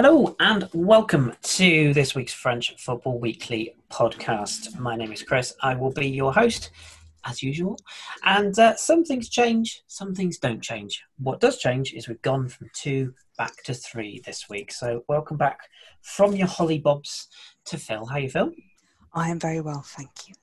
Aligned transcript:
Hello 0.00 0.36
and 0.38 0.68
welcome 0.72 1.32
to 1.42 1.92
this 1.92 2.14
week's 2.14 2.32
French 2.32 2.76
Football 2.78 3.18
Weekly 3.18 3.74
podcast. 3.90 4.78
My 4.78 4.94
name 4.94 5.10
is 5.10 5.24
Chris. 5.24 5.54
I 5.60 5.74
will 5.74 5.90
be 5.90 6.06
your 6.06 6.32
host 6.32 6.70
as 7.26 7.42
usual. 7.42 7.76
And 8.22 8.56
uh, 8.60 8.76
some 8.76 9.02
things 9.02 9.28
change, 9.28 9.82
some 9.88 10.14
things 10.14 10.38
don't 10.38 10.62
change. 10.62 11.02
What 11.18 11.40
does 11.40 11.58
change 11.58 11.94
is 11.94 12.06
we've 12.06 12.22
gone 12.22 12.48
from 12.48 12.70
two 12.74 13.12
back 13.38 13.64
to 13.64 13.74
three 13.74 14.22
this 14.24 14.48
week. 14.48 14.70
So 14.70 15.02
welcome 15.08 15.36
back 15.36 15.58
from 16.02 16.36
your 16.36 16.46
Holly 16.46 16.78
Bobs 16.78 17.26
to 17.64 17.76
Phil. 17.76 18.06
How 18.06 18.14
are 18.14 18.20
you 18.20 18.30
feel? 18.30 18.52
I 19.12 19.30
am 19.30 19.40
very 19.40 19.60
well, 19.60 19.82
thank 19.84 20.28
you. 20.28 20.34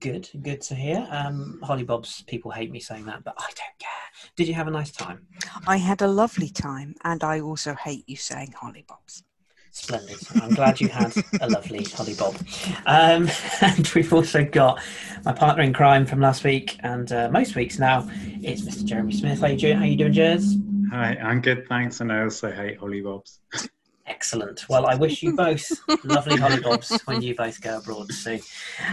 Good, 0.00 0.28
good 0.42 0.60
to 0.62 0.74
hear. 0.74 1.08
Um, 1.10 1.60
Holly 1.62 1.82
Bobs, 1.82 2.22
people 2.26 2.50
hate 2.50 2.70
me 2.70 2.78
saying 2.78 3.06
that, 3.06 3.24
but 3.24 3.34
I 3.38 3.46
don't 3.46 3.78
care. 3.78 3.88
Did 4.36 4.46
you 4.46 4.52
have 4.54 4.68
a 4.68 4.70
nice 4.70 4.90
time? 4.90 5.26
I 5.66 5.78
had 5.78 6.02
a 6.02 6.08
lovely 6.08 6.50
time, 6.50 6.94
and 7.04 7.24
I 7.24 7.40
also 7.40 7.74
hate 7.74 8.04
you 8.06 8.16
saying 8.16 8.52
Holly 8.52 8.84
Bobs. 8.86 9.24
Splendid. 9.70 10.18
I'm 10.42 10.50
glad 10.50 10.80
you 10.80 10.88
had 10.88 11.14
a 11.40 11.48
lovely 11.48 11.84
Holly 11.84 12.14
Bob. 12.14 12.36
Um, 12.84 13.30
and 13.62 13.88
we've 13.94 14.12
also 14.12 14.44
got 14.44 14.80
my 15.24 15.32
partner 15.32 15.62
in 15.62 15.72
crime 15.72 16.04
from 16.04 16.20
last 16.20 16.44
week 16.44 16.76
and 16.80 17.10
uh, 17.10 17.30
most 17.30 17.54
weeks 17.54 17.78
now. 17.78 18.06
It's 18.42 18.62
Mr. 18.62 18.84
Jeremy 18.84 19.12
Smith. 19.14 19.40
How 19.40 19.46
you 19.46 19.56
doing? 19.56 19.78
How 19.78 19.84
you 19.84 19.96
doing, 19.96 20.12
Jez? 20.12 20.62
Hi, 20.90 21.16
I'm 21.16 21.40
good, 21.40 21.66
thanks. 21.66 22.00
And 22.00 22.12
I 22.12 22.22
also 22.22 22.50
hate 22.50 22.78
Holly 22.78 23.00
Bobs. 23.00 23.40
Excellent. 24.08 24.66
Well, 24.70 24.86
I 24.86 24.94
wish 24.94 25.22
you 25.22 25.36
both 25.36 25.70
lovely 26.04 26.36
hollybobs 26.36 27.06
when 27.06 27.20
you 27.20 27.34
both 27.34 27.60
go 27.60 27.76
abroad 27.76 28.10
soon. 28.10 28.40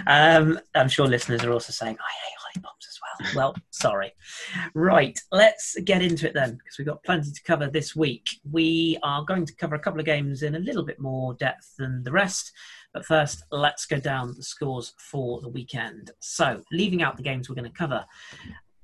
Um, 0.08 0.60
I'm 0.76 0.90
sure 0.90 1.08
listeners 1.08 1.44
are 1.44 1.52
also 1.52 1.72
saying, 1.72 1.98
I 1.98 2.12
hate 2.28 2.62
hollybobs 2.62 2.88
as 2.90 3.00
well. 3.02 3.32
Well, 3.36 3.56
sorry. 3.70 4.12
Right, 4.74 5.18
let's 5.32 5.78
get 5.86 6.02
into 6.02 6.28
it 6.28 6.34
then, 6.34 6.52
because 6.52 6.78
we've 6.78 6.88
got 6.88 7.04
plenty 7.04 7.32
to 7.32 7.44
cover 7.44 7.70
this 7.70 7.96
week. 7.96 8.28
We 8.52 9.00
are 9.04 9.24
going 9.24 9.46
to 9.46 9.56
cover 9.56 9.76
a 9.76 9.80
couple 9.80 10.02
of 10.02 10.06
games 10.06 10.44
in 10.44 10.56
a 10.56 10.60
little 10.60 10.84
bit 10.84 11.00
more 11.00 11.34
depth 11.36 11.76
than 11.78 12.04
the 12.04 12.12
rest. 12.12 12.52
But 12.94 13.06
first, 13.06 13.44
let's 13.52 13.86
go 13.86 14.00
down 14.00 14.34
the 14.36 14.44
scores 14.44 14.94
for 14.98 15.40
the 15.42 15.50
weekend. 15.50 16.12
So, 16.20 16.62
leaving 16.72 17.04
out 17.04 17.18
the 17.18 17.24
games 17.24 17.50
we're 17.50 17.56
going 17.56 17.72
to 17.72 17.78
cover, 17.78 18.06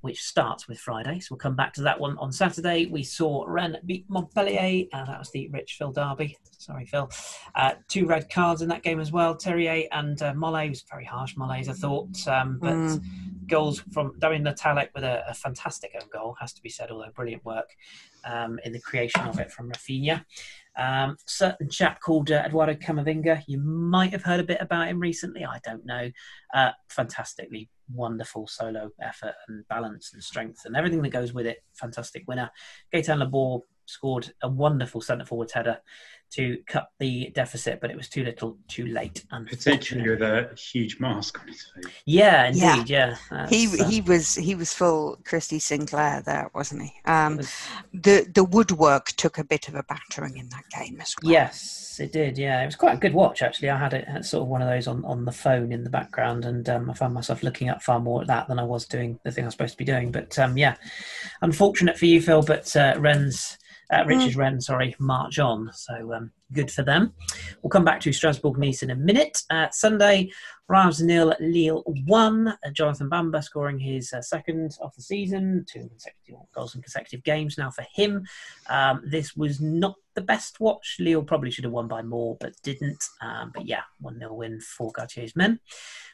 which 0.02 0.24
starts 0.24 0.68
with 0.68 0.80
Friday. 0.80 1.20
So 1.20 1.28
we'll 1.32 1.40
come 1.40 1.56
back 1.56 1.74
to 1.74 1.82
that 1.84 2.00
one 2.00 2.18
on 2.18 2.32
Saturday. 2.32 2.88
We 2.88 3.04
saw 3.04 3.46
Rennes 3.48 3.78
beat 3.86 4.06
Montpellier, 4.10 4.88
and 4.92 5.08
that 5.08 5.20
was 5.20 5.32
the 5.32 5.48
Rich 5.50 5.76
Phil 5.78 5.92
Derby. 5.92 6.38
Sorry, 6.58 6.86
Phil. 6.86 7.10
Uh, 7.56 7.74
two 7.88 8.06
red 8.06 8.30
cards 8.30 8.62
in 8.62 8.70
that 8.70 8.84
game 8.84 9.00
as 9.00 9.12
well. 9.12 9.36
Terrier 9.36 9.88
and 9.92 10.22
uh, 10.22 10.34
Mollet 10.34 10.70
was 10.70 10.84
very 10.90 11.06
harsh. 11.06 11.36
Mollet, 11.36 11.68
I 11.68 11.74
thought, 11.74 12.28
um, 12.28 12.60
but 12.60 12.74
mm. 12.74 13.04
goals 13.48 13.80
from 13.92 14.18
Damien 14.20 14.44
Le 14.44 14.54
Tallec 14.54 14.90
with 14.94 15.04
a, 15.04 15.24
a, 15.28 15.34
fantastic 15.34 15.92
own 15.96 16.08
goal 16.12 16.36
has 16.40 16.54
to 16.54 16.62
be 16.62 16.70
said. 16.70 16.92
Although 16.92 17.12
brilliant 17.16 17.44
work 17.46 17.76
um, 18.26 18.60
in 18.64 18.74
the 18.74 18.80
creation 18.80 19.22
of 19.22 19.40
it 19.40 19.52
from 19.52 19.72
Raphinha. 19.72 20.24
Um, 20.78 21.18
certain 21.26 21.70
chap 21.70 22.00
called 22.00 22.32
uh, 22.32 22.44
Eduardo 22.46 22.76
Camavinga. 22.76 23.44
You 23.48 23.60
might 23.60 24.12
have 24.12 24.24
heard 24.24 24.40
a 24.40 24.44
bit 24.44 24.62
about 24.62 24.88
him 24.88 25.00
recently. 25.00 25.44
I 25.44 25.60
don't 25.66 25.86
know. 25.86 26.10
Uh, 26.54 26.72
fantastically 26.90 27.70
wonderful 27.94 28.48
solo 28.48 28.90
effort 29.02 29.34
and 29.48 29.68
balance 29.68 30.12
and 30.14 30.24
strength 30.24 30.66
and 30.66 30.76
everything 30.76 31.02
that 31.02 31.10
goes 31.10 31.34
with 31.34 31.46
it. 31.46 31.58
Fantastic 31.74 32.24
winner. 32.28 32.50
Gaetan 32.94 33.20
Laborde 33.20 33.64
scored 33.86 34.34
a 34.42 34.50
wonderful 34.50 35.02
centre 35.02 35.26
forward 35.26 35.52
header 35.52 35.80
to 36.32 36.58
cut 36.66 36.88
the 37.00 37.30
deficit, 37.36 37.82
but 37.82 37.92
it 37.92 37.98
was 37.98 38.08
too 38.08 38.24
little, 38.24 38.58
too 38.68 38.88
late. 38.88 39.26
Particularly 39.30 40.12
with 40.12 40.22
a 40.22 40.56
huge 40.56 41.00
mask 41.00 41.40
on 41.42 41.48
his 41.48 41.66
face. 41.76 41.94
Yeah, 42.06 42.48
indeed. 42.48 42.90
Yeah, 42.90 43.16
yeah. 43.32 43.48
he 43.50 43.68
uh, 43.68 43.86
he 43.86 44.02
was 44.02 44.36
he 44.36 44.56
was 44.56 44.74
full 44.74 45.20
Christy 45.26 45.60
Sinclair 45.60 46.22
there, 46.26 46.50
wasn't 46.54 46.84
he? 46.84 46.94
Um, 47.06 47.38
was, 47.38 47.54
the 47.94 48.30
the 48.34 48.46
woodwork 48.46 49.08
took 49.08 49.38
a 49.38 49.44
bit 49.44 49.68
of 49.68 49.76
a 49.76 49.84
battering 49.84 50.38
in 50.38 50.48
that 50.50 50.64
game 50.70 51.02
as 51.02 51.14
well. 51.22 51.34
Yes, 51.34 51.98
it 52.00 52.14
did. 52.14 52.38
Yeah, 52.38 52.64
it 52.64 52.66
was 52.66 52.78
quite 52.78 52.96
a 52.96 53.00
good 53.00 53.14
watch 53.14 53.42
actually. 53.42 53.70
I 53.70 53.78
had 53.78 53.94
it 53.94 54.08
had 54.08 54.26
sort 54.26 54.44
of 54.44 54.48
one 54.48 54.62
of 54.62 54.70
those 54.70 54.88
on 54.88 55.04
on 55.04 55.26
the 55.26 55.34
phone 55.34 55.74
in 55.74 55.84
the 55.84 55.90
background, 55.90 56.46
and 56.46 56.68
um, 56.70 56.90
I 56.90 56.94
found 56.94 57.14
myself 57.14 57.44
looking 57.44 57.68
up 57.68 57.84
far 57.84 58.00
more 58.00 58.22
at 58.22 58.28
that 58.28 58.48
than 58.48 58.60
I 58.60 58.64
was 58.64 58.86
doing 58.86 59.20
the 59.26 59.32
thing 59.32 59.44
I 59.44 59.48
was 59.48 59.54
supposed 59.54 59.74
to 59.74 59.78
be 59.78 59.86
doing. 59.86 60.14
But 60.14 60.40
um, 60.40 60.58
yeah, 60.58 60.76
unfortunate 61.42 61.98
for 61.98 62.06
you, 62.06 62.22
Phil. 62.22 62.42
But 62.42 62.74
uh, 62.78 62.96
Rennes 62.98 63.58
uh, 63.92 64.04
Richard 64.06 64.34
mm. 64.34 64.38
Rennes, 64.38 64.66
sorry, 64.66 64.96
march 65.00 65.40
on. 65.40 65.70
So 65.74 66.14
um, 66.14 66.32
good 66.54 66.72
for 66.72 66.84
them. 66.84 67.14
We'll 67.62 67.70
come 67.70 67.86
back 67.86 68.00
to 68.02 68.14
Strasbourg 68.14 68.58
Nice 68.58 68.84
in 68.84 68.92
a 68.92 68.96
minute. 68.96 69.42
Uh, 69.50 69.68
Sunday, 69.72 70.32
Reims 70.68 71.02
nil, 71.02 71.36
Lille 71.40 71.84
one. 72.06 72.48
Uh, 72.48 72.70
Jonathan 72.72 73.10
Bamba 73.10 73.44
scoring 73.44 73.80
his 73.80 74.14
uh, 74.14 74.22
second 74.22 74.78
of 74.82 74.96
the 74.96 75.02
season, 75.02 75.66
two 75.70 75.90
consecutive 75.90 76.36
goals 76.56 76.76
in 76.76 76.82
consecutive 76.82 77.24
games 77.24 77.58
now 77.58 77.70
for 77.70 77.86
him. 77.94 78.26
Um, 78.70 79.02
this 79.06 79.36
was 79.36 79.60
not 79.60 79.96
the 80.16 80.22
best 80.22 80.60
watch. 80.60 80.98
Lille 81.00 81.24
probably 81.24 81.52
should 81.52 81.66
have 81.66 81.74
won 81.74 81.88
by 81.88 82.02
more, 82.02 82.38
but 82.40 82.54
didn't. 82.64 83.04
Um, 83.22 83.52
but 83.54 83.66
yeah, 83.66 83.82
1 84.00 84.20
0 84.20 84.34
win 84.34 84.62
for 84.62 84.92
Galtier's 84.92 85.36
men. 85.36 85.60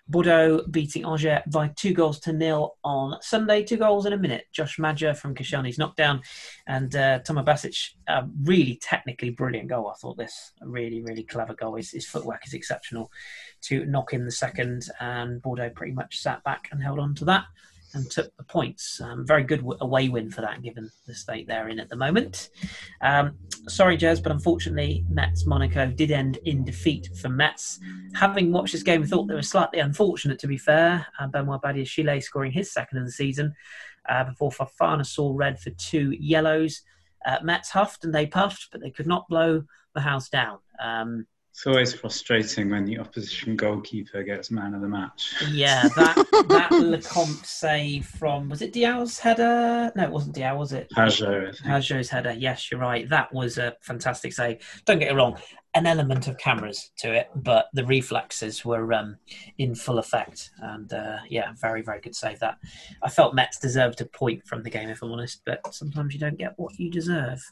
Bordeaux 0.10 0.64
beating 0.72 1.06
Angers 1.06 1.42
by 1.48 1.70
two 1.76 1.94
goals 1.94 2.20
to 2.22 2.34
nil 2.34 2.78
on 2.84 3.18
Sunday. 3.22 3.64
Two 3.64 3.78
goals 3.78 4.06
in 4.06 4.14
a 4.14 4.18
minute. 4.18 4.46
Josh 4.52 4.80
Maja 4.80 5.14
from 5.14 5.36
Kashani's 5.36 5.78
knockdown 5.78 6.22
and 6.66 6.96
uh, 6.96 7.20
Toma 7.20 7.44
Basic, 7.44 7.76
a 8.08 8.26
really 8.44 8.80
technically 8.82 9.32
brilliant 9.32 9.70
goal. 9.70 9.88
I 9.88 9.98
thought 10.00 10.18
this 10.18 10.54
a 10.62 10.68
really, 10.68 11.02
really 11.02 11.24
clever 11.24 11.54
goal. 11.54 11.76
His, 11.76 11.92
his 11.92 12.08
footwork 12.08 12.48
is 12.48 12.54
exceptional 12.54 13.12
to 13.64 13.86
knock 13.86 14.14
in 14.14 14.26
the 14.26 14.32
second, 14.32 14.88
and 15.00 15.42
Bordeaux 15.42 15.72
pretty 15.72 15.94
much 15.94 16.20
sat 16.20 16.44
back 16.44 16.70
and 16.72 16.82
held 16.82 17.00
on 17.00 17.16
to 17.16 17.26
that 17.26 17.46
and 17.98 18.10
took 18.10 18.36
the 18.38 18.44
points. 18.44 19.02
Um, 19.02 19.26
very 19.26 19.44
good 19.44 19.64
away 19.82 20.10
win 20.10 20.32
for 20.32 20.42
that, 20.42 20.62
given 20.62 20.90
the 21.06 21.14
state 21.14 21.48
they're 21.48 21.70
in 21.70 21.80
at 21.80 21.90
the 21.90 21.96
moment. 21.96 22.50
Um, 23.02 23.34
sorry, 23.68 23.98
Jez, 23.98 24.22
but 24.22 24.32
unfortunately, 24.32 25.06
Metz 25.10 25.46
Monaco 25.46 25.88
did 25.88 26.12
end 26.12 26.38
in 26.46 26.64
defeat 26.64 27.10
for 27.20 27.30
Metz. 27.30 27.80
Having 28.16 28.52
watched 28.52 28.74
this 28.74 28.84
game, 28.84 29.04
I 29.04 29.06
thought 29.06 29.28
they 29.28 29.34
were 29.34 29.42
slightly 29.42 29.80
unfortunate, 29.80 30.40
to 30.40 30.48
be 30.48 30.58
fair. 30.58 31.06
Uh, 31.20 31.28
Benoit 31.28 31.62
Badiashile 31.62 32.24
scoring 32.24 32.52
his 32.52 32.72
second 32.72 33.00
of 33.00 33.06
the 33.06 33.12
season 33.12 33.54
uh, 34.08 34.24
before 34.24 34.52
Fofana 34.52 35.06
saw 35.06 35.34
red 35.36 35.60
for 35.60 35.72
two 35.72 36.12
yellows. 36.12 36.82
Uh, 37.26 37.38
Metz 37.44 37.70
huffed 37.70 38.04
and 38.04 38.14
they 38.14 38.26
puffed, 38.26 38.68
but 38.72 38.82
they 38.82 38.92
could 38.92 39.08
not 39.08 39.28
blow 39.28 39.64
the 39.94 40.02
house 40.02 40.30
down. 40.30 40.60
Um, 40.82 41.26
it's 41.58 41.66
always 41.66 41.92
frustrating 41.92 42.70
when 42.70 42.86
the 42.86 43.00
opposition 43.00 43.56
goalkeeper 43.56 44.22
gets 44.22 44.52
man 44.52 44.76
of 44.76 44.82
the 44.82 44.88
match. 44.88 45.34
Yeah, 45.50 45.88
that 45.96 46.16
that 46.50 46.70
Lecomte 46.72 47.44
save 47.44 48.06
from 48.06 48.48
was 48.48 48.62
it 48.62 48.72
Diaw's 48.72 49.18
header? 49.18 49.92
No, 49.96 50.04
it 50.04 50.12
wasn't 50.12 50.36
Diaw, 50.36 50.56
was 50.56 50.72
it? 50.72 50.88
Pajot. 50.96 51.60
Pajot's 51.64 52.10
header. 52.10 52.34
Yes, 52.34 52.70
you're 52.70 52.80
right. 52.80 53.10
That 53.10 53.34
was 53.34 53.58
a 53.58 53.76
fantastic 53.82 54.34
save. 54.34 54.60
Don't 54.86 55.00
get 55.00 55.12
it 55.12 55.16
wrong 55.16 55.40
an 55.76 55.86
element 55.86 56.28
of 56.28 56.38
cameras 56.38 56.92
to 56.98 57.14
it, 57.14 57.30
but 57.36 57.68
the 57.74 57.86
reflexes 57.86 58.66
were 58.66 58.94
um, 58.94 59.18
in 59.58 59.76
full 59.76 60.00
effect. 60.00 60.50
And 60.60 60.92
uh, 60.92 61.18
yeah, 61.30 61.54
very, 61.60 61.82
very 61.82 62.02
good 62.02 62.16
save 62.16 62.40
that. 62.40 62.58
I 63.04 63.10
felt 63.10 63.36
Metz 63.36 63.60
deserved 63.60 64.02
a 64.02 64.06
point 64.06 64.46
from 64.48 64.64
the 64.64 64.70
game, 64.70 64.90
if 64.90 65.04
I'm 65.04 65.12
honest, 65.12 65.42
but 65.46 65.74
sometimes 65.74 66.14
you 66.14 66.20
don't 66.20 66.38
get 66.38 66.54
what 66.58 66.80
you 66.80 66.90
deserve. 66.90 67.44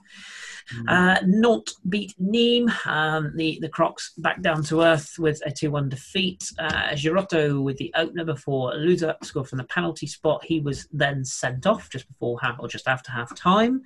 Mm. 0.73 0.83
Uh, 0.87 1.21
Nantes 1.25 1.75
beat 1.87 2.13
Nîmes. 2.19 2.73
Um, 2.87 3.31
the, 3.35 3.59
the 3.61 3.69
Crocs 3.69 4.13
back 4.17 4.41
down 4.41 4.63
to 4.63 4.81
earth 4.81 5.15
with 5.19 5.41
a 5.45 5.51
2 5.51 5.69
1 5.69 5.89
defeat. 5.89 6.51
Uh, 6.57 6.93
Girotto 6.93 7.61
with 7.61 7.77
the 7.77 7.93
opener 7.95 8.25
before 8.25 8.73
Louza 8.73 9.15
scored 9.23 9.47
from 9.47 9.57
the 9.57 9.65
penalty 9.65 10.07
spot. 10.07 10.43
He 10.43 10.61
was 10.61 10.87
then 10.91 11.23
sent 11.23 11.67
off 11.67 11.89
just 11.89 12.07
before 12.07 12.39
half 12.41 12.59
or 12.59 12.67
just 12.67 12.87
after 12.87 13.11
half 13.11 13.35
time. 13.35 13.83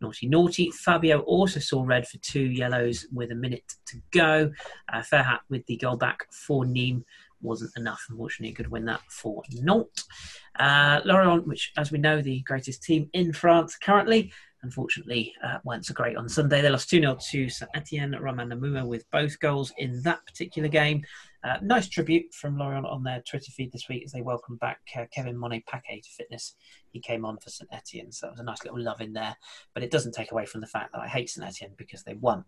Naughty, 0.00 0.28
naughty. 0.28 0.70
Fabio 0.70 1.20
also 1.20 1.60
saw 1.60 1.84
red 1.84 2.06
for 2.06 2.18
two 2.18 2.44
yellows 2.44 3.06
with 3.12 3.32
a 3.32 3.34
minute 3.34 3.74
to 3.86 3.96
go. 4.10 4.50
Uh, 4.92 5.00
Ferhat 5.00 5.40
with 5.48 5.66
the 5.66 5.76
goal 5.76 5.96
back 5.96 6.26
for 6.32 6.64
Nîmes 6.64 7.02
wasn't 7.40 7.70
enough. 7.76 8.04
Unfortunately, 8.08 8.54
could 8.54 8.70
win 8.70 8.84
that 8.86 9.00
for 9.08 9.42
Nantes. 9.52 10.04
Uh, 10.58 11.00
Lorient, 11.04 11.46
which, 11.46 11.72
as 11.76 11.92
we 11.92 11.98
know, 11.98 12.20
the 12.20 12.40
greatest 12.40 12.82
team 12.82 13.08
in 13.12 13.32
France 13.32 13.76
currently, 13.76 14.32
unfortunately 14.62 15.32
uh, 15.44 15.58
weren't 15.64 15.86
so 15.86 15.94
great 15.94 16.16
on 16.16 16.28
Sunday. 16.28 16.60
They 16.60 16.70
lost 16.70 16.90
2 16.90 17.00
0 17.00 17.16
to 17.30 17.48
Saint 17.48 17.70
Etienne. 17.74 18.16
Romain 18.20 18.48
Hamouma 18.48 18.86
with 18.86 19.08
both 19.10 19.38
goals 19.40 19.72
in 19.78 20.02
that 20.02 20.24
particular 20.26 20.68
game. 20.68 21.02
Uh, 21.44 21.56
nice 21.62 21.88
tribute 21.88 22.34
from 22.34 22.58
Lorient 22.58 22.84
on 22.84 23.04
their 23.04 23.22
Twitter 23.28 23.52
feed 23.52 23.70
this 23.70 23.88
week 23.88 24.02
as 24.04 24.10
they 24.10 24.22
welcomed 24.22 24.58
back 24.58 24.80
uh, 24.96 25.04
Kevin 25.14 25.36
Monnet-Paquet 25.36 26.00
to 26.00 26.10
fitness. 26.10 26.56
He 26.90 27.00
came 27.00 27.24
on 27.24 27.38
for 27.38 27.48
St 27.48 27.70
Etienne, 27.72 28.10
so 28.10 28.26
that 28.26 28.32
was 28.32 28.40
a 28.40 28.44
nice 28.44 28.64
little 28.64 28.82
love 28.82 29.00
in 29.00 29.12
there. 29.12 29.36
But 29.72 29.84
it 29.84 29.92
doesn't 29.92 30.12
take 30.12 30.32
away 30.32 30.46
from 30.46 30.60
the 30.60 30.66
fact 30.66 30.92
that 30.92 31.00
I 31.00 31.06
hate 31.06 31.30
St 31.30 31.46
Etienne 31.46 31.74
because 31.78 32.02
they 32.02 32.14
won. 32.14 32.44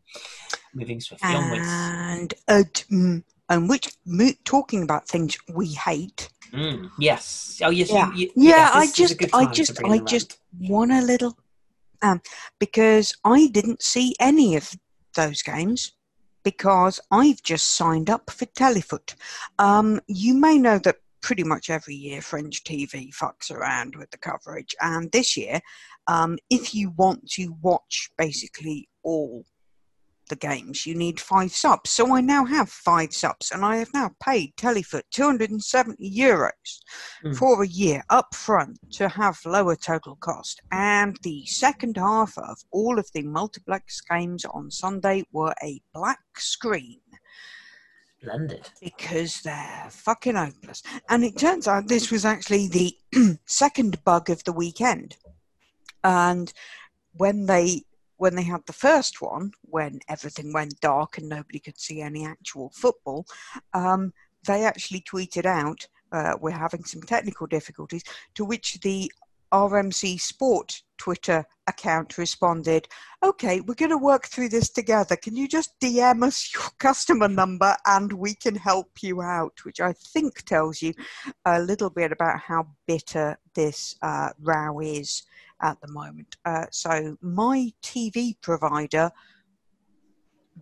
Moving 0.75 1.01
swiftly 1.01 1.35
onwards. 1.35 1.69
And, 1.69 2.35
uh, 2.49 2.65
mm, 2.91 3.23
and 3.49 3.69
which, 3.69 3.97
talking 4.45 4.83
about 4.83 5.07
things 5.07 5.39
we 5.55 5.69
hate. 5.69 6.29
Mm, 6.53 6.91
yes. 6.99 7.61
Oh, 7.65 7.71
yes. 7.71 7.93
Yeah. 7.93 8.13
You, 8.13 8.33
you, 8.35 8.51
yeah. 8.51 8.71
I 8.75 8.89
just, 8.93 9.23
I 9.33 9.47
just, 9.53 9.85
I 9.85 9.99
just 9.99 10.39
want 10.59 10.91
a 10.91 11.01
little, 11.01 11.37
um, 12.03 12.23
because 12.59 13.15
I 13.25 13.47
didn't 13.47 13.83
see 13.83 14.17
any 14.19 14.57
of 14.57 14.73
those 15.15 15.43
games 15.43 15.93
because 16.43 17.01
I've 17.11 17.43
just 17.43 17.77
signed 17.77 18.11
up 18.11 18.31
for 18.31 18.47
Telefoot. 18.47 19.15
Um, 19.59 20.01
you 20.07 20.35
may 20.35 20.59
know 20.59 20.79
that 20.81 20.97
pretty 21.23 21.45
much 21.45 21.69
every 21.71 21.95
year 21.95 22.23
French 22.23 22.65
TV 22.65 23.15
fucks 23.15 23.51
around 23.51 23.95
with 23.97 24.11
the 24.11 24.19
coverage, 24.19 24.75
and 24.81 25.11
this 25.13 25.37
year, 25.37 25.61
um, 26.07 26.39
if 26.49 26.75
you 26.75 26.91
want 26.97 27.29
to 27.33 27.55
watch 27.61 28.11
basically 28.17 28.89
all 29.03 29.45
the 30.31 30.37
games, 30.37 30.87
you 30.87 30.95
need 30.95 31.21
five 31.21 31.53
subs. 31.53 31.91
So 31.91 32.15
I 32.15 32.23
now 32.23 32.47
have 32.47 32.71
five 32.71 33.13
subs, 33.13 33.51
and 33.51 33.65
I 33.65 33.77
have 33.77 33.93
now 33.93 34.13
paid 34.25 34.57
Telefoot 34.57 35.05
270 35.11 36.11
euros 36.11 36.51
mm. 37.23 37.37
for 37.37 37.63
a 37.63 37.69
year 37.69 38.03
up 38.09 38.35
front 38.35 38.79
to 38.93 39.09
have 39.09 39.39
lower 39.45 39.77
total 39.77 40.17
cost. 40.17 40.63
And 40.73 41.19
the 41.23 41.45
second 41.45 41.99
half 41.99 42.39
of 42.39 42.57
all 42.71 42.99
of 42.99 43.11
the 43.13 43.23
multiplex 43.23 44.01
games 44.01 44.47
on 44.47 44.71
Sunday 44.71 45.25
were 45.33 45.55
a 45.63 45.83
black 45.93 46.21
screen. 46.39 47.01
Blended. 48.23 48.69
Because 48.81 49.41
they're 49.43 49.89
fucking 49.91 50.37
hopeless. 50.37 50.83
And 51.09 51.25
it 51.25 51.37
turns 51.37 51.67
out 51.67 51.89
this 51.89 52.11
was 52.11 52.25
actually 52.25 52.69
the 52.69 53.39
second 53.47 54.03
bug 54.05 54.31
of 54.31 54.45
the 54.45 54.53
weekend. 54.53 55.17
And 56.05 56.53
when 57.13 57.47
they 57.47 57.83
when 58.21 58.37
they 58.37 58.43
had 58.43 58.61
the 58.67 58.73
first 58.75 59.23
one, 59.23 59.51
when 59.63 59.99
everything 60.07 60.53
went 60.53 60.79
dark 60.81 61.17
and 61.17 61.27
nobody 61.27 61.59
could 61.59 61.81
see 61.81 62.03
any 62.03 62.27
actual 62.27 62.69
football, 62.69 63.25
um, 63.73 64.13
they 64.47 64.63
actually 64.63 65.01
tweeted 65.01 65.47
out, 65.47 65.89
uh, 66.13 66.35
"We're 66.39 66.51
having 66.51 66.85
some 66.85 67.01
technical 67.01 67.47
difficulties." 67.47 68.05
To 68.35 68.45
which 68.45 68.79
the 68.83 69.11
RMC 69.53 70.19
Sport 70.19 70.83
Twitter 70.99 71.47
account 71.67 72.19
responded, 72.19 72.87
Okay, 73.23 73.61
we're 73.63 73.75
going 73.75 73.91
to 73.91 73.97
work 73.97 74.27
through 74.27 74.51
this 74.51 74.69
together. 74.69 75.17
Can 75.17 75.35
you 75.35 75.49
just 75.49 75.81
DM 75.81 76.23
us 76.23 76.53
your 76.55 76.65
customer 76.79 77.27
number 77.27 77.75
and 77.87 78.13
we 78.13 78.35
can 78.35 78.55
help 78.55 79.03
you 79.03 79.23
out? 79.23 79.65
Which 79.65 79.81
I 79.81 79.95
think 79.95 80.43
tells 80.43 80.83
you 80.83 80.93
a 81.47 81.59
little 81.59 81.89
bit 81.89 82.13
about 82.13 82.39
how 82.39 82.69
bitter 82.87 83.39
this 83.55 83.95
uh, 84.03 84.31
row 84.39 84.81
is 84.81 85.23
at 85.63 85.81
the 85.81 85.93
moment. 85.93 86.37
Uh, 86.45 86.67
so, 86.71 87.17
my 87.21 87.73
TV 87.83 88.37
provider 88.41 89.11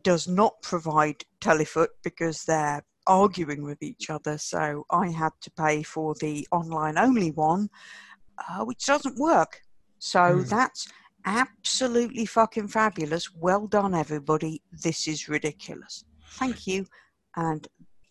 does 0.02 0.28
not 0.28 0.60
provide 0.62 1.24
Telefoot 1.40 1.90
because 2.02 2.44
they're 2.44 2.84
arguing 3.06 3.62
with 3.62 3.82
each 3.82 4.10
other. 4.10 4.38
So, 4.38 4.84
I 4.90 5.08
had 5.08 5.32
to 5.42 5.50
pay 5.52 5.82
for 5.82 6.14
the 6.20 6.46
online 6.50 6.98
only 6.98 7.30
one 7.30 7.68
uh, 8.38 8.64
which 8.64 8.86
doesn't 8.86 9.18
work. 9.18 9.62
So 9.98 10.20
mm. 10.20 10.48
that's 10.48 10.88
absolutely 11.24 12.26
fucking 12.26 12.68
fabulous. 12.68 13.32
Well 13.34 13.66
done, 13.66 13.94
everybody. 13.94 14.62
This 14.72 15.08
is 15.08 15.28
ridiculous. 15.28 16.04
Thank 16.32 16.66
you. 16.66 16.86
And 17.36 17.66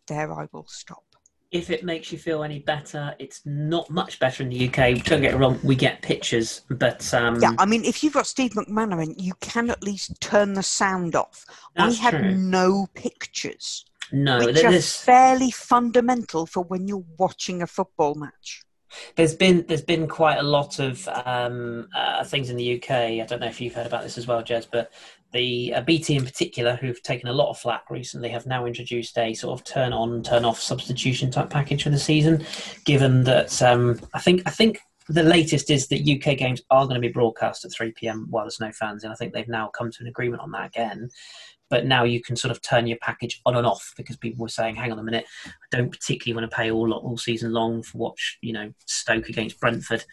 there 0.07 0.31
I 0.34 0.48
will 0.51 0.68
stop. 0.68 1.04
If 1.52 1.70
it 1.70 1.84
makes 1.84 2.12
you 2.12 2.18
feel 2.18 2.44
any 2.44 2.60
better, 2.60 3.16
it's 3.20 3.42
not 3.46 3.90
much 3.90 4.20
better 4.20 4.44
in 4.44 4.50
the 4.50 4.68
UK. 4.68 5.04
Don't 5.04 5.22
get 5.22 5.38
wrong, 5.38 5.60
we 5.64 5.76
get 5.76 6.02
pictures, 6.02 6.62
but 6.70 7.14
um... 7.14 7.40
yeah, 7.42 7.54
I 7.58 7.66
mean, 7.66 7.86
if 7.86 8.04
you've 8.04 8.14
got 8.14 8.28
Steve 8.28 8.52
McManaman, 8.52 9.16
you 9.18 9.34
can 9.40 9.70
at 9.70 9.82
least 9.82 10.20
turn 10.20 10.54
the 10.54 10.64
sound 10.64 11.16
off. 11.16 11.46
I 11.78 11.92
had 11.92 12.12
true. 12.12 12.36
no 12.36 12.88
pictures. 12.94 13.86
No, 14.12 14.40
which 14.40 14.64
are 14.64 14.80
fairly 14.80 15.52
fundamental 15.52 16.46
for 16.46 16.64
when 16.64 16.88
you're 16.88 17.04
watching 17.18 17.62
a 17.62 17.68
football 17.68 18.16
match. 18.16 18.64
There's 19.16 19.36
been 19.36 19.66
there's 19.68 19.81
been 19.81 20.07
quite 20.07 20.38
a 20.38 20.44
lot 20.44 20.80
of 20.80 21.07
um, 21.25 21.88
uh, 21.95 22.24
things 22.24 22.50
in 22.50 22.57
the 22.57 22.78
UK. 22.78 22.92
I 22.92 23.25
don't 23.28 23.39
know 23.39 23.48
if 23.48 23.62
you've 23.62 23.74
heard 23.74 23.88
about 23.88 24.04
this 24.04 24.18
as 24.18 24.28
well, 24.28 24.44
Jez, 24.44 24.68
but 24.72 24.92
the 25.31 25.74
uh, 25.75 25.81
BT 25.81 26.16
in 26.16 26.24
particular, 26.24 26.75
who've 26.75 27.01
taken 27.04 27.28
a 27.28 27.34
lot 27.34 27.50
of 27.50 27.57
flack 27.57 27.89
recently, 27.89 28.30
have 28.30 28.45
now 28.45 28.66
introduced 28.66 29.18
a 29.18 29.34
sort 29.34 29.60
of 29.60 29.66
turn 29.66 29.94
on, 29.94 30.24
turn 30.24 30.45
off 30.45 30.60
substitution 30.60 31.31
type 31.31 31.50
package 31.50 31.84
for 31.84 31.89
the 31.89 32.00
season. 32.00 32.45
Given 32.86 33.24
that 33.25 33.62
um, 33.62 34.00
I 34.13 34.19
think 34.19 34.44
I 34.45 34.51
think 34.51 34.80
the 35.09 35.24
latest 35.24 35.69
is 35.69 35.88
that 35.88 36.07
UK 36.07 36.38
games 36.38 36.62
are 36.69 36.86
going 36.86 36.95
to 36.95 37.07
be 37.07 37.12
broadcast 37.12 37.65
at 37.65 37.71
3 37.71 37.92
p.m. 37.94 38.27
while 38.30 38.44
there's 38.44 38.59
no 38.59 38.71
fans, 38.71 39.04
and 39.04 39.12
I 39.12 39.15
think 39.15 39.33
they've 39.33 39.48
now 39.48 39.68
come 39.69 39.92
to 39.92 39.98
an 40.01 40.07
agreement 40.07 40.42
on 40.42 40.51
that 40.51 40.68
again 40.68 41.09
but 41.69 41.86
now 41.86 42.04
you 42.04 42.21
can 42.21 42.36
sort 42.36 42.51
of 42.51 42.62
turn 42.62 42.88
your 42.88 42.98
package 43.01 43.42
on 43.45 43.56
and 43.56 43.68
off 43.68 43.94
because 43.98 44.15
people 44.15 44.42
were 44.42 44.50
saying, 44.50 44.75
"Hang 44.75 44.92
on 44.92 45.00
a 45.00 45.04
minute, 45.04 45.25
I 45.45 45.51
don't 45.71 45.92
particularly 45.92 46.39
want 46.39 46.50
to 46.50 46.56
pay 46.56 46.71
all 46.71 46.94
all 46.94 47.18
season 47.18 47.51
long 47.51 47.83
for 47.83 47.98
watch 47.98 48.38
you 48.42 48.54
know 48.54 48.71
Stoke 48.86 49.30
against 49.30 49.59
Brentford 49.59 50.06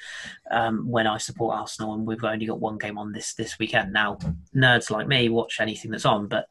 um, 0.51 0.89
when 0.89 1.07
I 1.07 1.19
support 1.19 1.57
Arsenal 1.57 1.95
and 1.95 2.07
we've 2.07 2.23
only 2.25 2.47
got 2.47 2.61
one 2.61 2.79
game 2.79 2.99
on 2.99 3.13
this 3.13 3.35
this 3.35 3.59
weekend." 3.59 3.93
Now, 3.93 4.19
nerds 4.55 4.91
like 4.91 5.07
me 5.07 5.29
watch 5.29 5.59
anything 5.61 5.91
that's 5.91 6.07
on, 6.07 6.27
but 6.27 6.47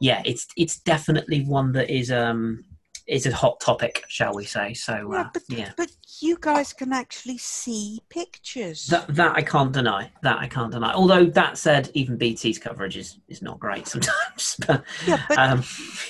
yeah, 0.00 0.22
it's 0.24 0.46
it's 0.56 0.80
definitely 0.80 1.44
one 1.44 1.72
that 1.72 1.90
is 1.90 2.10
um, 2.10 2.64
is 3.06 3.26
a 3.26 3.34
hot 3.34 3.60
topic, 3.60 4.04
shall 4.08 4.34
we 4.34 4.44
say? 4.44 4.74
So 4.74 5.10
yeah, 5.12 5.20
uh, 5.20 5.28
but, 5.32 5.42
yeah. 5.48 5.72
but 5.76 5.90
you 6.20 6.36
guys 6.40 6.72
can 6.72 6.92
actually 6.92 7.38
see 7.38 8.00
pictures. 8.08 8.86
That 8.86 9.14
that 9.14 9.36
I 9.36 9.42
can't 9.42 9.72
deny. 9.72 10.10
That 10.22 10.38
I 10.38 10.48
can't 10.48 10.72
deny. 10.72 10.92
Although 10.92 11.26
that 11.26 11.58
said, 11.58 11.90
even 11.94 12.16
BT's 12.16 12.58
coverage 12.58 12.96
is, 12.96 13.18
is 13.28 13.42
not 13.42 13.58
great 13.58 13.86
sometimes. 13.88 14.56
but, 14.66 14.84
yeah, 15.06 15.22
but 15.28 15.38
um, 15.38 15.64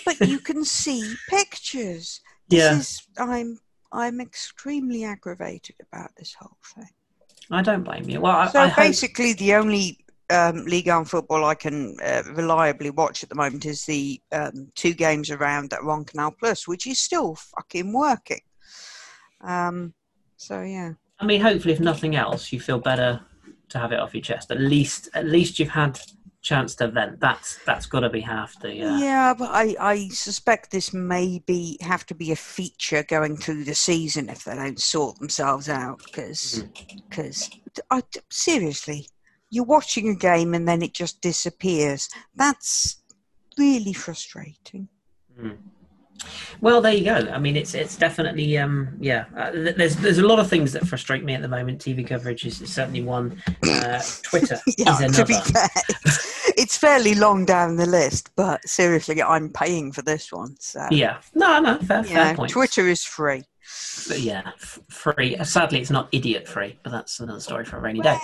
but 0.04 0.20
you 0.28 0.38
can 0.50 0.64
see 0.64 1.14
pictures. 1.28 2.20
This 2.48 2.60
yeah. 2.60 2.78
Is, 2.78 3.02
I'm 3.18 3.58
I'm 3.92 4.20
extremely 4.20 5.04
aggravated 5.04 5.76
about 5.92 6.10
this 6.16 6.34
whole 6.38 6.56
thing. 6.74 6.88
I 7.50 7.62
don't 7.62 7.82
blame 7.82 8.08
you. 8.08 8.20
Well, 8.20 8.32
I, 8.32 8.48
so 8.48 8.60
I 8.60 8.74
basically, 8.74 9.30
hope... 9.30 9.38
the 9.38 9.54
only 9.54 10.01
um, 10.32 10.64
Ligue 10.64 10.88
1 10.88 11.04
football 11.04 11.44
I 11.44 11.54
can 11.54 11.96
uh, 12.02 12.22
reliably 12.32 12.90
watch 12.90 13.22
at 13.22 13.28
the 13.28 13.34
moment 13.34 13.66
is 13.66 13.84
the 13.84 14.20
um, 14.32 14.70
two 14.74 14.94
games 14.94 15.30
around 15.30 15.70
that 15.70 15.80
on 15.80 16.04
Canal 16.04 16.34
Plus, 16.38 16.66
which 16.66 16.86
is 16.86 16.98
still 17.00 17.34
fucking 17.34 17.92
working. 17.92 18.40
Um, 19.42 19.94
so 20.36 20.62
yeah. 20.62 20.92
I 21.20 21.24
mean, 21.24 21.40
hopefully, 21.40 21.74
if 21.74 21.80
nothing 21.80 22.16
else, 22.16 22.52
you 22.52 22.60
feel 22.60 22.78
better 22.78 23.20
to 23.68 23.78
have 23.78 23.92
it 23.92 24.00
off 24.00 24.14
your 24.14 24.22
chest. 24.22 24.50
At 24.50 24.60
least, 24.60 25.08
at 25.14 25.26
least 25.26 25.58
you've 25.58 25.68
had 25.68 26.00
chance 26.42 26.74
to 26.74 26.88
vent. 26.88 27.20
That's 27.20 27.58
that's 27.64 27.86
got 27.86 28.00
to 28.00 28.10
be 28.10 28.20
half 28.20 28.58
the. 28.60 28.82
Uh... 28.82 28.98
Yeah, 28.98 29.34
but 29.34 29.50
I, 29.52 29.76
I 29.78 30.08
suspect 30.08 30.70
this 30.70 30.92
may 30.92 31.40
be 31.46 31.78
have 31.80 32.04
to 32.06 32.14
be 32.14 32.32
a 32.32 32.36
feature 32.36 33.04
going 33.04 33.36
through 33.36 33.64
the 33.64 33.74
season 33.74 34.28
if 34.28 34.44
they 34.44 34.54
don't 34.54 34.80
sort 34.80 35.18
themselves 35.18 35.68
out. 35.68 36.02
Because 36.04 36.64
because 37.08 37.50
mm. 37.90 38.18
seriously, 38.30 39.08
you're 39.52 39.64
watching 39.64 40.08
a 40.08 40.14
game 40.14 40.54
and 40.54 40.66
then 40.66 40.80
it 40.82 40.94
just 40.94 41.20
disappears. 41.20 42.08
That's 42.34 42.96
really 43.58 43.92
frustrating. 43.92 44.88
Mm. 45.38 45.58
Well, 46.62 46.80
there 46.80 46.94
you 46.94 47.04
go. 47.04 47.14
I 47.14 47.38
mean, 47.38 47.56
it's 47.56 47.74
it's 47.74 47.96
definitely 47.96 48.56
um, 48.56 48.96
yeah. 49.00 49.24
Uh, 49.36 49.50
there's 49.50 49.96
there's 49.96 50.18
a 50.18 50.26
lot 50.26 50.38
of 50.38 50.48
things 50.48 50.72
that 50.72 50.86
frustrate 50.86 51.24
me 51.24 51.34
at 51.34 51.42
the 51.42 51.48
moment. 51.48 51.80
TV 51.80 52.06
coverage 52.06 52.46
is, 52.46 52.62
is 52.62 52.72
certainly 52.72 53.02
one. 53.02 53.42
Uh, 53.68 54.00
Twitter 54.22 54.58
yeah, 54.78 54.92
is 54.92 55.00
another. 55.00 55.14
To 55.14 55.24
be 55.26 55.34
fair, 55.52 55.68
it's, 55.88 56.52
it's, 56.56 56.76
fairly 56.78 57.14
long 57.14 57.44
down 57.44 57.76
the 57.76 57.86
list, 57.86 58.30
but 58.36 58.66
seriously, 58.66 59.20
I'm 59.20 59.50
paying 59.50 59.90
for 59.90 60.02
this 60.02 60.32
one. 60.32 60.54
So 60.60 60.86
yeah, 60.92 61.18
no, 61.34 61.58
no, 61.60 61.78
fair, 61.78 62.04
fair 62.04 62.34
point. 62.36 62.52
Twitter 62.52 62.86
is 62.88 63.02
free. 63.02 63.42
But 64.08 64.20
yeah, 64.20 64.52
f- 64.54 64.78
free. 64.88 65.36
Sadly, 65.44 65.80
it's 65.80 65.90
not 65.90 66.08
idiot 66.12 66.46
free, 66.46 66.78
but 66.84 66.90
that's 66.90 67.18
another 67.18 67.40
story 67.40 67.64
for 67.64 67.78
a 67.78 67.80
rainy 67.80 68.00
day. 68.00 68.18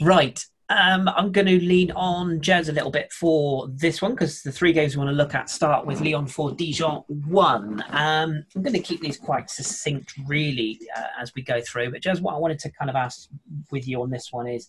Right. 0.00 0.42
Um, 0.70 1.08
I'm 1.08 1.32
going 1.32 1.48
to 1.48 1.58
lean 1.58 1.90
on 1.92 2.38
Jez 2.40 2.68
a 2.68 2.72
little 2.72 2.92
bit 2.92 3.12
for 3.12 3.68
this 3.74 4.00
one 4.00 4.12
because 4.12 4.42
the 4.42 4.52
three 4.52 4.72
games 4.72 4.94
we 4.94 5.02
want 5.02 5.10
to 5.10 5.16
look 5.16 5.34
at 5.34 5.50
start 5.50 5.84
with 5.84 6.00
Lyon 6.00 6.28
4, 6.28 6.52
Dijon 6.52 7.02
1. 7.08 7.84
Um, 7.90 8.44
I'm 8.54 8.62
going 8.62 8.72
to 8.74 8.78
keep 8.78 9.00
these 9.00 9.18
quite 9.18 9.50
succinct, 9.50 10.14
really, 10.28 10.78
uh, 10.96 11.20
as 11.20 11.32
we 11.34 11.42
go 11.42 11.60
through. 11.60 11.90
But 11.90 12.02
Jez, 12.02 12.20
what 12.20 12.36
I 12.36 12.38
wanted 12.38 12.60
to 12.60 12.70
kind 12.70 12.88
of 12.88 12.94
ask 12.94 13.28
with 13.72 13.88
you 13.88 14.00
on 14.00 14.10
this 14.10 14.28
one 14.30 14.46
is 14.46 14.68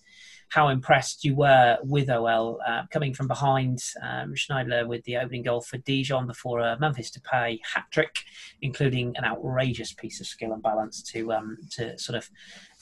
how 0.49 0.67
impressed 0.69 1.23
you 1.23 1.35
were 1.35 1.77
with 1.83 2.09
OL 2.09 2.59
uh, 2.67 2.83
coming 2.91 3.13
from 3.13 3.27
behind 3.27 3.79
um, 4.01 4.33
Scheidler 4.33 4.85
with 4.85 5.03
the 5.05 5.17
opening 5.17 5.43
goal 5.43 5.61
for 5.61 5.77
Dijon 5.77 6.27
before 6.27 6.59
a 6.59 6.77
Memphis 6.79 7.11
Depay 7.11 7.59
hat 7.63 7.85
trick, 7.91 8.15
including 8.61 9.15
an 9.17 9.23
outrageous 9.23 9.93
piece 9.93 10.19
of 10.19 10.25
skill 10.27 10.51
and 10.51 10.61
balance 10.61 11.01
to 11.03 11.31
um, 11.31 11.57
to 11.71 11.97
sort 11.97 12.17
of 12.17 12.29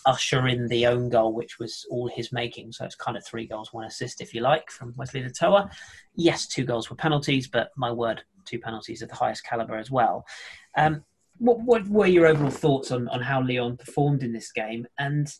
usher 0.05 0.47
in 0.47 0.67
the 0.67 0.85
own 0.87 1.09
goal, 1.09 1.33
which 1.33 1.59
was 1.59 1.85
all 1.89 2.07
his 2.07 2.31
making. 2.31 2.71
So 2.71 2.85
it's 2.85 2.95
kind 2.95 3.17
of 3.17 3.25
three 3.25 3.47
goals, 3.47 3.73
one 3.73 3.85
assist, 3.85 4.21
if 4.21 4.33
you 4.33 4.41
like, 4.41 4.69
from 4.69 4.93
Wesley 4.97 5.23
Latoa. 5.23 5.69
Yes, 6.15 6.47
two 6.47 6.65
goals 6.65 6.89
were 6.89 6.95
penalties, 6.95 7.47
but 7.47 7.71
my 7.77 7.91
word, 7.91 8.23
two 8.45 8.59
penalties 8.59 9.01
of 9.01 9.09
the 9.09 9.15
highest 9.15 9.45
caliber 9.45 9.77
as 9.77 9.91
well. 9.91 10.25
Um, 10.77 11.03
what, 11.37 11.59
what 11.61 11.87
were 11.87 12.07
your 12.07 12.27
overall 12.27 12.51
thoughts 12.51 12.91
on, 12.91 13.07
on 13.09 13.21
how 13.21 13.41
Lyon 13.41 13.77
performed 13.77 14.23
in 14.23 14.33
this 14.33 14.51
game? 14.51 14.87
And 14.97 15.33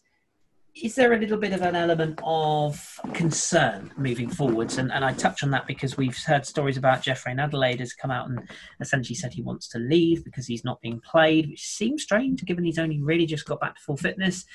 is 0.76 0.96
there 0.96 1.14
a 1.14 1.18
little 1.18 1.38
bit 1.38 1.54
of 1.54 1.62
an 1.62 1.76
element 1.76 2.20
of 2.24 3.00
concern 3.14 3.92
moving 3.98 4.30
forwards? 4.30 4.78
And, 4.78 4.92
and 4.92 5.04
I 5.04 5.14
touch 5.14 5.44
on 5.44 5.52
that 5.52 5.68
because 5.68 5.98
we've 5.98 6.18
heard 6.18 6.46
stories 6.46 6.78
about 6.78 7.02
Jeff 7.02 7.26
Reine-Adélaïde 7.26 7.80
has 7.80 7.94
come 7.94 8.12
out 8.12 8.30
and 8.30 8.40
essentially 8.80 9.16
said 9.16 9.34
he 9.34 9.42
wants 9.42 9.68
to 9.70 9.80
leave 9.80 10.24
because 10.24 10.48
he's 10.48 10.64
not 10.64 10.82
being 10.82 11.02
played, 11.02 11.50
which 11.50 11.66
seems 11.66 12.04
strange 12.04 12.44
given 12.46 12.64
he's 12.64 12.80
only 12.80 13.02
really 13.02 13.26
just 13.26 13.46
got 13.46 13.60
back 13.60 13.76
to 13.76 13.82
full 13.82 13.98
fitness. 13.98 14.46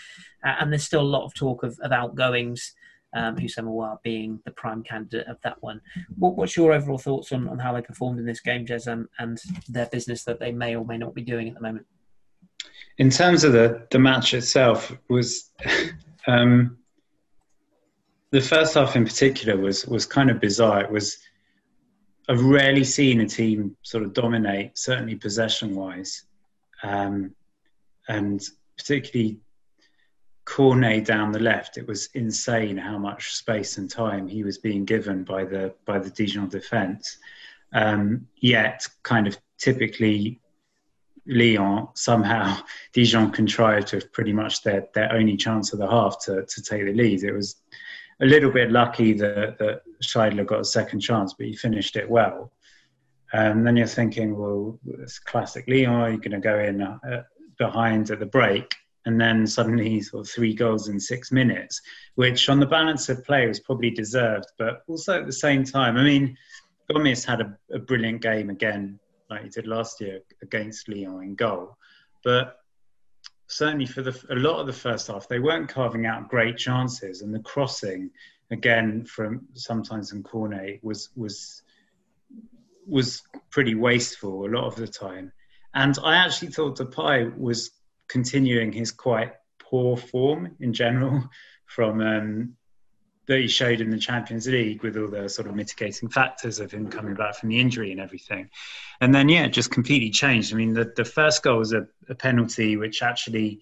Uh, 0.44 0.54
and 0.60 0.72
there's 0.72 0.84
still 0.84 1.02
a 1.02 1.02
lot 1.02 1.24
of 1.24 1.34
talk 1.34 1.62
of, 1.62 1.78
of 1.82 1.92
outgoings, 1.92 2.72
um, 3.14 3.36
Houssem 3.36 3.98
being 4.02 4.40
the 4.44 4.50
prime 4.52 4.82
candidate 4.82 5.26
of 5.28 5.38
that 5.42 5.62
one. 5.62 5.80
What, 6.16 6.36
what's 6.36 6.56
your 6.56 6.72
overall 6.72 6.98
thoughts 6.98 7.32
on, 7.32 7.48
on 7.48 7.58
how 7.58 7.72
they 7.72 7.82
performed 7.82 8.18
in 8.18 8.26
this 8.26 8.40
game, 8.40 8.66
Jez, 8.66 8.86
and, 8.86 9.06
and 9.18 9.38
their 9.68 9.86
business 9.86 10.24
that 10.24 10.40
they 10.40 10.52
may 10.52 10.74
or 10.74 10.84
may 10.84 10.98
not 10.98 11.14
be 11.14 11.22
doing 11.22 11.48
at 11.48 11.54
the 11.54 11.60
moment? 11.60 11.86
In 12.98 13.10
terms 13.10 13.44
of 13.44 13.52
the, 13.52 13.86
the 13.90 13.98
match 13.98 14.34
itself, 14.34 14.96
was 15.08 15.50
um, 16.26 16.78
the 18.30 18.40
first 18.40 18.74
half 18.74 18.96
in 18.96 19.04
particular 19.04 19.56
was 19.56 19.86
was 19.86 20.06
kind 20.06 20.30
of 20.30 20.40
bizarre. 20.40 20.82
It 20.82 20.90
was 20.90 21.18
I've 22.28 22.44
rarely 22.44 22.84
seen 22.84 23.20
a 23.20 23.26
team 23.26 23.76
sort 23.82 24.02
of 24.02 24.12
dominate, 24.12 24.78
certainly 24.78 25.14
possession 25.14 25.74
wise, 25.74 26.24
um, 26.82 27.34
and 28.08 28.42
particularly 28.76 29.38
Cornet 30.46 31.04
down 31.04 31.32
the 31.32 31.38
left. 31.38 31.78
It 31.78 31.86
was 31.86 32.08
insane 32.14 32.76
how 32.76 32.98
much 32.98 33.34
space 33.34 33.78
and 33.78 33.90
time 33.90 34.26
he 34.26 34.42
was 34.42 34.58
being 34.58 34.84
given 34.84 35.24
by 35.24 35.44
the 35.44 35.74
by 35.84 35.98
the 35.98 36.10
Dijon 36.10 36.48
defence. 36.48 37.18
Um, 37.72 38.28
yet, 38.36 38.86
kind 39.02 39.26
of 39.26 39.36
typically 39.58 40.40
Lyon 41.26 41.88
somehow 41.94 42.58
Dijon 42.92 43.30
contrived 43.30 43.88
to 43.88 44.00
pretty 44.12 44.32
much 44.32 44.62
their, 44.62 44.88
their 44.94 45.12
only 45.12 45.36
chance 45.36 45.72
of 45.72 45.78
the 45.78 45.88
half 45.88 46.22
to, 46.24 46.44
to 46.44 46.62
take 46.62 46.84
the 46.84 46.92
lead. 46.92 47.22
It 47.22 47.32
was 47.32 47.56
a 48.20 48.26
little 48.26 48.50
bit 48.50 48.70
lucky 48.70 49.12
that, 49.14 49.58
that 49.58 49.82
Scheidler 50.02 50.46
got 50.46 50.60
a 50.60 50.64
second 50.64 51.00
chance, 51.00 51.34
but 51.34 51.46
he 51.46 51.56
finished 51.56 51.96
it 51.96 52.08
well. 52.08 52.52
And 53.32 53.66
then 53.66 53.76
you're 53.76 53.86
thinking, 53.86 54.38
well, 54.38 54.78
it's 55.00 55.18
classic 55.18 55.64
Lyon. 55.66 56.12
You're 56.12 56.18
going 56.18 56.30
to 56.30 56.38
go 56.38 56.58
in 56.58 56.82
uh, 56.82 57.22
behind 57.58 58.10
at 58.10 58.20
the 58.20 58.26
break, 58.26 58.74
and 59.06 59.20
then 59.20 59.46
suddenly 59.46 60.00
sort 60.00 60.26
of 60.26 60.30
three 60.30 60.54
goals 60.54 60.88
in 60.88 61.00
six 61.00 61.32
minutes, 61.32 61.80
which 62.14 62.48
on 62.48 62.60
the 62.60 62.66
balance 62.66 63.08
of 63.08 63.24
play 63.24 63.46
was 63.46 63.60
probably 63.60 63.90
deserved, 63.90 64.46
but 64.58 64.82
also 64.86 65.18
at 65.18 65.26
the 65.26 65.32
same 65.32 65.64
time, 65.64 65.96
I 65.96 66.04
mean, 66.04 66.36
Gomis 66.90 67.24
had 67.24 67.40
a, 67.40 67.58
a 67.72 67.78
brilliant 67.78 68.22
game 68.22 68.50
again 68.50 69.00
like 69.30 69.42
he 69.42 69.48
did 69.48 69.66
last 69.66 70.00
year 70.00 70.20
against 70.42 70.88
Lyon 70.88 71.22
in 71.22 71.34
goal. 71.34 71.76
But 72.22 72.58
certainly 73.46 73.86
for 73.86 74.02
the, 74.02 74.18
a 74.30 74.34
lot 74.34 74.60
of 74.60 74.66
the 74.66 74.72
first 74.72 75.08
half, 75.08 75.28
they 75.28 75.38
weren't 75.38 75.68
carving 75.68 76.06
out 76.06 76.28
great 76.28 76.56
chances, 76.56 77.22
and 77.22 77.34
the 77.34 77.40
crossing 77.40 78.10
again 78.50 79.04
from 79.04 79.46
sometimes 79.54 80.12
in 80.12 80.22
Cornet 80.22 80.80
was 80.82 81.10
was 81.16 81.62
was 82.86 83.22
pretty 83.50 83.74
wasteful 83.74 84.46
a 84.46 84.50
lot 84.50 84.66
of 84.66 84.76
the 84.76 84.86
time. 84.86 85.32
And 85.74 85.96
I 86.04 86.16
actually 86.16 86.52
thought 86.52 86.78
Depay 86.78 87.36
was 87.36 87.70
continuing 88.08 88.72
his 88.72 88.92
quite 88.92 89.32
poor 89.58 89.96
form 89.96 90.54
in 90.60 90.72
general 90.72 91.24
from 91.66 92.00
um, 92.00 92.56
that 93.26 93.38
he 93.38 93.48
showed 93.48 93.80
in 93.80 93.90
the 93.90 93.98
Champions 93.98 94.46
League 94.46 94.82
with 94.82 94.96
all 94.96 95.08
the 95.08 95.28
sort 95.28 95.48
of 95.48 95.54
mitigating 95.54 96.08
factors 96.08 96.60
of 96.60 96.70
him 96.70 96.90
coming 96.90 97.14
back 97.14 97.36
from 97.36 97.48
the 97.48 97.58
injury 97.58 97.90
and 97.90 98.00
everything. 98.00 98.50
And 99.00 99.14
then, 99.14 99.28
yeah, 99.28 99.46
just 99.48 99.70
completely 99.70 100.10
changed. 100.10 100.52
I 100.52 100.56
mean, 100.56 100.74
the, 100.74 100.92
the 100.94 101.04
first 101.04 101.42
goal 101.42 101.58
was 101.58 101.72
a, 101.72 101.86
a 102.08 102.14
penalty 102.14 102.76
which 102.76 103.02
actually 103.02 103.60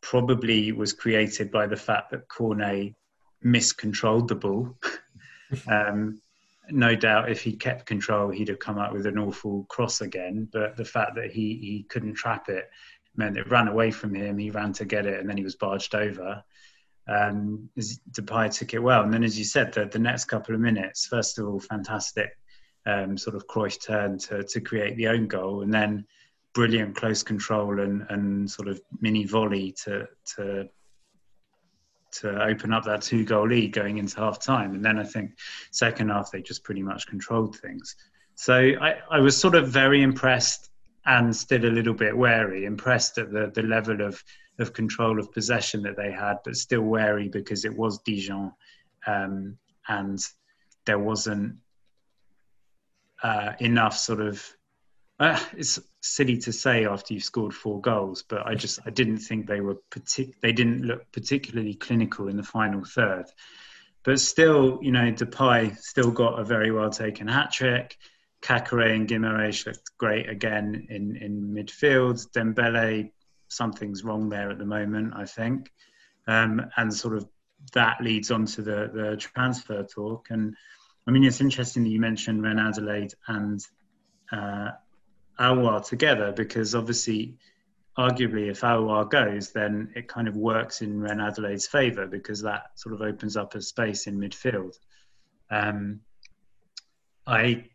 probably 0.00 0.72
was 0.72 0.92
created 0.92 1.50
by 1.50 1.66
the 1.66 1.76
fact 1.76 2.10
that 2.10 2.28
Cornet 2.28 2.94
miscontrolled 3.42 4.28
the 4.28 4.34
ball. 4.34 4.76
um, 5.68 6.20
no 6.70 6.94
doubt 6.94 7.30
if 7.30 7.42
he 7.42 7.52
kept 7.52 7.84
control, 7.84 8.30
he'd 8.30 8.48
have 8.48 8.58
come 8.58 8.78
up 8.78 8.92
with 8.94 9.06
an 9.06 9.18
awful 9.18 9.66
cross 9.68 10.00
again. 10.00 10.48
But 10.50 10.76
the 10.76 10.84
fact 10.84 11.14
that 11.16 11.30
he, 11.30 11.56
he 11.56 11.86
couldn't 11.90 12.14
trap 12.14 12.48
it 12.48 12.70
meant 13.16 13.36
it 13.36 13.50
ran 13.50 13.68
away 13.68 13.90
from 13.90 14.14
him. 14.14 14.38
He 14.38 14.50
ran 14.50 14.72
to 14.74 14.86
get 14.86 15.04
it 15.04 15.20
and 15.20 15.28
then 15.28 15.36
he 15.36 15.44
was 15.44 15.56
barged 15.56 15.94
over 15.94 16.42
um, 17.06 17.68
Depay 17.78 18.56
took 18.56 18.74
it 18.74 18.82
well. 18.82 19.02
And 19.02 19.12
then, 19.12 19.24
as 19.24 19.38
you 19.38 19.44
said, 19.44 19.72
the, 19.72 19.86
the 19.86 19.98
next 19.98 20.24
couple 20.24 20.54
of 20.54 20.60
minutes, 20.60 21.06
first 21.06 21.38
of 21.38 21.46
all, 21.46 21.60
fantastic 21.60 22.30
um, 22.86 23.16
sort 23.16 23.36
of 23.36 23.46
Cruyff 23.46 23.80
turn 23.80 24.18
to, 24.18 24.44
to 24.44 24.60
create 24.60 24.96
the 24.96 25.08
own 25.08 25.26
goal, 25.26 25.62
and 25.62 25.72
then 25.72 26.06
brilliant 26.54 26.94
close 26.96 27.22
control 27.22 27.80
and, 27.80 28.06
and 28.10 28.50
sort 28.50 28.68
of 28.68 28.80
mini 29.00 29.24
volley 29.24 29.72
to 29.72 30.06
to 30.36 30.68
to 32.12 32.42
open 32.44 32.72
up 32.72 32.84
that 32.84 33.02
two 33.02 33.24
goal 33.24 33.48
lead 33.48 33.72
going 33.72 33.98
into 33.98 34.16
half 34.16 34.40
time. 34.40 34.74
And 34.74 34.84
then 34.84 34.98
I 34.98 35.04
think 35.04 35.32
second 35.72 36.10
half 36.10 36.30
they 36.30 36.42
just 36.42 36.62
pretty 36.62 36.82
much 36.82 37.08
controlled 37.08 37.56
things. 37.58 37.96
So 38.36 38.54
I, 38.54 39.00
I 39.10 39.18
was 39.18 39.36
sort 39.36 39.56
of 39.56 39.68
very 39.68 40.02
impressed 40.02 40.70
and 41.06 41.34
still 41.34 41.64
a 41.64 41.66
little 41.66 41.92
bit 41.92 42.16
wary, 42.16 42.66
impressed 42.66 43.18
at 43.18 43.32
the, 43.32 43.50
the 43.52 43.62
level 43.62 44.00
of 44.00 44.22
of 44.58 44.72
control 44.72 45.18
of 45.18 45.32
possession 45.32 45.82
that 45.82 45.96
they 45.96 46.12
had, 46.12 46.38
but 46.44 46.56
still 46.56 46.82
wary 46.82 47.28
because 47.28 47.64
it 47.64 47.74
was 47.74 47.98
Dijon, 47.98 48.52
um, 49.06 49.58
and 49.88 50.18
there 50.86 50.98
wasn't 50.98 51.56
uh, 53.22 53.52
enough 53.60 53.96
sort 53.96 54.20
of. 54.20 54.44
Uh, 55.20 55.38
it's 55.56 55.78
silly 56.02 56.38
to 56.38 56.52
say 56.52 56.86
after 56.86 57.14
you've 57.14 57.22
scored 57.22 57.54
four 57.54 57.80
goals, 57.80 58.24
but 58.28 58.46
I 58.46 58.54
just 58.54 58.80
I 58.84 58.90
didn't 58.90 59.18
think 59.18 59.46
they 59.46 59.60
were 59.60 59.78
partic- 59.90 60.40
they 60.40 60.52
didn't 60.52 60.82
look 60.82 61.10
particularly 61.12 61.74
clinical 61.74 62.28
in 62.28 62.36
the 62.36 62.42
final 62.42 62.84
third. 62.84 63.26
But 64.02 64.20
still, 64.20 64.80
you 64.82 64.92
know, 64.92 65.12
Depay 65.12 65.78
still 65.78 66.10
got 66.10 66.38
a 66.38 66.44
very 66.44 66.70
well 66.70 66.90
taken 66.90 67.26
hat 67.26 67.52
trick. 67.52 67.96
Caqueret 68.42 68.94
and 68.94 69.08
Guimaraes 69.08 69.64
looked 69.64 69.96
great 69.96 70.28
again 70.28 70.86
in, 70.90 71.16
in 71.16 71.54
midfield. 71.54 72.30
Dembele 72.32 73.10
something's 73.54 74.04
wrong 74.04 74.28
there 74.28 74.50
at 74.50 74.58
the 74.58 74.64
moment, 74.64 75.14
I 75.16 75.24
think. 75.24 75.70
Um, 76.26 76.66
and 76.76 76.92
sort 76.92 77.16
of 77.16 77.28
that 77.72 78.00
leads 78.00 78.30
on 78.30 78.46
to 78.46 78.62
the, 78.62 78.90
the 78.92 79.16
transfer 79.16 79.82
talk. 79.82 80.28
And 80.30 80.54
I 81.06 81.10
mean, 81.10 81.24
it's 81.24 81.40
interesting 81.40 81.84
that 81.84 81.90
you 81.90 82.00
mentioned 82.00 82.42
Reine-Adélaïde 82.42 83.14
and 83.28 83.60
uh, 84.32 85.80
together 85.80 86.32
because 86.32 86.74
obviously, 86.74 87.36
arguably, 87.98 88.50
if 88.50 88.60
Aouar 88.62 89.08
goes, 89.08 89.52
then 89.52 89.92
it 89.94 90.08
kind 90.08 90.28
of 90.28 90.36
works 90.36 90.82
in 90.82 91.00
Reine-Adélaïde's 91.00 91.66
favour 91.66 92.06
because 92.06 92.42
that 92.42 92.70
sort 92.76 92.94
of 92.94 93.02
opens 93.02 93.36
up 93.36 93.54
a 93.54 93.62
space 93.62 94.06
in 94.06 94.18
midfield. 94.18 94.76
Um, 95.50 96.00
I 97.26 97.66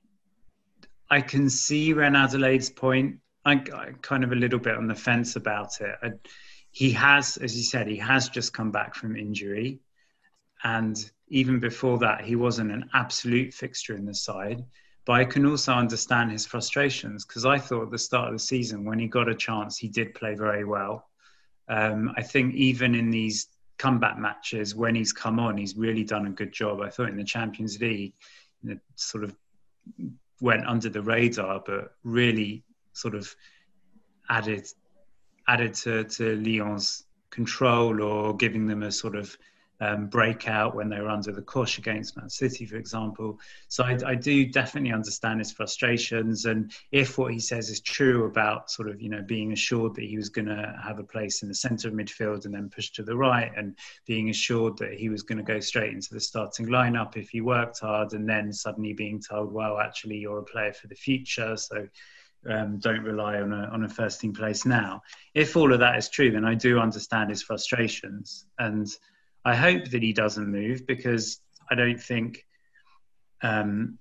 I 1.09 1.21
can 1.21 1.49
see 1.49 1.93
Reine-Adélaïde's 1.93 2.69
point 2.69 3.19
I, 3.45 3.53
I 3.53 3.91
kind 4.01 4.23
of 4.23 4.31
a 4.31 4.35
little 4.35 4.59
bit 4.59 4.75
on 4.75 4.87
the 4.87 4.95
fence 4.95 5.35
about 5.35 5.81
it. 5.81 5.95
I, 6.01 6.11
he 6.71 6.91
has, 6.91 7.37
as 7.37 7.57
you 7.57 7.63
said, 7.63 7.87
he 7.87 7.97
has 7.97 8.29
just 8.29 8.53
come 8.53 8.71
back 8.71 8.95
from 8.95 9.15
injury, 9.15 9.79
and 10.63 10.97
even 11.29 11.59
before 11.59 11.97
that, 11.99 12.21
he 12.21 12.35
wasn't 12.35 12.71
an 12.71 12.89
absolute 12.93 13.53
fixture 13.53 13.95
in 13.95 14.05
the 14.05 14.13
side. 14.13 14.63
But 15.05 15.13
I 15.13 15.25
can 15.25 15.45
also 15.45 15.73
understand 15.73 16.31
his 16.31 16.45
frustrations 16.45 17.25
because 17.25 17.45
I 17.45 17.57
thought 17.57 17.83
at 17.83 17.91
the 17.91 17.97
start 17.97 18.27
of 18.27 18.33
the 18.33 18.39
season, 18.39 18.85
when 18.85 18.99
he 18.99 19.07
got 19.07 19.29
a 19.29 19.35
chance, 19.35 19.77
he 19.77 19.87
did 19.87 20.13
play 20.13 20.35
very 20.35 20.65
well. 20.65 21.09
Um, 21.67 22.13
I 22.17 22.21
think 22.21 22.53
even 22.55 22.93
in 22.93 23.09
these 23.09 23.47
comeback 23.77 24.19
matches, 24.19 24.75
when 24.75 24.93
he's 24.93 25.13
come 25.13 25.39
on, 25.39 25.57
he's 25.57 25.75
really 25.75 26.03
done 26.03 26.27
a 26.27 26.31
good 26.31 26.51
job. 26.51 26.81
I 26.81 26.89
thought 26.89 27.09
in 27.09 27.17
the 27.17 27.23
Champions 27.23 27.79
League, 27.79 28.13
you 28.61 28.69
know, 28.71 28.79
sort 28.95 29.23
of 29.23 29.35
went 30.41 30.65
under 30.67 30.89
the 30.89 31.01
radar, 31.01 31.63
but 31.65 31.93
really 32.03 32.63
sort 32.93 33.15
of 33.15 33.33
added 34.29 34.67
added 35.47 35.73
to, 35.73 36.03
to 36.03 36.35
Lyon's 36.37 37.05
control 37.31 38.01
or 38.03 38.35
giving 38.35 38.67
them 38.67 38.83
a 38.83 38.91
sort 38.91 39.15
of 39.15 39.35
um, 39.81 40.07
breakout 40.07 40.75
when 40.75 40.89
they 40.89 40.99
were 40.99 41.07
under 41.07 41.31
the 41.31 41.41
cosh 41.41 41.77
against 41.77 42.17
Man 42.17 42.29
City, 42.29 42.65
for 42.65 42.75
example. 42.75 43.39
So 43.69 43.83
I, 43.83 43.97
I, 44.05 44.15
do 44.15 44.45
definitely 44.45 44.91
understand 44.91 45.39
his 45.39 45.53
frustrations, 45.53 46.45
and 46.45 46.73
if 46.91 47.17
what 47.17 47.31
he 47.31 47.39
says 47.39 47.69
is 47.69 47.79
true 47.79 48.25
about 48.25 48.69
sort 48.69 48.89
of 48.89 49.01
you 49.01 49.09
know 49.09 49.21
being 49.21 49.53
assured 49.53 49.95
that 49.95 50.03
he 50.03 50.17
was 50.17 50.27
going 50.29 50.47
to 50.47 50.77
have 50.83 50.99
a 50.99 51.03
place 51.03 51.43
in 51.43 51.47
the 51.47 51.55
centre 51.55 51.87
of 51.87 51.93
midfield 51.93 52.43
and 52.43 52.53
then 52.53 52.69
push 52.69 52.89
to 52.91 53.03
the 53.03 53.15
right, 53.15 53.51
and 53.55 53.77
being 54.05 54.29
assured 54.29 54.77
that 54.79 54.93
he 54.93 55.07
was 55.07 55.23
going 55.23 55.37
to 55.37 55.43
go 55.43 55.61
straight 55.61 55.93
into 55.93 56.13
the 56.13 56.19
starting 56.19 56.67
lineup 56.67 57.15
if 57.15 57.29
he 57.29 57.39
worked 57.39 57.79
hard, 57.79 58.11
and 58.11 58.27
then 58.27 58.51
suddenly 58.51 58.91
being 58.91 59.21
told, 59.21 59.53
well, 59.53 59.79
actually 59.79 60.17
you're 60.17 60.39
a 60.39 60.43
player 60.43 60.73
for 60.73 60.87
the 60.87 60.95
future, 60.95 61.55
so 61.55 61.87
um, 62.47 62.79
don't 62.79 63.03
rely 63.03 63.41
on 63.41 63.51
a, 63.51 63.69
on 63.71 63.83
a 63.83 63.89
first 63.89 64.21
team 64.21 64.33
place 64.33 64.65
now. 64.65 65.01
If 65.33 65.57
all 65.57 65.73
of 65.73 65.79
that 65.79 65.97
is 65.97 66.09
true, 66.09 66.31
then 66.31 66.45
I 66.45 66.55
do 66.55 66.79
understand 66.79 67.29
his 67.29 67.41
frustrations. 67.41 68.45
And 68.57 68.87
I 69.45 69.55
hope 69.55 69.89
that 69.89 70.03
he 70.03 70.13
doesn't 70.13 70.47
move 70.47 70.85
because 70.87 71.41
I 71.69 71.75
don't 71.75 72.01
think 72.01 72.45
um, 73.41 73.97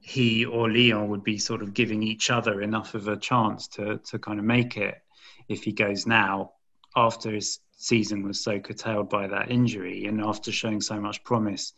he 0.00 0.44
or 0.44 0.70
Lyon 0.70 1.08
would 1.08 1.24
be 1.24 1.38
sort 1.38 1.62
of 1.62 1.74
giving 1.74 2.02
each 2.02 2.30
other 2.30 2.62
enough 2.62 2.94
of 2.94 3.08
a 3.08 3.16
chance 3.16 3.68
to, 3.68 3.98
to 4.10 4.18
kind 4.18 4.38
of 4.38 4.44
make 4.44 4.76
it 4.76 5.02
if 5.48 5.64
he 5.64 5.72
goes 5.72 6.06
now 6.06 6.52
after 6.94 7.30
his 7.32 7.60
season 7.76 8.22
was 8.22 8.40
so 8.40 8.58
curtailed 8.58 9.10
by 9.10 9.26
that 9.26 9.50
injury 9.50 10.06
and 10.06 10.20
after 10.20 10.50
showing 10.50 10.80
so 10.80 11.00
much 11.00 11.22
promise 11.24 11.72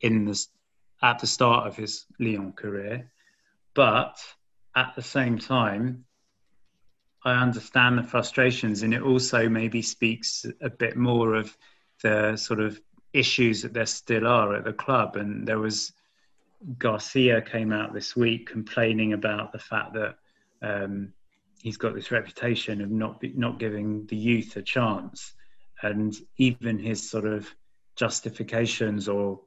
in 0.00 0.24
the, 0.24 0.46
at 1.02 1.18
the 1.18 1.26
start 1.26 1.66
of 1.66 1.76
his 1.76 2.06
Lyon 2.18 2.52
career. 2.52 3.10
But 3.74 4.18
at 4.76 4.94
the 4.94 5.02
same 5.02 5.38
time, 5.38 6.04
I 7.24 7.34
understand 7.42 7.98
the 7.98 8.02
frustrations, 8.02 8.82
and 8.82 8.92
it 8.92 9.02
also 9.02 9.48
maybe 9.48 9.82
speaks 9.82 10.46
a 10.60 10.70
bit 10.70 10.96
more 10.96 11.34
of 11.34 11.56
the 12.02 12.36
sort 12.36 12.60
of 12.60 12.80
issues 13.12 13.62
that 13.62 13.72
there 13.72 13.86
still 13.86 14.26
are 14.26 14.54
at 14.56 14.64
the 14.64 14.72
club. 14.72 15.16
And 15.16 15.46
there 15.46 15.58
was 15.58 15.92
Garcia 16.78 17.40
came 17.42 17.72
out 17.72 17.94
this 17.94 18.14
week 18.14 18.48
complaining 18.48 19.12
about 19.12 19.52
the 19.52 19.58
fact 19.58 19.94
that 19.94 20.16
um, 20.62 21.12
he's 21.62 21.76
got 21.76 21.94
this 21.94 22.10
reputation 22.10 22.80
of 22.80 22.90
not 22.90 23.22
not 23.34 23.58
giving 23.58 24.06
the 24.06 24.16
youth 24.16 24.56
a 24.56 24.62
chance, 24.62 25.32
and 25.82 26.14
even 26.36 26.78
his 26.78 27.08
sort 27.08 27.26
of 27.26 27.48
justifications 27.96 29.08
or 29.08 29.40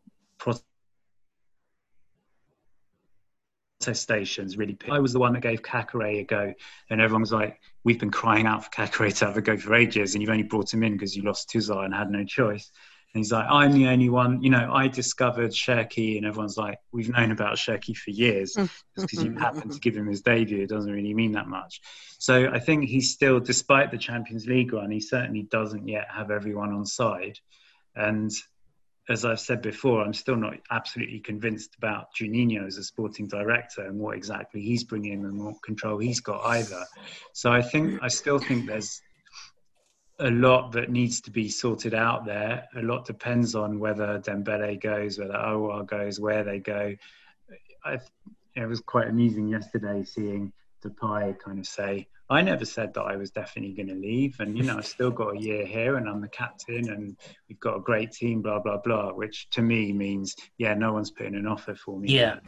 protestations 3.80 4.58
really. 4.58 4.78
I 4.90 5.00
was 5.00 5.14
the 5.14 5.20
one 5.20 5.34
that 5.34 5.42
gave 5.42 5.62
Caqueret 5.62 6.22
a 6.22 6.24
go, 6.24 6.54
and 6.90 7.02
everyone 7.02 7.22
was 7.22 7.32
like, 7.32 7.60
"We've 7.84 8.00
been 8.00 8.12
crying 8.12 8.46
out 8.46 8.66
for 8.66 8.72
Caqueret 8.72 9.18
to 9.18 9.26
have 9.26 9.38
a 9.38 9.42
go 9.42 9.58
for 9.58 9.74
ages, 9.76 10.14
and 10.14 10.22
you've 10.22 10.32
only 10.32 10.44
brought 10.44 10.74
him 10.74 10.84
in 10.84 10.94
because 10.94 11.16
you 11.16 11.24
lost 11.24 11.50
Tousart 11.50 11.86
and 11.86 11.94
had 11.94 12.10
no 12.10 12.24
choice." 12.24 12.72
And 13.14 13.24
he's 13.24 13.32
like, 13.32 13.48
I'm 13.50 13.72
the 13.72 13.88
only 13.88 14.10
one, 14.10 14.44
you 14.44 14.50
know, 14.50 14.70
I 14.72 14.90
discovered 14.90 15.52
Cherki, 15.52 16.18
and 16.18 16.26
everyone's 16.26 16.58
like, 16.58 16.78
we've 16.92 17.10
known 17.10 17.32
about 17.32 17.56
Cherki 17.56 17.96
for 17.96 18.12
years. 18.12 18.54
Mm. 18.56 18.70
Just 18.96 19.08
because 19.08 19.24
you 19.24 19.34
happen 19.34 19.70
to 19.70 19.80
give 19.80 19.96
him 19.96 20.08
his 20.08 20.22
debut, 20.22 20.62
it 20.62 20.70
doesn't 20.70 20.92
really 20.92 21.14
mean 21.14 21.32
that 21.32 21.48
much. 21.48 21.80
So 22.20 22.50
I 22.52 22.60
think 22.60 22.84
he's 22.84 23.14
still, 23.14 23.40
despite 23.40 23.92
the 23.92 23.98
Champions 23.98 24.46
League 24.46 24.74
run, 24.74 24.92
he 24.92 25.00
certainly 25.00 25.44
doesn't 25.44 25.88
yet 25.88 26.08
have 26.14 26.32
everyone 26.32 26.74
on 26.74 26.86
side. 26.86 27.40
And 27.96 28.30
as 29.10 29.24
I've 29.24 29.40
said 29.40 29.62
before, 29.62 30.02
I'm 30.02 30.14
still 30.14 30.36
not 30.36 30.56
absolutely 30.70 31.20
convinced 31.20 31.76
about 31.78 32.14
Juninho 32.16 32.66
as 32.68 32.78
a 32.78 32.84
sporting 32.84 33.28
director 33.28 33.86
and 33.86 33.98
what 33.98 34.18
exactly 34.18 34.62
he's 34.62 34.84
bringing 34.84 35.24
and 35.24 35.44
what 35.46 35.62
control 35.64 35.98
he's 35.98 36.20
got 36.20 36.46
either. 36.46 36.84
So 37.34 37.52
I 37.52 37.62
think 37.62 38.00
I 38.02 38.10
still 38.10 38.40
think 38.40 38.68
there's 38.68 39.02
a 40.20 40.30
lot 40.30 40.72
that 40.74 40.90
needs 40.90 41.22
to 41.22 41.32
be 41.32 41.48
sorted 41.48 41.94
out 41.94 42.26
there. 42.26 42.68
A 42.76 42.82
lot 42.82 43.06
depends 43.06 43.56
on 43.56 43.80
whether 43.80 44.20
Dembele 44.20 44.82
goes, 44.82 45.20
whether 45.20 45.34
Aouar 45.34 45.86
goes, 45.86 46.20
where 46.20 46.44
they 46.44 46.60
go. 46.60 46.96
I, 47.86 48.00
it 48.56 48.66
was 48.66 48.82
quite 48.82 49.08
amusing 49.08 49.48
yesterday 49.48 50.04
seeing 50.04 50.52
Depay 50.84 51.40
kind 51.40 51.60
of 51.60 51.66
say, 51.66 52.08
I 52.30 52.42
never 52.42 52.66
said 52.66 52.94
that 52.94 53.04
I 53.04 53.16
was 53.16 53.32
definitely 53.32 53.74
going 53.74 53.88
to 53.88 53.96
leave. 53.96 54.40
And, 54.42 54.58
you 54.58 54.64
know, 54.64 54.78
I've 54.78 54.86
still 54.86 55.12
got 55.12 55.38
a 55.38 55.40
year 55.40 55.66
here 55.66 55.96
and 55.96 56.10
I'm 56.10 56.20
the 56.20 56.28
captain 56.28 56.90
and 56.90 57.16
we've 57.48 57.60
got 57.60 57.78
a 57.78 57.80
great 57.80 58.12
team, 58.12 58.42
blah, 58.42 58.60
blah, 58.60 58.78
blah, 58.78 59.14
which 59.14 59.50
to 59.52 59.62
me 59.62 59.94
means, 59.94 60.36
yeah, 60.58 60.74
no 60.74 60.92
one's 60.92 61.10
putting 61.10 61.36
an 61.36 61.48
offer 61.48 61.74
for 61.74 61.98
me. 61.98 62.10
Yeah. 62.10 62.40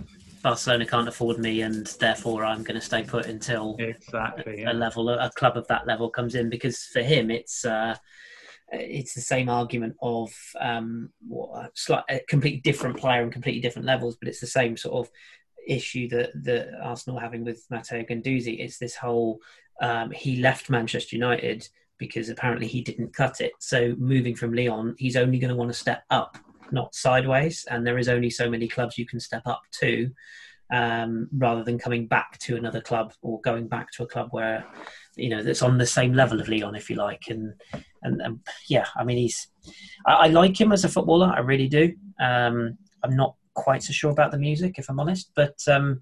Barcelona 0.43 0.85
can't 0.85 1.07
afford 1.07 1.39
me 1.39 1.61
and 1.61 1.87
therefore 1.99 2.43
I'm 2.43 2.63
going 2.63 2.79
to 2.79 2.85
stay 2.85 3.03
put 3.03 3.27
until 3.27 3.77
exactly, 3.79 4.61
yeah. 4.61 4.71
a 4.71 4.73
level, 4.73 5.09
a 5.09 5.31
club 5.31 5.55
of 5.55 5.65
that 5.67 5.87
level 5.87 6.09
comes 6.09 6.35
in 6.35 6.49
because 6.49 6.83
for 6.91 7.01
him, 7.01 7.31
it's, 7.31 7.63
uh, 7.63 7.95
it's 8.71 9.13
the 9.13 9.21
same 9.21 9.49
argument 9.49 9.95
of 10.01 10.31
um, 10.59 11.09
what, 11.25 11.71
a 12.09 12.19
completely 12.27 12.59
different 12.59 12.97
player 12.97 13.23
and 13.23 13.31
completely 13.31 13.61
different 13.61 13.85
levels, 13.85 14.17
but 14.17 14.27
it's 14.27 14.41
the 14.41 14.47
same 14.47 14.75
sort 14.75 15.07
of 15.07 15.11
issue 15.69 16.09
that 16.09 16.31
that 16.43 16.69
Arsenal 16.81 17.19
having 17.19 17.43
with 17.43 17.65
Matteo 17.69 18.03
Guendouzi. 18.03 18.59
It's 18.59 18.77
this 18.77 18.95
whole 18.95 19.39
um, 19.81 20.11
he 20.11 20.41
left 20.41 20.69
Manchester 20.69 21.15
United 21.15 21.67
because 21.97 22.29
apparently 22.29 22.67
he 22.67 22.81
didn't 22.81 23.13
cut 23.13 23.41
it. 23.41 23.51
So 23.59 23.93
moving 23.97 24.35
from 24.35 24.53
Lyon, 24.53 24.95
he's 24.97 25.15
only 25.15 25.37
going 25.37 25.49
to 25.49 25.55
want 25.55 25.69
to 25.69 25.77
step 25.77 26.03
up, 26.09 26.37
not 26.71 26.95
sideways. 26.95 27.65
And 27.69 27.85
there 27.85 27.97
is 27.97 28.09
only 28.09 28.29
so 28.29 28.49
many 28.49 28.67
clubs 28.67 28.97
you 28.97 29.05
can 29.05 29.19
step 29.19 29.43
up 29.45 29.61
to, 29.81 30.09
um, 30.71 31.27
rather 31.37 31.63
than 31.63 31.77
coming 31.77 32.07
back 32.07 32.37
to 32.39 32.55
another 32.55 32.79
club 32.81 33.13
or 33.21 33.41
going 33.41 33.67
back 33.67 33.91
to 33.91 34.03
a 34.03 34.07
club 34.07 34.29
where 34.31 34.65
you 35.15 35.29
know 35.29 35.43
that's 35.43 35.61
on 35.61 35.77
the 35.77 35.85
same 35.85 36.13
level 36.13 36.39
of 36.39 36.47
Lyon, 36.47 36.75
if 36.75 36.89
you 36.89 36.95
like. 36.95 37.23
And 37.29 37.53
and, 38.03 38.21
and 38.21 38.39
yeah, 38.67 38.85
I 38.95 39.03
mean 39.03 39.17
he's 39.17 39.47
I, 40.05 40.13
I, 40.13 40.27
like 40.27 40.59
him 40.59 40.71
as 40.71 40.85
a 40.85 40.89
footballer, 40.89 41.33
I 41.35 41.39
really 41.39 41.67
do. 41.67 41.93
Um, 42.19 42.77
I'm 43.03 43.15
not 43.15 43.35
quite 43.61 43.83
so 43.83 43.93
sure 43.93 44.11
about 44.11 44.31
the 44.31 44.37
music, 44.37 44.75
if 44.77 44.89
I'm 44.89 44.99
honest, 44.99 45.31
but 45.35 45.57
um, 45.67 45.99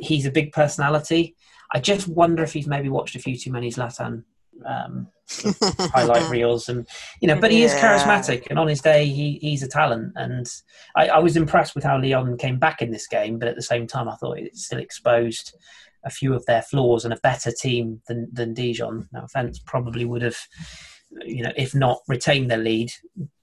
he's 0.00 0.26
a 0.26 0.30
big 0.30 0.52
personality. 0.52 1.36
I 1.72 1.80
just 1.80 2.08
wonder 2.08 2.42
if 2.42 2.52
he's 2.52 2.66
maybe 2.66 2.88
watched 2.88 3.16
a 3.16 3.18
few 3.18 3.36
too 3.36 3.50
many 3.50 3.70
Zlatan 3.70 4.24
um, 4.66 5.08
highlight 5.94 6.28
reels, 6.30 6.68
and 6.68 6.86
you 7.20 7.28
know, 7.28 7.40
but 7.40 7.50
he 7.50 7.62
is 7.62 7.72
charismatic, 7.74 8.46
and 8.50 8.58
on 8.58 8.68
his 8.68 8.80
day, 8.80 9.06
he 9.06 9.38
he's 9.40 9.62
a 9.62 9.68
talent. 9.68 10.12
And 10.16 10.46
I, 10.96 11.08
I, 11.08 11.18
was 11.18 11.36
impressed 11.36 11.74
with 11.74 11.84
how 11.84 11.98
Lyon 11.98 12.36
came 12.36 12.58
back 12.58 12.82
in 12.82 12.90
this 12.90 13.06
game, 13.06 13.38
but 13.38 13.48
at 13.48 13.56
the 13.56 13.62
same 13.62 13.86
time, 13.86 14.08
I 14.08 14.16
thought 14.16 14.38
it 14.38 14.56
still 14.56 14.78
exposed 14.78 15.56
a 16.04 16.10
few 16.10 16.34
of 16.34 16.44
their 16.46 16.62
flaws, 16.62 17.04
and 17.04 17.14
a 17.14 17.20
better 17.22 17.50
team 17.50 18.02
than 18.08 18.28
than 18.32 18.54
Dijon. 18.54 19.08
No 19.12 19.22
offense, 19.22 19.58
probably 19.58 20.04
would 20.04 20.22
have. 20.22 20.38
You 21.24 21.42
know, 21.42 21.52
if 21.56 21.74
not 21.74 22.00
retain 22.08 22.48
their 22.48 22.58
lead, 22.58 22.90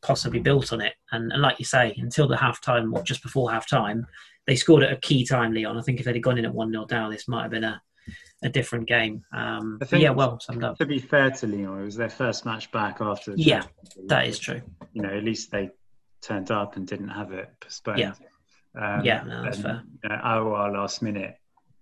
possibly 0.02 0.40
built 0.40 0.74
on 0.74 0.82
it. 0.82 0.94
And, 1.12 1.32
and 1.32 1.42
like 1.42 1.60
you 1.60 1.66
say, 1.66 1.96
until 1.98 2.28
the 2.28 2.38
half 2.38 2.62
time 2.62 2.94
or 2.94 3.04
just 3.04 3.24
before 3.24 3.52
half 3.52 3.70
time, 3.70 4.06
they 4.48 4.56
scored 4.56 4.84
at 4.84 4.92
a 4.92 4.98
key 4.98 5.26
time, 5.26 5.54
Lyon. 5.54 5.78
I 5.78 5.82
think 5.82 6.00
if 6.00 6.06
they'd 6.06 6.16
have 6.16 6.24
gone 6.24 6.38
in 6.38 6.46
at 6.46 6.54
1 6.54 6.72
0 6.72 6.86
down, 6.86 7.12
this 7.12 7.28
might 7.28 7.44
have 7.44 7.52
been 7.52 7.64
a, 7.64 7.82
a 8.44 8.50
different 8.50 8.88
game. 8.88 9.24
Um, 9.34 9.80
yeah, 9.92 10.10
well 10.10 10.40
summed 10.40 10.64
up. 10.64 10.78
To 10.80 10.86
be 10.86 11.00
fair 11.00 11.30
to 11.30 11.48
Lyon, 11.48 11.82
it 11.82 11.86
was 11.86 11.96
their 11.96 12.10
first 12.10 12.46
match 12.46 12.72
back 12.72 12.98
after. 13.02 13.34
yeah, 13.36 13.64
that 14.08 14.28
is 14.28 14.40
true. 14.40 14.62
You 14.94 15.04
know, 15.04 15.10
at 15.10 15.24
least 15.24 15.52
they 15.52 15.70
turned 16.22 16.52
up 16.52 16.76
and 16.76 16.88
didn't 16.88 17.10
have 17.10 17.32
it 17.32 17.50
postponed. 17.60 18.00
Yeah, 18.00 18.14
um, 18.76 19.06
yeah, 19.06 19.24
no, 19.24 19.44
that's 19.44 19.58
and, 19.58 19.66
fair. 19.66 19.84
You 20.04 20.10
know, 20.10 20.16
our 20.16 20.72
last 20.72 21.02
minute 21.02 21.36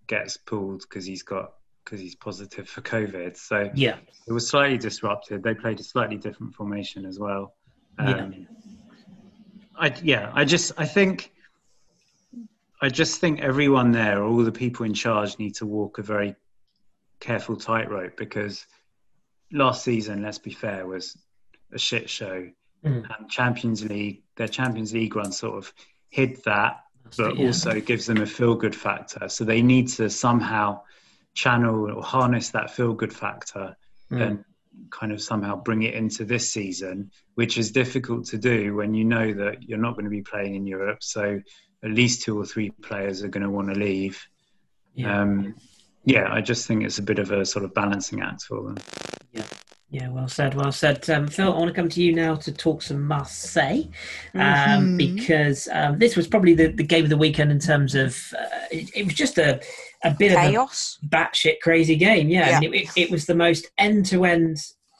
gets 0.07 0.37
pulled 0.37 0.81
because 0.81 1.05
he's 1.05 1.23
got 1.23 1.53
because 1.87 2.01
he's 2.01 2.15
positive 2.15 2.67
for 2.67 2.81
COVID. 2.81 3.37
So 3.37 3.71
yeah, 3.73 3.97
it 4.27 4.33
was 4.33 4.47
slightly 4.47 4.77
disrupted. 4.77 5.41
They 5.41 5.53
played 5.53 5.79
a 5.79 5.83
slightly 5.83 6.17
different 6.17 6.53
formation 6.53 7.05
as 7.05 7.17
well. 7.17 7.53
Um, 7.97 8.33
yeah. 8.33 8.45
I 9.77 9.93
yeah, 10.03 10.31
I 10.33 10.43
just 10.43 10.73
I 10.77 10.85
think 10.85 11.31
I 12.81 12.89
just 12.89 13.21
think 13.21 13.39
everyone 13.39 13.91
there, 13.91 14.21
all 14.21 14.43
the 14.43 14.51
people 14.51 14.85
in 14.85 14.93
charge, 14.93 15.39
need 15.39 15.55
to 15.55 15.65
walk 15.65 15.97
a 15.97 16.03
very 16.03 16.35
careful 17.21 17.55
tightrope 17.55 18.17
because 18.17 18.65
last 19.51 19.83
season, 19.83 20.21
let's 20.21 20.39
be 20.39 20.51
fair, 20.51 20.85
was 20.85 21.17
a 21.71 21.79
shit 21.79 22.09
show. 22.09 22.49
Mm. 22.85 23.07
And 23.17 23.29
Champions 23.29 23.83
League, 23.85 24.23
their 24.35 24.47
Champions 24.47 24.93
League 24.93 25.15
run 25.15 25.31
sort 25.31 25.57
of 25.57 25.73
hid 26.09 26.43
that, 26.43 26.83
but 27.17 27.37
yeah. 27.37 27.47
also 27.47 27.79
gives 27.79 28.05
them 28.05 28.21
a 28.21 28.25
feel 28.25 28.55
good 28.55 28.75
factor. 28.75 29.29
So 29.29 29.45
they 29.45 29.61
need 29.61 29.87
to 29.89 30.09
somehow 30.09 30.81
channel 31.37 31.91
or 31.91 32.01
harness 32.01 32.49
that 32.49 32.71
feel 32.71 32.93
good 32.93 33.13
factor 33.13 33.77
mm. 34.11 34.21
and 34.21 34.43
kind 34.89 35.11
of 35.11 35.21
somehow 35.21 35.55
bring 35.55 35.83
it 35.83 35.93
into 35.93 36.25
this 36.25 36.49
season, 36.49 37.11
which 37.35 37.59
is 37.59 37.71
difficult 37.71 38.25
to 38.25 38.37
do 38.39 38.75
when 38.75 38.95
you 38.95 39.05
know 39.05 39.33
that 39.33 39.61
you're 39.61 39.77
not 39.77 39.93
going 39.93 40.05
to 40.05 40.11
be 40.11 40.23
playing 40.23 40.55
in 40.55 40.65
Europe. 40.65 41.03
So 41.03 41.39
at 41.83 41.91
least 41.91 42.23
two 42.23 42.39
or 42.39 42.45
three 42.45 42.71
players 42.71 43.23
are 43.23 43.27
going 43.27 43.43
to 43.43 43.51
want 43.51 43.71
to 43.71 43.79
leave. 43.79 44.27
Yeah. 44.95 45.21
Um, 45.21 45.55
yeah, 46.05 46.27
I 46.31 46.41
just 46.41 46.67
think 46.67 46.83
it's 46.83 46.97
a 46.97 47.03
bit 47.03 47.19
of 47.19 47.29
a 47.31 47.45
sort 47.45 47.65
of 47.65 47.73
balancing 47.73 48.21
act 48.21 48.43
for 48.43 48.63
them. 48.63 48.77
Yeah. 49.31 49.43
Yeah, 49.89 50.09
well 50.09 50.27
said, 50.27 50.53
well 50.53 50.73
said. 50.73 51.09
Um, 51.09 51.27
Phil, 51.27 51.53
I 51.53 51.57
want 51.57 51.69
to 51.69 51.73
come 51.73 51.87
to 51.87 52.03
you 52.03 52.13
now 52.13 52.35
to 52.35 52.51
talk 52.51 52.81
some 52.81 53.07
Marseille 53.07 53.87
um, 54.33 54.41
mm-hmm. 54.41 54.97
because 54.97 55.69
um, 55.71 55.97
this 55.97 56.17
was 56.17 56.27
probably 56.27 56.55
the, 56.55 56.67
the 56.67 56.83
game 56.83 57.05
of 57.05 57.09
the 57.09 57.15
weekend 57.15 57.51
in 57.51 57.59
terms 57.59 57.95
of 57.95 58.33
uh, 58.37 58.65
it, 58.69 58.89
it, 58.93 59.05
was 59.05 59.13
just 59.13 59.37
a, 59.37 59.61
a 60.03 60.11
bit 60.11 60.33
Chaos. 60.33 60.99
of 61.01 61.07
a 61.07 61.09
batshit 61.09 61.59
crazy 61.61 61.95
game. 61.95 62.29
Yeah, 62.29 62.59
yeah. 62.61 62.69
It, 62.69 62.73
it, 62.73 62.89
it, 62.95 63.11
was 63.11 63.25
the 63.25 63.35
most 63.35 63.67
end 63.77 64.05
to 64.07 64.25
end 64.25 64.57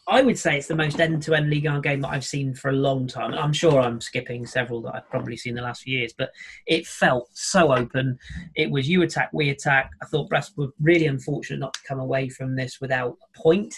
I 0.10 0.21
would 0.21 0.39
say 0.39 0.57
it's 0.57 0.67
the 0.67 0.75
most 0.75 1.01
end-to-end 1.01 1.49
Ligue 1.49 1.65
1 1.65 1.81
game 1.81 1.99
that 2.01 2.10
I've 2.10 2.23
seen 2.23 2.53
for 2.53 2.69
a 2.69 2.73
long 2.73 3.07
time. 3.07 3.33
I'm 3.33 3.51
sure 3.51 3.81
I'm 3.81 3.99
skipping 3.99 4.45
several 4.45 4.81
that 4.83 4.95
I've 4.95 5.10
probably 5.10 5.36
seen 5.36 5.53
the 5.53 5.62
last 5.62 5.81
few 5.81 5.97
years, 5.97 6.13
but 6.17 6.29
it 6.65 6.88
felt 6.88 7.27
so 7.33 7.75
open. 7.75 8.17
It 8.55 8.71
was 8.71 8.88
you 8.88 9.01
attack, 9.01 9.29
we 9.33 9.49
attack. 9.49 9.91
I 10.01 10.05
thought 10.05 10.29
Brest 10.29 10.53
were 10.55 10.69
really 10.79 11.07
unfortunate 11.07 11.60
not 11.60 11.73
to 11.73 11.81
come 11.86 11.99
away 11.99 12.29
from 12.29 12.55
this 12.55 12.79
without 12.79 13.17
a 13.21 13.38
point. 13.38 13.75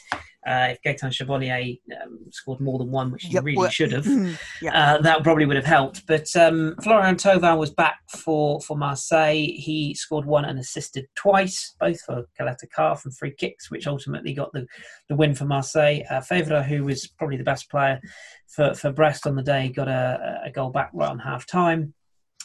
Uh, 0.49 0.73
if 0.73 0.81
Gaetan 0.81 1.13
Charbonnier 1.13 1.77
um, 2.01 2.17
scored 2.31 2.59
more 2.59 2.79
than 2.79 2.89
one, 2.89 3.12
which 3.12 3.23
he 3.23 3.33
yep, 3.33 3.43
really 3.43 3.55
well, 3.55 3.69
should 3.69 3.91
have, 3.91 4.07
yeah. 4.62 4.95
uh, 4.95 5.01
that 5.01 5.23
probably 5.23 5.45
would 5.45 5.55
have 5.55 5.65
helped. 5.65 6.07
But 6.07 6.35
um, 6.35 6.75
Florian 6.81 7.17
Thauvin 7.17 7.59
was 7.59 7.69
back 7.69 7.99
for, 8.09 8.59
for 8.62 8.75
Marseille. 8.75 9.45
He 9.53 9.93
scored 9.93 10.25
one 10.25 10.45
and 10.45 10.57
assisted 10.57 11.05
twice, 11.13 11.75
both 11.79 12.01
for 12.01 12.23
Caleta 12.39 12.67
Car 12.73 12.95
from 12.95 13.12
free 13.12 13.31
kicks, 13.38 13.69
which 13.69 13.85
ultimately 13.85 14.33
got 14.33 14.51
the, 14.51 14.65
the 15.07 15.15
win 15.15 15.35
for 15.35 15.45
Marseille. 15.45 16.01
Uh, 16.09 16.19
Faivre, 16.19 16.65
who 16.65 16.83
was 16.83 17.05
probably 17.05 17.38
the 17.38 17.43
best 17.43 17.69
player 17.69 18.01
for, 18.47 18.73
for 18.73 18.91
Brest 18.91 19.27
on 19.27 19.35
the 19.35 19.43
day, 19.43 19.69
got 19.69 19.88
a, 19.88 20.41
a 20.45 20.51
goal 20.51 20.71
back 20.71 20.89
right 20.93 21.12
on 21.12 21.19
half 21.19 21.45
time. 21.45 21.93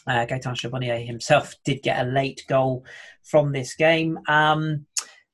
Uh, 0.05 0.27
Gaetan 0.27 0.55
Charbonnier 0.55 1.03
himself 1.03 1.55
did 1.63 1.81
get 1.81 2.05
a 2.05 2.07
late 2.07 2.43
goal 2.47 2.85
from 3.23 3.51
this 3.51 3.73
game. 3.73 4.19
Um, 4.27 4.85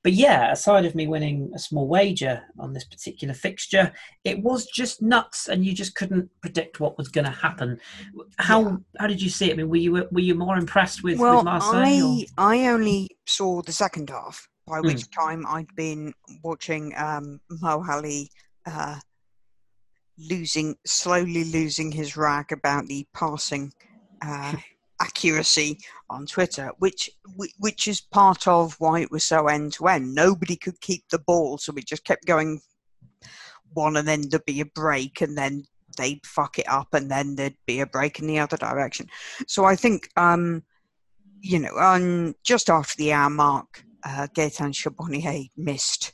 but 0.03 0.13
yeah, 0.13 0.51
aside 0.51 0.85
of 0.85 0.95
me 0.95 1.07
winning 1.07 1.51
a 1.55 1.59
small 1.59 1.87
wager 1.87 2.41
on 2.59 2.73
this 2.73 2.83
particular 2.83 3.33
fixture, 3.33 3.91
it 4.23 4.41
was 4.41 4.65
just 4.65 5.01
nuts, 5.01 5.47
and 5.47 5.63
you 5.65 5.73
just 5.73 5.95
couldn't 5.95 6.29
predict 6.41 6.79
what 6.79 6.97
was 6.97 7.07
going 7.07 7.25
to 7.25 7.31
happen. 7.31 7.79
How 8.37 8.61
yeah. 8.61 8.77
how 8.99 9.07
did 9.07 9.21
you 9.21 9.29
see 9.29 9.49
it? 9.49 9.53
I 9.53 9.57
mean, 9.57 9.69
were 9.69 9.75
you 9.75 10.07
were 10.11 10.19
you 10.19 10.35
more 10.35 10.57
impressed 10.57 11.03
with, 11.03 11.19
well, 11.19 11.37
with 11.37 11.45
Marseille? 11.45 11.75
I 11.75 12.25
or? 12.37 12.49
I 12.51 12.67
only 12.67 13.09
saw 13.27 13.61
the 13.61 13.71
second 13.71 14.09
half, 14.09 14.47
by 14.65 14.79
mm. 14.79 14.85
which 14.85 15.09
time 15.11 15.45
I'd 15.47 15.73
been 15.75 16.13
watching 16.43 16.93
um, 16.97 17.39
Mo 17.61 17.85
Ali 17.87 18.29
uh, 18.65 18.99
losing 20.17 20.75
slowly 20.85 21.43
losing 21.45 21.91
his 21.91 22.17
rag 22.17 22.51
about 22.51 22.87
the 22.87 23.07
passing. 23.13 23.71
Uh, 24.23 24.55
accuracy 25.01 25.79
on 26.09 26.25
Twitter, 26.25 26.71
which 26.79 27.09
which 27.57 27.87
is 27.87 28.01
part 28.01 28.47
of 28.47 28.75
why 28.79 28.99
it 28.99 29.11
was 29.11 29.23
so 29.23 29.47
end 29.47 29.73
to 29.73 29.87
end. 29.87 30.13
Nobody 30.13 30.55
could 30.55 30.79
keep 30.81 31.03
the 31.09 31.19
ball, 31.19 31.57
so 31.57 31.73
we 31.73 31.81
just 31.81 32.05
kept 32.05 32.25
going 32.25 32.61
one, 33.73 33.97
and 33.97 34.07
then 34.07 34.29
there'd 34.29 34.45
be 34.45 34.61
a 34.61 34.65
break, 34.65 35.21
and 35.21 35.37
then 35.37 35.63
they'd 35.97 36.25
fuck 36.25 36.59
it 36.59 36.67
up, 36.67 36.93
and 36.93 37.09
then 37.09 37.35
there'd 37.35 37.57
be 37.65 37.79
a 37.79 37.85
break 37.85 38.19
in 38.19 38.27
the 38.27 38.39
other 38.39 38.57
direction. 38.57 39.07
So 39.47 39.65
I 39.65 39.75
think 39.75 40.09
um, 40.17 40.63
you 41.41 41.59
know, 41.59 41.75
on 41.77 42.35
just 42.43 42.69
after 42.69 42.95
the 42.97 43.13
hour 43.13 43.29
mark, 43.29 43.83
uh, 44.05 44.27
Gaetan 44.35 44.73
Charbonnier 44.75 45.49
missed 45.57 46.13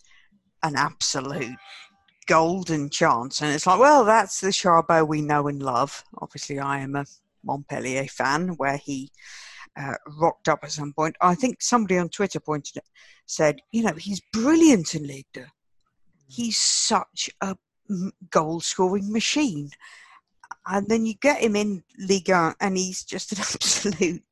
an 0.64 0.76
absolute 0.76 1.56
golden 2.28 2.90
chance. 2.90 3.42
And 3.42 3.54
it's 3.54 3.68
like, 3.68 3.80
well, 3.80 4.06
that's 4.06 4.42
the 4.42 4.48
Charbot 4.48 5.08
we 5.08 5.22
know 5.22 5.48
and 5.48 5.62
love. 5.62 6.04
Obviously, 6.20 6.60
I 6.60 6.80
am 6.80 6.96
a 6.96 7.06
Montpellier 7.48 8.06
fan 8.06 8.50
where 8.58 8.78
he 8.78 9.10
uh, 9.78 9.96
rocked 10.20 10.48
up 10.48 10.60
at 10.64 10.72
some 10.72 10.94
point. 10.94 11.16
I 11.22 11.36
think 11.36 11.62
somebody 11.62 11.98
on 11.98 12.10
Twitter 12.10 12.40
pointed 12.40 12.78
it, 12.78 12.86
said, 13.26 13.60
you 13.72 13.84
know, 13.84 13.94
he's 13.94 14.22
brilliant 14.34 14.96
in 14.96 15.08
Ligue 15.08 15.26
2. 15.34 15.44
He's 16.28 16.58
such 16.58 17.30
a 17.42 17.56
goal 18.30 18.60
scoring 18.60 19.12
machine. 19.12 19.70
And 20.66 20.88
then 20.88 21.06
you 21.06 21.14
get 21.22 21.42
him 21.42 21.56
in 21.56 21.84
Ligue 21.98 22.30
1 22.30 22.56
and 22.60 22.78
he's 22.78 23.04
just 23.04 23.32
an 23.32 23.40
absolute, 23.42 24.24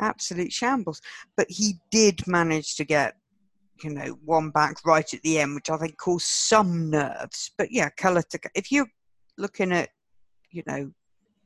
absolute 0.00 0.52
shambles. 0.52 1.00
But 1.36 1.46
he 1.50 1.74
did 1.90 2.26
manage 2.26 2.76
to 2.76 2.84
get, 2.84 3.14
you 3.82 3.90
know, 3.90 4.18
one 4.24 4.50
back 4.50 4.84
right 4.84 5.12
at 5.14 5.22
the 5.22 5.38
end, 5.38 5.54
which 5.54 5.70
I 5.70 5.76
think 5.76 5.96
caused 5.98 6.26
some 6.26 6.90
nerves. 6.90 7.52
But 7.56 7.70
yeah, 7.70 7.90
Caleta, 7.90 8.38
if 8.54 8.72
you're 8.72 8.90
looking 9.36 9.72
at, 9.72 9.90
you 10.50 10.62
know, 10.66 10.90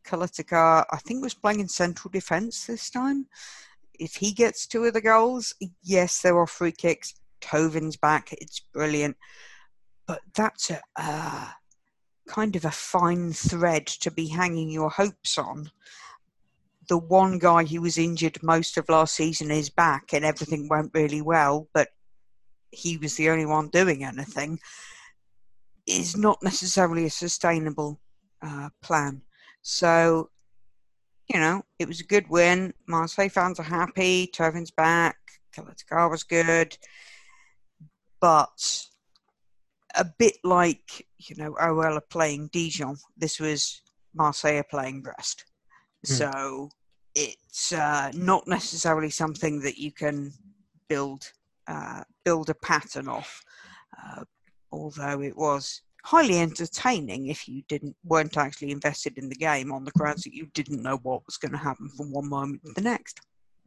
Caleta, 0.05 0.85
I 0.91 0.97
think 0.99 1.23
was 1.23 1.35
playing 1.35 1.61
in 1.61 1.69
central 1.69 2.11
defence 2.11 2.67
this 2.67 2.91
time. 2.91 3.27
If 3.99 4.17
he 4.17 4.33
gets 4.33 4.67
two 4.67 4.85
of 4.85 4.95
the 4.95 5.01
goals, 5.01 5.55
yes, 5.83 6.21
there 6.21 6.39
are 6.39 6.47
free 6.47 6.73
kicks. 6.73 7.15
Thauvin's 7.41 7.97
back, 7.97 8.33
it's 8.33 8.61
brilliant. 8.73 9.17
But 10.07 10.21
that's 10.35 10.71
a 10.71 10.81
uh, 10.97 11.49
kind 12.29 12.57
of 12.57 12.65
a 12.65 12.71
fine 12.71 13.33
thread 13.33 13.87
to 13.87 14.11
be 14.11 14.27
hanging 14.29 14.71
your 14.71 14.91
hopes 14.91 15.39
on. 15.39 15.71
The 16.89 16.99
one 16.99 17.39
guy 17.39 17.65
who 17.65 17.81
was 17.81 17.99
injured 17.99 18.43
most 18.43 18.77
of 18.77 18.89
last 18.89 19.15
season 19.15 19.51
is 19.51 19.71
back, 19.71 20.13
and 20.13 20.25
everything 20.25 20.69
went 20.69 20.91
really 20.95 21.23
well, 21.23 21.69
but 21.73 21.89
he 22.71 22.97
was 22.97 23.17
the 23.17 23.31
only 23.31 23.47
one 23.47 23.69
doing 23.69 24.05
anything. 24.05 24.59
Is 25.87 26.17
not 26.17 26.39
necessarily 26.43 27.07
a 27.07 27.11
sustainable 27.11 28.01
uh, 28.41 28.71
plan. 28.83 29.23
So, 29.63 30.31
you 31.29 31.41
know, 31.41 31.63
it 31.79 31.89
was 31.89 32.01
a 32.01 32.05
good 32.05 32.29
win. 32.29 32.75
Marseille 32.87 33.29
fans 33.29 33.59
are 33.59 33.65
happy. 33.65 34.31
Thauvin's 34.35 34.71
back. 34.71 35.17
Caleta 35.57 36.11
was 36.11 36.25
good. 36.25 36.77
But 38.21 38.87
a 39.97 40.05
bit 40.05 40.37
like, 40.45 41.07
you 41.19 41.37
know, 41.37 41.57
OL 41.61 41.97
are 41.97 42.01
playing 42.01 42.49
Dijon, 42.53 42.97
this 43.17 43.41
was 43.41 43.83
Marseille 44.15 44.63
playing 44.69 45.03
Brest. 45.03 45.45
Hmm. 46.07 46.13
So 46.13 46.69
it's 47.15 47.73
uh, 47.73 48.11
not 48.15 48.47
necessarily 48.47 49.11
something 49.11 49.61
that 49.61 49.79
you 49.79 49.93
can 49.93 50.33
build 50.89 51.31
uh, 51.69 52.03
build 52.25 52.51
a 52.51 52.55
pattern 52.55 53.09
off. 53.09 53.45
Uh, 53.97 54.25
although 54.73 55.23
it 55.23 55.37
was 55.37 55.83
highly 56.05 56.39
entertaining 56.39 57.29
if 57.29 57.49
you 57.49 57.63
didn't 57.69 57.97
weren't 58.05 58.37
actually 58.37 58.71
invested 58.71 59.17
in 59.19 59.29
the 59.29 59.35
game 59.35 59.73
on 59.73 59.85
the 59.85 59.93
grounds 59.93 60.23
that 60.23 60.35
you 60.35 60.47
didn't 60.55 60.83
know 60.83 60.97
what 61.03 61.25
was 61.27 61.37
going 61.37 61.53
to 61.53 61.59
happen 61.59 61.89
from 61.89 62.13
one 62.13 62.29
moment 62.29 62.63
to 62.65 62.73
the 62.73 62.81
next. 62.81 63.21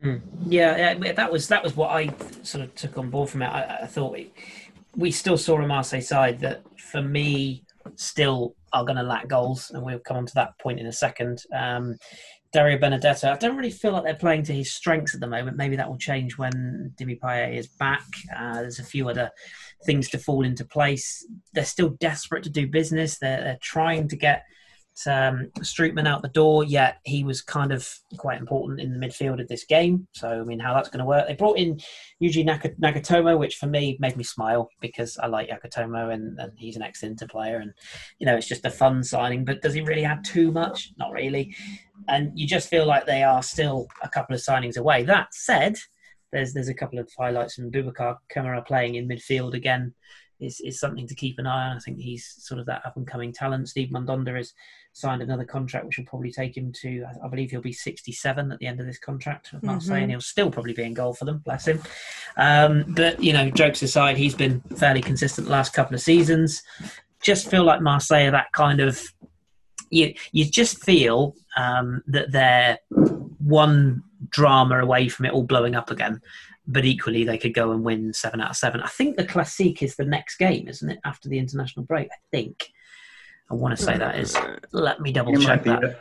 Mm. 0.04 0.22
Yeah, 0.46 0.96
yeah, 1.02 1.14
that 1.14 1.32
was 1.32 1.48
that 1.48 1.64
was 1.64 1.76
what 1.76 1.92
I 1.92 2.14
sort 2.44 2.64
of 2.66 2.76
took 2.76 2.98
on 2.98 3.10
board 3.10 3.30
from 3.30 3.42
it. 3.42 3.48
I, 3.48 3.80
I 3.84 3.88
thought 3.88 4.12
we, 4.12 4.34
we 4.96 5.12
still 5.12 5.38
saw 5.38 5.62
a 5.62 5.68
Marseille 5.68 6.02
side 6.02 6.40
that, 6.42 6.64
for 6.78 7.02
me, 7.02 7.64
still 7.96 8.56
are 8.74 8.84
going 8.84 8.98
to 8.98 9.04
lack 9.04 9.28
goals, 9.28 9.72
and 9.74 9.84
we'll 9.84 10.00
come 10.00 10.18
on 10.18 10.26
to 10.26 10.34
that 10.36 10.60
point 10.60 10.80
in 10.80 10.88
a 10.88 10.92
second. 10.92 11.44
Um, 11.54 11.96
Dario 12.52 12.78
Benedetto, 12.78 13.32
I 13.32 13.36
don't 13.36 13.58
really 13.58 13.72
feel 13.72 13.92
like 13.92 14.04
they're 14.04 14.16
playing 14.16 14.44
to 14.44 14.54
his 14.54 14.74
strengths 14.74 15.14
at 15.14 15.20
the 15.20 15.28
moment. 15.28 15.58
Maybe 15.58 15.76
that 15.76 15.90
will 15.90 15.98
change 15.98 16.38
when 16.38 16.94
Dimi 16.98 17.20
Payet 17.20 17.58
is 17.58 17.68
back. 17.68 18.06
Uh, 18.36 18.56
there's 18.56 18.80
a 18.80 18.84
few 18.84 19.10
other 19.10 19.30
things 19.86 20.10
to 20.10 20.18
fall 20.18 20.44
into 20.44 20.66
place. 20.66 21.26
They're 21.54 21.66
still 21.66 21.90
desperate 21.90 22.44
to 22.44 22.50
do 22.50 22.68
business. 22.68 23.18
They're, 23.18 23.44
they're 23.44 23.60
trying 23.62 24.08
to 24.10 24.16
get 24.16 24.44
um, 25.06 25.52
out 26.08 26.22
the 26.22 26.32
door, 26.34 26.64
yet 26.64 26.98
he 27.04 27.24
was 27.24 27.42
kind 27.42 27.72
of 27.72 27.88
quite 28.18 28.40
important 28.40 28.80
in 28.80 28.98
the 28.98 29.06
midfield 29.06 29.42
of 29.42 29.48
this 29.48 29.66
game. 29.66 30.08
So, 30.14 30.30
I 30.30 30.44
mean, 30.44 30.60
how 30.60 30.74
that's 30.74 30.90
going 30.90 31.00
to 31.00 31.06
work. 31.06 31.28
They 31.28 31.36
brought 31.36 31.58
in 31.58 31.80
Yuji 32.22 32.46
Nagatomo, 32.46 33.38
which 33.38 33.56
for 33.56 33.68
me 33.68 33.98
made 34.00 34.16
me 34.16 34.24
smile 34.24 34.70
because 34.80 35.18
I 35.18 35.28
like 35.28 35.50
Nagatomo 35.50 36.14
and, 36.14 36.40
and 36.40 36.54
he's 36.56 36.78
an 36.78 36.82
ex 36.82 37.04
Inter 37.04 37.28
player. 37.28 37.58
And, 37.58 37.74
you 38.20 38.26
know, 38.26 38.36
it's 38.36 38.48
just 38.48 38.66
a 38.66 38.72
fun 38.72 39.04
signing. 39.04 39.44
But 39.44 39.62
does 39.62 39.74
he 39.74 39.82
really 39.82 40.06
add 40.06 40.24
too 40.24 40.52
much? 40.52 40.94
Not 40.98 41.12
really. 41.12 41.56
And 42.08 42.32
you 42.36 42.48
just 42.48 42.70
feel 42.70 42.86
like 42.86 43.06
they 43.06 43.24
are 43.24 43.44
still 43.44 43.88
a 44.02 44.10
couple 44.10 44.36
of 44.36 44.42
signings 44.42 44.78
away. 44.78 45.04
That 45.04 45.34
said, 45.34 45.76
there's 46.36 46.54
there's 46.54 46.68
a 46.68 46.74
couple 46.74 47.00
of 47.00 47.10
highlights 47.18 47.56
from 47.56 47.72
Boubacar 47.72 48.18
Kamara 48.30 48.66
playing 48.66 48.96
in 48.96 49.08
midfield 49.08 49.54
again 49.54 49.94
is, 50.42 50.60
is 50.60 50.82
something 50.82 51.08
to 51.08 51.16
keep 51.16 51.40
an 51.40 51.48
eye 51.48 51.70
on. 51.70 51.78
I 51.78 51.80
think 51.80 51.98
he's 51.98 52.36
sort 52.40 52.60
of 52.60 52.66
that 52.66 52.86
up 52.86 52.98
and 52.98 53.08
coming 53.08 53.32
talent. 53.32 53.70
Steve 53.70 53.90
Mandanda 53.90 54.36
has 54.36 54.54
signed 54.92 55.22
another 55.22 55.46
contract, 55.46 55.86
which 55.86 55.98
will 55.98 56.06
probably 56.06 56.32
take 56.32 56.58
him 56.58 56.74
to, 56.82 57.06
I 57.24 57.30
believe 57.30 57.52
he'll 57.52 57.62
be 57.62 57.72
67 57.72 58.52
at 58.52 58.60
the 58.60 58.68
end 58.68 58.82
of 58.82 58.86
this 58.86 59.00
contract 59.00 59.54
with 59.54 59.64
Marseille, 59.64 59.96
mm-hmm. 59.96 60.04
and 60.04 60.12
he'll 60.12 60.20
still 60.20 60.52
probably 60.52 60.74
be 60.74 60.84
in 60.84 60.94
goal 60.94 61.14
for 61.14 61.24
them, 61.24 61.38
bless 61.46 61.68
him. 61.68 61.82
Um, 62.36 62.84
but, 62.90 63.24
you 63.24 63.32
know, 63.32 63.50
jokes 63.50 63.82
aside, 63.82 64.18
he's 64.18 64.36
been 64.36 64.60
fairly 64.76 65.02
consistent 65.02 65.48
the 65.48 65.54
last 65.54 65.74
couple 65.74 65.96
of 65.96 66.02
seasons. 66.02 66.64
Just 67.22 67.50
feel 67.50 67.64
like 67.64 67.82
Marseille 67.82 68.28
are 68.28 68.32
that 68.32 68.52
kind 68.52 68.82
of. 68.82 69.02
You, 69.90 70.14
you 70.34 70.44
just 70.44 70.84
feel 70.84 71.36
um, 71.56 72.04
that 72.08 72.32
they're 72.32 72.80
one 73.46 74.04
drama 74.30 74.80
away 74.80 75.08
from 75.08 75.26
it 75.26 75.34
all 75.34 75.44
blowing 75.44 75.76
up 75.76 75.92
again 75.92 76.20
but 76.68 76.86
equally 76.86 77.24
they 77.24 77.38
could 77.38 77.54
go 77.54 77.72
and 77.72 77.84
win 77.84 78.14
seven 78.14 78.42
out 78.42 78.52
of 78.52 78.56
seven. 78.56 78.82
I 78.82 78.88
think 78.88 79.18
the 79.18 79.26
Classique 79.26 79.84
is 79.84 79.96
the 79.96 80.06
next 80.06 80.38
game, 80.38 80.68
isn't 80.68 80.90
it? 80.90 81.00
After 81.06 81.30
the 81.30 81.38
international 81.38 81.86
break, 81.86 82.08
I 82.12 82.18
think. 82.32 82.72
I 83.50 83.54
want 83.54 83.78
to 83.78 83.84
say 83.84 83.98
that 83.98 84.18
is. 84.18 84.36
Let 84.72 85.00
me 85.00 85.12
double 85.12 85.38
check 85.38 85.64
that. 85.66 86.00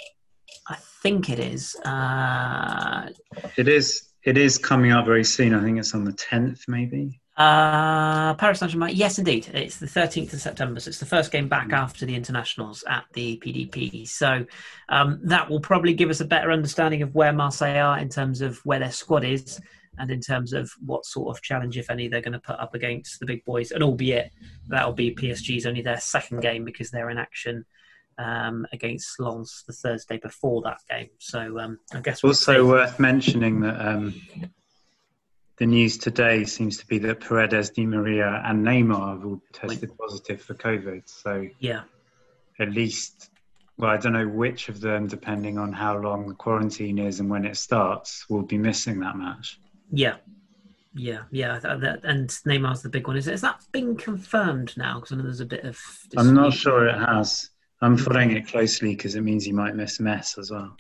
I 0.68 0.76
think 1.02 1.28
it 1.28 1.38
is. 1.38 1.76
Uh, 1.85 3.11
it 3.57 3.68
is. 3.68 4.09
It 4.24 4.38
is 4.38 4.57
coming 4.57 4.92
up 4.92 5.04
very 5.04 5.24
soon. 5.24 5.52
I 5.52 5.62
think 5.62 5.78
it's 5.78 5.94
on 5.94 6.04
the 6.04 6.12
tenth, 6.14 6.64
maybe. 6.66 7.20
Uh, 7.36 8.34
Paris 8.34 8.60
Saint 8.60 8.70
Germain. 8.70 8.94
Yes, 8.94 9.18
indeed. 9.18 9.48
It's 9.52 9.78
the 9.78 9.86
13th 9.86 10.32
of 10.32 10.40
September. 10.40 10.78
So 10.78 10.88
it's 10.88 11.00
the 11.00 11.06
first 11.06 11.32
game 11.32 11.48
back 11.48 11.68
mm. 11.68 11.74
after 11.74 12.06
the 12.06 12.14
internationals 12.14 12.84
at 12.88 13.04
the 13.12 13.38
PDP. 13.38 14.06
So 14.06 14.46
um, 14.88 15.20
that 15.24 15.50
will 15.50 15.60
probably 15.60 15.94
give 15.94 16.10
us 16.10 16.20
a 16.20 16.24
better 16.24 16.52
understanding 16.52 17.02
of 17.02 17.14
where 17.14 17.32
Marseille 17.32 17.80
are 17.80 17.98
in 17.98 18.08
terms 18.08 18.40
of 18.40 18.58
where 18.64 18.78
their 18.78 18.92
squad 18.92 19.24
is 19.24 19.60
and 19.98 20.10
in 20.10 20.20
terms 20.20 20.52
of 20.52 20.70
what 20.84 21.04
sort 21.04 21.36
of 21.36 21.42
challenge, 21.42 21.76
if 21.76 21.90
any, 21.90 22.08
they're 22.08 22.20
going 22.20 22.32
to 22.32 22.38
put 22.38 22.58
up 22.58 22.74
against 22.74 23.18
the 23.18 23.26
big 23.26 23.44
boys. 23.44 23.72
And 23.72 23.82
albeit 23.82 24.32
that'll 24.68 24.92
be 24.92 25.14
PSG's 25.14 25.66
only 25.66 25.82
their 25.82 26.00
second 26.00 26.40
game 26.40 26.64
because 26.64 26.90
they're 26.90 27.10
in 27.10 27.18
action 27.18 27.64
um, 28.18 28.64
against 28.72 29.18
Lens 29.18 29.64
the 29.66 29.72
Thursday 29.72 30.18
before 30.18 30.62
that 30.62 30.78
game. 30.88 31.08
So 31.18 31.58
um, 31.58 31.78
I 31.92 32.00
guess 32.00 32.22
we'll 32.22 32.30
also 32.30 32.66
worth 32.66 33.00
mentioning 33.00 33.60
that 33.60 33.80
um, 33.80 34.14
the 35.56 35.66
news 35.66 35.98
today 35.98 36.44
seems 36.44 36.78
to 36.78 36.86
be 36.86 36.98
that 36.98 37.20
Paredes, 37.20 37.70
Di 37.70 37.86
Maria, 37.86 38.42
and 38.44 38.64
Neymar 38.64 39.14
have 39.14 39.24
all 39.24 39.40
tested 39.52 39.96
positive 39.96 40.42
for 40.42 40.54
COVID. 40.54 41.02
So 41.06 41.48
yeah, 41.58 41.82
at 42.58 42.70
least. 42.70 43.30
Well, 43.76 43.90
I 43.90 43.96
don't 43.96 44.12
know 44.12 44.28
which 44.28 44.68
of 44.68 44.80
them, 44.80 45.08
depending 45.08 45.58
on 45.58 45.72
how 45.72 45.98
long 45.98 46.28
the 46.28 46.34
quarantine 46.34 46.96
is 46.96 47.18
and 47.18 47.28
when 47.28 47.44
it 47.44 47.56
starts, 47.56 48.24
will 48.30 48.44
be 48.44 48.56
missing 48.56 49.00
that 49.00 49.16
match. 49.16 49.58
Yeah, 49.90 50.14
yeah, 50.94 51.22
yeah, 51.32 51.58
and 52.04 52.28
Neymar's 52.28 52.82
the 52.82 52.88
big 52.88 53.08
one. 53.08 53.16
Is, 53.16 53.26
that 53.40 53.60
been 53.72 53.96
confirmed 53.96 54.76
now? 54.76 55.00
Because 55.00 55.12
I 55.12 55.16
know 55.16 55.22
there's 55.24 55.40
a 55.40 55.46
bit 55.46 55.64
of. 55.64 55.80
I'm 56.16 56.34
not 56.34 56.52
sure 56.52 56.86
it 56.86 56.96
has. 56.96 57.50
I'm 57.80 57.96
following 57.98 58.30
it 58.30 58.46
closely 58.46 58.94
because 58.94 59.16
it 59.16 59.22
means 59.22 59.46
you 59.46 59.54
might 59.54 59.74
miss 59.74 59.98
Metz 59.98 60.38
as 60.38 60.52
well. 60.52 60.76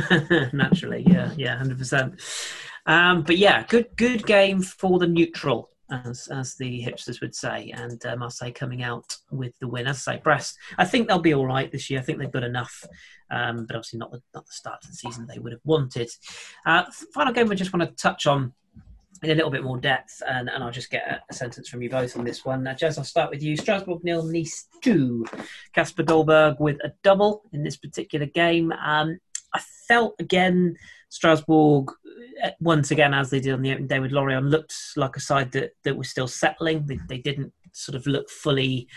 Naturally, 0.52 1.04
yeah, 1.06 1.32
yeah, 1.36 1.58
hundred 1.58 1.78
percent. 1.78 2.20
Um, 2.88 3.22
but 3.22 3.38
yeah, 3.38 3.64
good, 3.68 3.86
good 3.94 4.26
game 4.26 4.60
for 4.62 4.98
the 4.98 5.06
neutral, 5.06 5.70
as 5.90 6.26
as 6.28 6.56
the 6.56 6.82
hipsters 6.82 7.20
would 7.20 7.34
say, 7.36 7.72
and 7.76 8.04
uh, 8.04 8.16
Marseille 8.16 8.50
coming 8.52 8.82
out 8.82 9.16
with 9.30 9.56
the 9.60 9.68
win. 9.68 9.86
As 9.86 10.08
I 10.08 10.14
say, 10.14 10.20
Brest, 10.24 10.58
I 10.76 10.84
think 10.84 11.06
they'll 11.06 11.20
be 11.20 11.34
all 11.34 11.46
right 11.46 11.70
this 11.70 11.88
year. 11.88 12.00
I 12.00 12.02
think 12.02 12.18
they've 12.18 12.32
got 12.32 12.42
enough 12.42 12.84
um, 13.30 13.66
but 13.66 13.76
obviously 13.76 13.98
not 13.98 14.10
the, 14.10 14.22
not 14.34 14.46
the 14.46 14.52
start 14.52 14.82
of 14.82 14.90
the 14.90 14.96
season 14.96 15.26
they 15.26 15.38
would 15.38 15.52
have 15.52 15.60
wanted. 15.64 16.10
Uh, 16.66 16.84
final 17.12 17.32
game 17.32 17.48
we 17.48 17.56
just 17.56 17.72
want 17.72 17.88
to 17.88 18.02
touch 18.02 18.26
on 18.26 18.52
in 19.22 19.30
a 19.30 19.34
little 19.34 19.50
bit 19.50 19.64
more 19.64 19.78
depth, 19.78 20.22
and, 20.28 20.48
and 20.48 20.62
I'll 20.62 20.70
just 20.70 20.90
get 20.90 21.06
a, 21.08 21.20
a, 21.28 21.34
sentence 21.34 21.68
from 21.68 21.82
you 21.82 21.90
both 21.90 22.16
on 22.16 22.24
this 22.24 22.44
one. 22.44 22.66
Uh, 22.66 22.74
Jez, 22.74 22.98
I'll 22.98 23.04
start 23.04 23.30
with 23.30 23.42
you. 23.42 23.56
Strasbourg 23.56 24.04
nil, 24.04 24.22
Nice 24.22 24.66
two. 24.80 25.26
Kasper 25.74 26.04
Dolberg 26.04 26.60
with 26.60 26.76
a 26.84 26.92
double 27.02 27.42
in 27.52 27.64
this 27.64 27.76
particular 27.76 28.26
game. 28.26 28.72
Um, 28.72 29.18
I 29.52 29.60
felt 29.88 30.14
again 30.20 30.76
Strasbourg 31.08 31.90
uh, 32.42 32.50
once 32.60 32.90
again 32.90 33.14
as 33.14 33.30
they 33.30 33.40
did 33.40 33.54
on 33.54 33.62
the 33.62 33.72
opening 33.72 33.88
day 33.88 34.00
with 34.00 34.12
Lorient 34.12 34.46
looked 34.46 34.74
like 34.96 35.16
a 35.16 35.20
side 35.20 35.52
that, 35.52 35.72
that 35.84 35.96
was 35.96 36.10
still 36.10 36.28
settling. 36.28 36.86
They, 36.86 36.98
they 37.08 37.18
didn't 37.18 37.52
sort 37.72 37.96
of 37.96 38.06
look 38.06 38.28
fully 38.28 38.88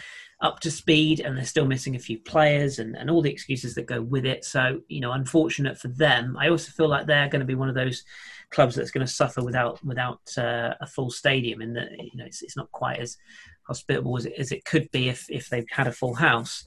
up 0.41 0.59
to 0.59 0.71
speed 0.71 1.19
and 1.19 1.37
they're 1.37 1.45
still 1.45 1.67
missing 1.67 1.95
a 1.95 1.99
few 1.99 2.17
players 2.19 2.79
and, 2.79 2.95
and 2.97 3.09
all 3.09 3.21
the 3.21 3.31
excuses 3.31 3.75
that 3.75 3.85
go 3.85 4.01
with 4.01 4.25
it. 4.25 4.43
So, 4.43 4.81
you 4.87 4.99
know, 4.99 5.11
unfortunate 5.11 5.77
for 5.77 5.87
them. 5.89 6.35
I 6.39 6.49
also 6.49 6.71
feel 6.71 6.89
like 6.89 7.05
they're 7.05 7.29
going 7.29 7.41
to 7.41 7.45
be 7.45 7.55
one 7.55 7.69
of 7.69 7.75
those 7.75 8.03
clubs 8.51 8.75
that's 8.75 8.91
going 8.91 9.05
to 9.05 9.11
suffer 9.11 9.43
without 9.43 9.83
without 9.83 10.19
uh, 10.37 10.73
a 10.81 10.85
full 10.85 11.09
stadium 11.09 11.61
in 11.61 11.73
that 11.73 11.91
you 11.91 12.11
know 12.15 12.25
it's, 12.25 12.41
it's 12.41 12.57
not 12.57 12.71
quite 12.71 12.99
as 12.99 13.17
hospitable 13.63 14.17
as 14.17 14.25
it, 14.25 14.33
as 14.37 14.51
it 14.51 14.65
could 14.65 14.91
be 14.91 15.09
if 15.09 15.25
if 15.29 15.49
they've 15.49 15.69
had 15.71 15.87
a 15.87 15.91
full 15.91 16.13
house. 16.13 16.65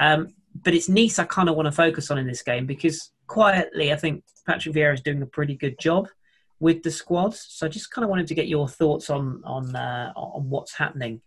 Um, 0.00 0.34
but 0.62 0.74
it's 0.74 0.88
Nice 0.88 1.18
I 1.18 1.24
kind 1.24 1.48
of 1.48 1.56
want 1.56 1.66
to 1.66 1.72
focus 1.72 2.10
on 2.10 2.18
in 2.18 2.26
this 2.26 2.42
game 2.42 2.66
because 2.66 3.10
quietly 3.26 3.92
I 3.92 3.96
think 3.96 4.24
Patrick 4.46 4.74
Vieira 4.74 4.94
is 4.94 5.00
doing 5.00 5.22
a 5.22 5.26
pretty 5.26 5.56
good 5.56 5.78
job 5.78 6.08
with 6.60 6.82
the 6.82 6.90
squad. 6.90 7.34
So 7.34 7.66
I 7.66 7.68
just 7.68 7.90
kind 7.90 8.04
of 8.04 8.10
wanted 8.10 8.26
to 8.28 8.34
get 8.34 8.48
your 8.48 8.68
thoughts 8.68 9.10
on 9.10 9.42
on 9.44 9.74
uh, 9.74 10.12
on 10.16 10.48
what's 10.48 10.76
happening 10.76 11.20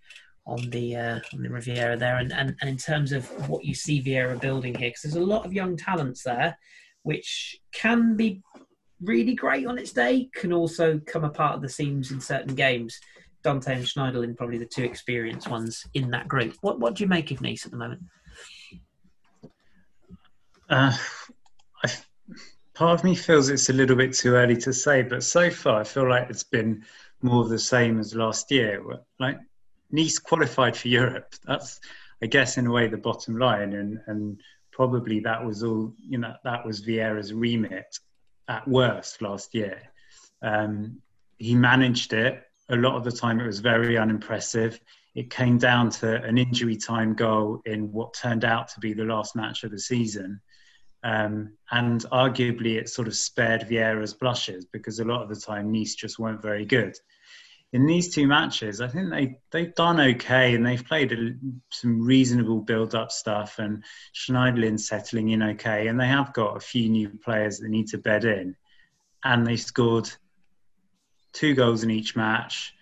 on 0.45 0.69
the 0.69 0.95
uh, 0.95 1.19
on 1.33 1.43
the 1.43 1.49
Riviera 1.49 1.97
there, 1.97 2.17
and, 2.17 2.31
and 2.31 2.55
and 2.61 2.69
in 2.69 2.77
terms 2.77 3.11
of 3.11 3.27
what 3.49 3.65
you 3.65 3.75
see 3.75 4.01
Vieira 4.01 4.39
building 4.39 4.73
here, 4.73 4.89
because 4.89 5.03
there's 5.03 5.15
a 5.15 5.19
lot 5.19 5.45
of 5.45 5.53
young 5.53 5.75
talents 5.75 6.23
there, 6.23 6.57
which 7.03 7.59
can 7.73 8.15
be 8.15 8.41
really 9.01 9.35
great 9.35 9.67
on 9.67 9.77
its 9.77 9.91
day, 9.91 10.29
can 10.33 10.51
also 10.51 10.99
come 11.05 11.23
apart 11.23 11.55
at 11.55 11.61
the 11.61 11.69
seams 11.69 12.11
in 12.11 12.19
certain 12.19 12.55
games. 12.55 12.99
Dante 13.43 13.75
and 13.75 13.85
Schneiderlin 13.85 14.35
probably 14.35 14.57
the 14.57 14.65
two 14.65 14.83
experienced 14.83 15.47
ones 15.47 15.85
in 15.93 16.09
that 16.11 16.27
group. 16.27 16.55
What 16.61 16.79
what 16.79 16.95
do 16.95 17.03
you 17.03 17.07
make 17.07 17.31
of 17.31 17.41
Nice 17.41 17.65
at 17.65 17.71
the 17.71 17.77
moment? 17.77 18.01
Uh, 20.69 20.97
part 22.77 22.99
of 22.99 23.03
me 23.03 23.15
feels 23.15 23.49
it's 23.49 23.69
a 23.69 23.73
little 23.73 23.95
bit 23.95 24.13
too 24.13 24.35
early 24.35 24.55
to 24.57 24.71
say, 24.71 25.01
but 25.01 25.23
so 25.23 25.49
far 25.49 25.81
I 25.81 25.83
feel 25.83 26.07
like 26.07 26.29
it's 26.29 26.43
been 26.43 26.83
more 27.23 27.41
of 27.41 27.49
the 27.49 27.57
same 27.57 27.99
as 27.99 28.13
last 28.13 28.51
year. 28.51 28.83
Like 29.19 29.39
Nice 29.91 30.19
qualified 30.19 30.75
for 30.75 30.89
Europe. 30.89 31.33
That's, 31.45 31.79
I 32.21 32.25
guess, 32.25 32.57
in 32.57 32.67
a 32.67 32.71
way, 32.71 32.87
the 32.87 32.97
bottom 32.97 33.37
line, 33.37 33.73
and 33.73 33.99
and 34.07 34.41
probably 34.71 35.21
that 35.21 35.43
was 35.43 35.63
all. 35.63 35.93
You 35.97 36.17
know, 36.17 36.33
that 36.43 36.65
was 36.65 36.81
Vieira's 36.81 37.33
remit 37.33 37.97
at 38.49 38.67
worst 38.67 39.21
last 39.21 39.55
year. 39.55 39.81
Um, 40.41 41.01
he 41.37 41.55
managed 41.55 42.13
it. 42.13 42.43
A 42.69 42.75
lot 42.75 42.97
of 42.97 43.05
the 43.05 43.11
time, 43.11 43.39
it 43.39 43.47
was 43.47 43.59
very 43.59 43.97
unimpressive. 43.97 44.79
It 45.15 45.29
came 45.29 45.57
down 45.57 45.89
to 45.91 46.21
an 46.21 46.37
injury 46.37 46.75
time 46.75 47.13
goal 47.13 47.61
in 47.65 47.91
what 47.93 48.13
turned 48.13 48.43
out 48.43 48.67
to 48.69 48.79
be 48.81 48.93
the 48.93 49.05
last 49.05 49.35
match 49.35 49.63
of 49.63 49.71
the 49.71 49.79
season. 49.79 50.41
Um, 51.07 51.53
and 51.71 52.01
arguably, 52.11 52.75
it 52.75 52.89
sort 52.89 53.07
of 53.07 53.15
spared 53.15 53.61
Vieira's 53.61 54.13
blushes 54.13 54.65
because 54.65 54.99
a 54.99 55.05
lot 55.05 55.23
of 55.23 55.29
the 55.29 55.39
time 55.39 55.71
Nice 55.71 55.95
just 55.95 56.19
weren't 56.19 56.41
very 56.41 56.65
good. 56.65 56.97
In 57.71 57.85
these 57.85 58.13
two 58.13 58.27
matches, 58.27 58.81
I 58.81 58.89
think 58.89 59.09
they 59.09 59.37
they've 59.51 59.73
done 59.73 60.01
okay 60.01 60.53
and 60.53 60.65
they've 60.65 60.85
played 60.85 61.13
a, 61.13 61.31
some 61.71 62.05
reasonable 62.05 62.59
build-up 62.59 63.13
stuff. 63.13 63.57
And 63.57 63.85
Schneiderlin 64.13 64.77
settling 64.77 65.29
in 65.29 65.41
okay, 65.43 65.87
and 65.87 65.97
they 65.97 66.07
have 66.07 66.33
got 66.33 66.57
a 66.57 66.59
few 66.59 66.89
new 66.89 67.09
players 67.23 67.59
that 67.59 67.69
need 67.69 67.87
to 67.89 67.97
bed 67.97 68.25
in. 68.25 68.57
And 69.23 69.47
they 69.47 69.55
scored 69.55 70.09
two 71.31 71.55
goals 71.55 71.83
in 71.83 71.89
each 71.89 72.17
match. 72.17 72.73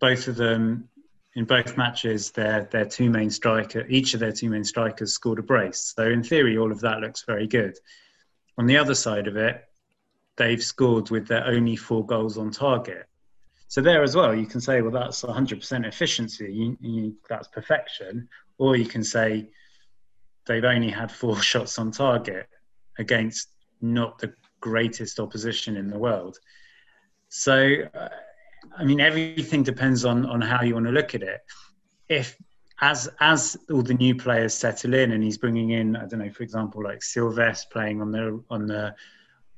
Both 0.00 0.26
of 0.28 0.36
them 0.36 0.88
in 1.34 1.44
both 1.44 1.76
matches, 1.76 2.30
their 2.30 2.64
their 2.70 2.84
two 2.84 3.08
main 3.08 3.30
striker, 3.30 3.86
each 3.88 4.14
of 4.14 4.20
their 4.20 4.32
two 4.32 4.50
main 4.50 4.64
strikers 4.64 5.12
scored 5.12 5.38
a 5.38 5.42
brace. 5.42 5.94
So 5.96 6.04
in 6.04 6.22
theory, 6.22 6.58
all 6.58 6.70
of 6.70 6.80
that 6.80 7.00
looks 7.00 7.24
very 7.24 7.46
good. 7.46 7.78
On 8.58 8.66
the 8.66 8.76
other 8.76 8.94
side 8.94 9.26
of 9.26 9.36
it, 9.36 9.64
they've 10.36 10.62
scored 10.62 11.10
with 11.10 11.26
their 11.26 11.46
only 11.46 11.76
four 11.76 12.04
goals 12.04 12.36
on 12.36 12.50
target. 12.50 13.06
So 13.68 13.80
there 13.80 14.02
as 14.02 14.14
well, 14.14 14.34
you 14.34 14.44
can 14.44 14.60
say, 14.60 14.82
well, 14.82 14.90
that's 14.90 15.22
100% 15.22 15.86
efficiency. 15.86 16.52
You, 16.52 16.76
you, 16.80 17.16
that's 17.26 17.48
perfection. 17.48 18.28
Or 18.58 18.76
you 18.76 18.84
can 18.84 19.02
say 19.02 19.48
they've 20.46 20.64
only 20.64 20.90
had 20.90 21.10
four 21.10 21.40
shots 21.42 21.78
on 21.78 21.90
target 21.90 22.46
against 22.98 23.48
not 23.80 24.18
the 24.18 24.34
greatest 24.60 25.18
opposition 25.18 25.78
in 25.78 25.88
the 25.88 25.98
world. 25.98 26.38
So. 27.30 27.76
Uh, 27.94 28.08
I 28.76 28.84
mean, 28.84 29.00
everything 29.00 29.62
depends 29.62 30.04
on 30.04 30.26
on 30.26 30.40
how 30.40 30.62
you 30.62 30.74
want 30.74 30.86
to 30.86 30.92
look 30.92 31.14
at 31.14 31.22
it. 31.22 31.40
If 32.08 32.36
as 32.80 33.08
as 33.20 33.56
all 33.70 33.82
the 33.82 33.94
new 33.94 34.14
players 34.14 34.54
settle 34.54 34.94
in, 34.94 35.12
and 35.12 35.22
he's 35.22 35.38
bringing 35.38 35.70
in, 35.70 35.96
I 35.96 36.06
don't 36.06 36.18
know, 36.18 36.30
for 36.30 36.42
example, 36.42 36.82
like 36.82 37.02
Silvestre 37.02 37.68
playing 37.70 38.00
on 38.00 38.10
the 38.10 38.42
on 38.50 38.66
the 38.66 38.94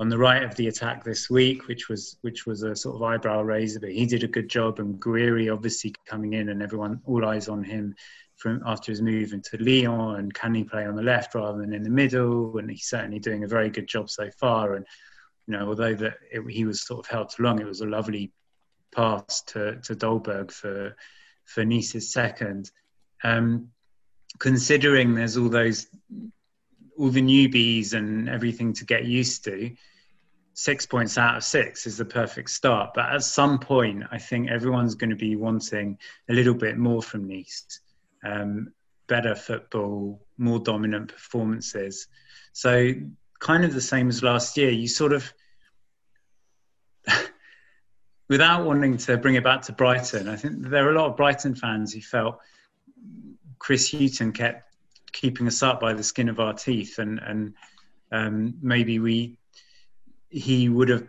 on 0.00 0.08
the 0.08 0.18
right 0.18 0.42
of 0.42 0.54
the 0.56 0.68
attack 0.68 1.04
this 1.04 1.30
week, 1.30 1.68
which 1.68 1.88
was 1.88 2.18
which 2.22 2.46
was 2.46 2.62
a 2.62 2.74
sort 2.74 2.96
of 2.96 3.02
eyebrow 3.02 3.42
raiser, 3.42 3.80
but 3.80 3.92
he 3.92 4.06
did 4.06 4.24
a 4.24 4.28
good 4.28 4.48
job. 4.48 4.78
And 4.78 5.00
Gouiri 5.00 5.52
obviously 5.52 5.94
coming 6.06 6.34
in, 6.34 6.48
and 6.48 6.62
everyone 6.62 7.00
all 7.06 7.24
eyes 7.24 7.48
on 7.48 7.62
him 7.62 7.94
from 8.36 8.62
after 8.66 8.90
his 8.90 9.00
move 9.00 9.32
into 9.32 9.56
Lyon. 9.58 10.16
And 10.16 10.34
can 10.34 10.54
he 10.54 10.64
play 10.64 10.86
on 10.86 10.96
the 10.96 11.02
left 11.02 11.34
rather 11.34 11.58
than 11.58 11.72
in 11.72 11.82
the 11.82 11.90
middle? 11.90 12.58
And 12.58 12.70
he's 12.70 12.86
certainly 12.86 13.20
doing 13.20 13.44
a 13.44 13.48
very 13.48 13.70
good 13.70 13.86
job 13.86 14.10
so 14.10 14.30
far. 14.38 14.74
And 14.74 14.84
you 15.46 15.56
know, 15.56 15.68
although 15.68 15.94
that 15.94 16.14
it, 16.32 16.42
he 16.50 16.64
was 16.64 16.86
sort 16.86 17.06
of 17.06 17.10
helped 17.10 17.38
along, 17.38 17.60
it 17.60 17.66
was 17.66 17.80
a 17.80 17.86
lovely 17.86 18.32
pass 18.94 19.42
to, 19.42 19.80
to 19.82 19.94
Dolberg 19.94 20.50
for 20.50 20.96
for 21.44 21.64
Nice's 21.64 22.12
second. 22.12 22.70
Um, 23.22 23.68
considering 24.38 25.14
there's 25.14 25.36
all 25.36 25.48
those 25.48 25.86
all 26.96 27.10
the 27.10 27.22
newbies 27.22 27.92
and 27.92 28.28
everything 28.28 28.72
to 28.72 28.84
get 28.84 29.04
used 29.04 29.44
to, 29.44 29.74
six 30.54 30.86
points 30.86 31.18
out 31.18 31.36
of 31.36 31.44
six 31.44 31.86
is 31.86 31.96
the 31.96 32.04
perfect 32.04 32.50
start. 32.50 32.90
But 32.94 33.12
at 33.12 33.24
some 33.24 33.58
point, 33.58 34.04
I 34.10 34.18
think 34.18 34.48
everyone's 34.48 34.94
going 34.94 35.10
to 35.10 35.16
be 35.16 35.36
wanting 35.36 35.98
a 36.30 36.32
little 36.32 36.54
bit 36.54 36.78
more 36.78 37.02
from 37.02 37.26
Nice. 37.28 37.80
Um, 38.24 38.72
better 39.06 39.34
football, 39.34 40.24
more 40.38 40.60
dominant 40.60 41.08
performances. 41.08 42.06
So, 42.52 42.92
kind 43.40 43.64
of 43.64 43.74
the 43.74 43.80
same 43.80 44.08
as 44.08 44.22
last 44.22 44.56
year. 44.56 44.70
You 44.70 44.88
sort 44.88 45.12
of 45.12 45.30
without 48.34 48.66
wanting 48.66 48.96
to 48.96 49.16
bring 49.16 49.36
it 49.36 49.44
back 49.44 49.62
to 49.62 49.72
Brighton, 49.72 50.26
I 50.26 50.34
think 50.34 50.68
there 50.68 50.84
are 50.88 50.90
a 50.90 50.98
lot 50.98 51.08
of 51.08 51.16
Brighton 51.16 51.54
fans 51.54 51.92
who 51.94 52.00
felt 52.00 52.40
Chris 53.60 53.92
Hughton 53.92 54.32
kept 54.32 54.74
keeping 55.12 55.46
us 55.46 55.62
up 55.62 55.78
by 55.78 55.92
the 55.92 56.02
skin 56.02 56.28
of 56.28 56.40
our 56.40 56.52
teeth, 56.52 56.98
and 56.98 57.20
and 57.20 57.54
um, 58.10 58.54
maybe 58.60 58.98
we 58.98 59.38
he 60.30 60.68
would 60.68 60.88
have 60.88 61.06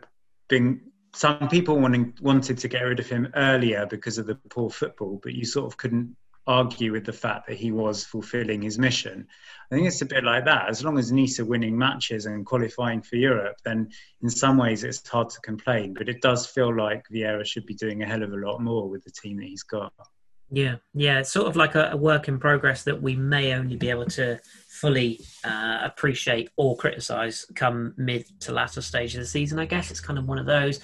been. 0.49 0.81
Some 1.15 1.49
people 1.49 1.79
wanting 1.79 2.13
wanted 2.21 2.59
to 2.59 2.67
get 2.67 2.81
rid 2.81 2.99
of 2.99 3.09
him 3.09 3.31
earlier 3.33 3.88
because 3.88 4.19
of 4.19 4.27
the 4.27 4.35
poor 4.35 4.69
football, 4.69 5.19
but 5.23 5.33
you 5.33 5.45
sort 5.45 5.65
of 5.65 5.77
couldn't 5.77 6.15
argue 6.47 6.91
with 6.91 7.05
the 7.05 7.13
fact 7.13 7.47
that 7.47 7.58
he 7.58 7.71
was 7.71 8.03
fulfilling 8.03 8.62
his 8.62 8.77
mission. 8.77 9.27
I 9.71 9.75
think 9.75 9.88
it's 9.88 10.01
a 10.01 10.05
bit 10.05 10.23
like 10.23 10.45
that. 10.45 10.69
As 10.69 10.84
long 10.84 10.97
as 10.99 11.12
Nice 11.12 11.39
are 11.39 11.45
winning 11.45 11.77
matches 11.77 12.27
and 12.27 12.45
qualifying 12.45 13.01
for 13.01 13.15
Europe, 13.15 13.58
then 13.65 13.89
in 14.21 14.29
some 14.29 14.58
ways 14.58 14.84
it's 14.84 15.08
hard 15.08 15.29
to 15.31 15.39
complain. 15.41 15.93
But 15.93 16.10
it 16.10 16.21
does 16.21 16.45
feel 16.45 16.75
like 16.75 17.05
Vieira 17.12 17.45
should 17.45 17.65
be 17.65 17.73
doing 17.73 18.03
a 18.03 18.05
hell 18.05 18.23
of 18.23 18.31
a 18.31 18.38
lot 18.38 18.62
more 18.62 18.88
with 18.88 19.03
the 19.03 19.12
team 19.12 19.38
that 19.38 19.47
he's 19.47 19.63
got. 19.63 19.91
Yeah, 20.51 20.75
yeah, 20.93 21.19
it's 21.19 21.31
sort 21.31 21.47
of 21.47 21.55
like 21.55 21.73
a, 21.73 21.89
a 21.93 21.97
work 21.97 22.27
in 22.27 22.38
progress 22.38 22.84
that 22.84 23.01
we 23.01 23.15
may 23.15 23.53
only 23.53 23.75
be 23.75 23.89
able 23.89 24.05
to 24.05 24.39
fully 24.69 25.21
uh, 25.43 25.79
appreciate 25.81 26.51
or 26.55 26.77
criticise 26.77 27.45
come 27.55 27.95
mid 27.97 28.27
to 28.41 28.53
latter 28.53 28.81
stage 28.81 29.15
of 29.15 29.21
the 29.21 29.25
season. 29.25 29.58
I 29.58 29.65
guess 29.65 29.89
it's 29.89 29.99
kind 29.99 30.19
of 30.19 30.27
one 30.27 30.38
of 30.38 30.45
those. 30.45 30.79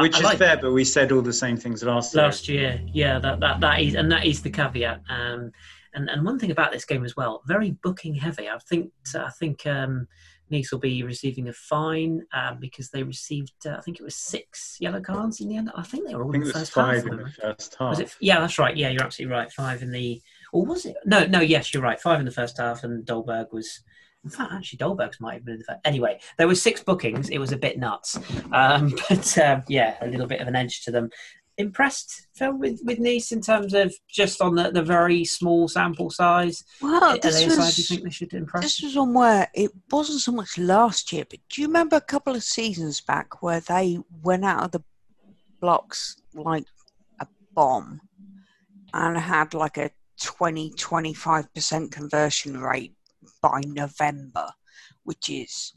Which 0.00 0.16
I, 0.16 0.18
is 0.18 0.24
like 0.24 0.38
fair, 0.38 0.56
but 0.56 0.72
we 0.72 0.84
said 0.84 1.12
all 1.12 1.22
the 1.22 1.32
same 1.32 1.56
things 1.56 1.82
last 1.82 2.14
year. 2.14 2.24
Last 2.24 2.48
year, 2.48 2.80
yeah, 2.92 3.18
that, 3.18 3.40
that, 3.40 3.60
that 3.60 3.80
is, 3.80 3.94
and 3.94 4.10
that 4.12 4.26
is 4.26 4.42
the 4.42 4.50
caveat. 4.50 5.02
Um, 5.08 5.52
and, 5.94 6.08
and 6.08 6.24
one 6.24 6.38
thing 6.38 6.50
about 6.50 6.72
this 6.72 6.84
game 6.84 7.04
as 7.04 7.16
well, 7.16 7.42
very 7.46 7.72
booking 7.82 8.14
heavy. 8.14 8.48
I 8.48 8.58
think 8.68 8.92
I 9.14 9.30
think 9.38 9.66
um, 9.66 10.06
Nice 10.50 10.72
will 10.72 10.80
be 10.80 11.02
receiving 11.04 11.48
a 11.48 11.52
fine 11.52 12.22
uh, 12.34 12.54
because 12.54 12.90
they 12.90 13.04
received, 13.04 13.52
uh, 13.66 13.76
I 13.78 13.80
think 13.82 14.00
it 14.00 14.02
was 14.02 14.16
six 14.16 14.76
yellow 14.80 15.00
cards 15.00 15.40
in 15.40 15.48
the 15.48 15.56
end. 15.56 15.70
I 15.76 15.82
think 15.82 16.08
they 16.08 16.14
were 16.14 16.24
all 16.24 16.34
in 16.34 16.42
the 16.42 16.52
first 16.52 16.72
five 16.72 17.04
half. 17.04 17.06
in 17.06 17.16
the 17.18 17.30
first 17.30 17.76
half. 17.78 18.00
It, 18.00 18.16
yeah, 18.20 18.40
that's 18.40 18.58
right. 18.58 18.76
Yeah, 18.76 18.90
you're 18.90 19.02
absolutely 19.02 19.36
right. 19.36 19.50
Five 19.52 19.82
in 19.82 19.92
the, 19.92 20.20
or 20.52 20.66
was 20.66 20.86
it? 20.86 20.96
No, 21.04 21.24
no. 21.26 21.40
Yes, 21.40 21.72
you're 21.72 21.82
right. 21.82 22.00
Five 22.00 22.18
in 22.18 22.26
the 22.26 22.32
first 22.32 22.58
half, 22.58 22.82
and 22.82 23.06
Dolberg 23.06 23.52
was 23.52 23.80
in 24.24 24.30
fact, 24.30 24.52
actually, 24.52 24.78
Dolberg's 24.78 25.20
might 25.20 25.34
have 25.34 25.44
been 25.44 25.54
in 25.54 25.60
the 25.60 25.64
first. 25.64 25.80
Anyway, 25.84 26.20
there 26.36 26.46
were 26.46 26.54
six 26.54 26.82
bookings. 26.82 27.30
It 27.30 27.38
was 27.38 27.52
a 27.52 27.56
bit 27.56 27.78
nuts, 27.78 28.18
um, 28.52 28.94
but 29.08 29.38
uh, 29.38 29.60
yeah, 29.68 29.96
a 30.00 30.08
little 30.08 30.26
bit 30.26 30.40
of 30.40 30.48
an 30.48 30.56
edge 30.56 30.82
to 30.82 30.90
them. 30.90 31.10
Impressed, 31.56 32.26
Phil, 32.34 32.52
with, 32.54 32.80
with 32.84 32.98
Nice 32.98 33.32
in 33.32 33.42
terms 33.42 33.74
of 33.74 33.94
just 34.08 34.40
on 34.40 34.54
the, 34.54 34.70
the 34.70 34.82
very 34.82 35.24
small 35.24 35.68
sample 35.68 36.10
size. 36.10 36.64
Well, 36.80 37.18
this 37.20 37.44
was, 37.44 37.56
side 37.56 37.76
you 37.76 37.84
think 37.84 38.02
they 38.02 38.10
should 38.10 38.32
impress? 38.32 38.64
This 38.64 38.82
was 38.82 38.96
on 38.96 39.12
where 39.12 39.48
it 39.54 39.70
wasn't 39.90 40.20
so 40.20 40.32
much 40.32 40.56
last 40.56 41.12
year, 41.12 41.24
but 41.28 41.38
do 41.50 41.60
you 41.60 41.66
remember 41.66 41.96
a 41.96 42.00
couple 42.00 42.34
of 42.34 42.42
seasons 42.42 43.02
back 43.02 43.42
where 43.42 43.60
they 43.60 43.98
went 44.22 44.44
out 44.44 44.64
of 44.64 44.72
the 44.72 44.82
blocks 45.60 46.16
like 46.34 46.64
a 47.20 47.26
bomb 47.54 48.00
and 48.94 49.18
had 49.18 49.52
like 49.52 49.76
a 49.76 49.90
20 50.22 50.72
25% 50.72 51.90
conversion 51.90 52.60
rate 52.60 52.94
by 53.42 53.60
November, 53.66 54.48
which 55.04 55.28
is 55.28 55.72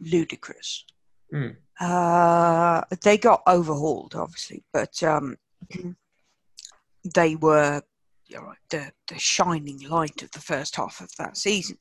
ludicrous. 0.00 0.84
Mm. 1.32 1.56
Uh, 1.80 2.82
they 3.02 3.16
got 3.16 3.42
overhauled, 3.46 4.14
obviously, 4.14 4.64
but 4.72 5.02
um, 5.02 5.36
they 7.14 7.36
were 7.36 7.82
the 8.70 8.90
the 9.08 9.18
shining 9.18 9.80
light 9.88 10.22
of 10.22 10.30
the 10.30 10.40
first 10.40 10.76
half 10.76 11.00
of 11.00 11.10
that 11.18 11.36
season, 11.36 11.76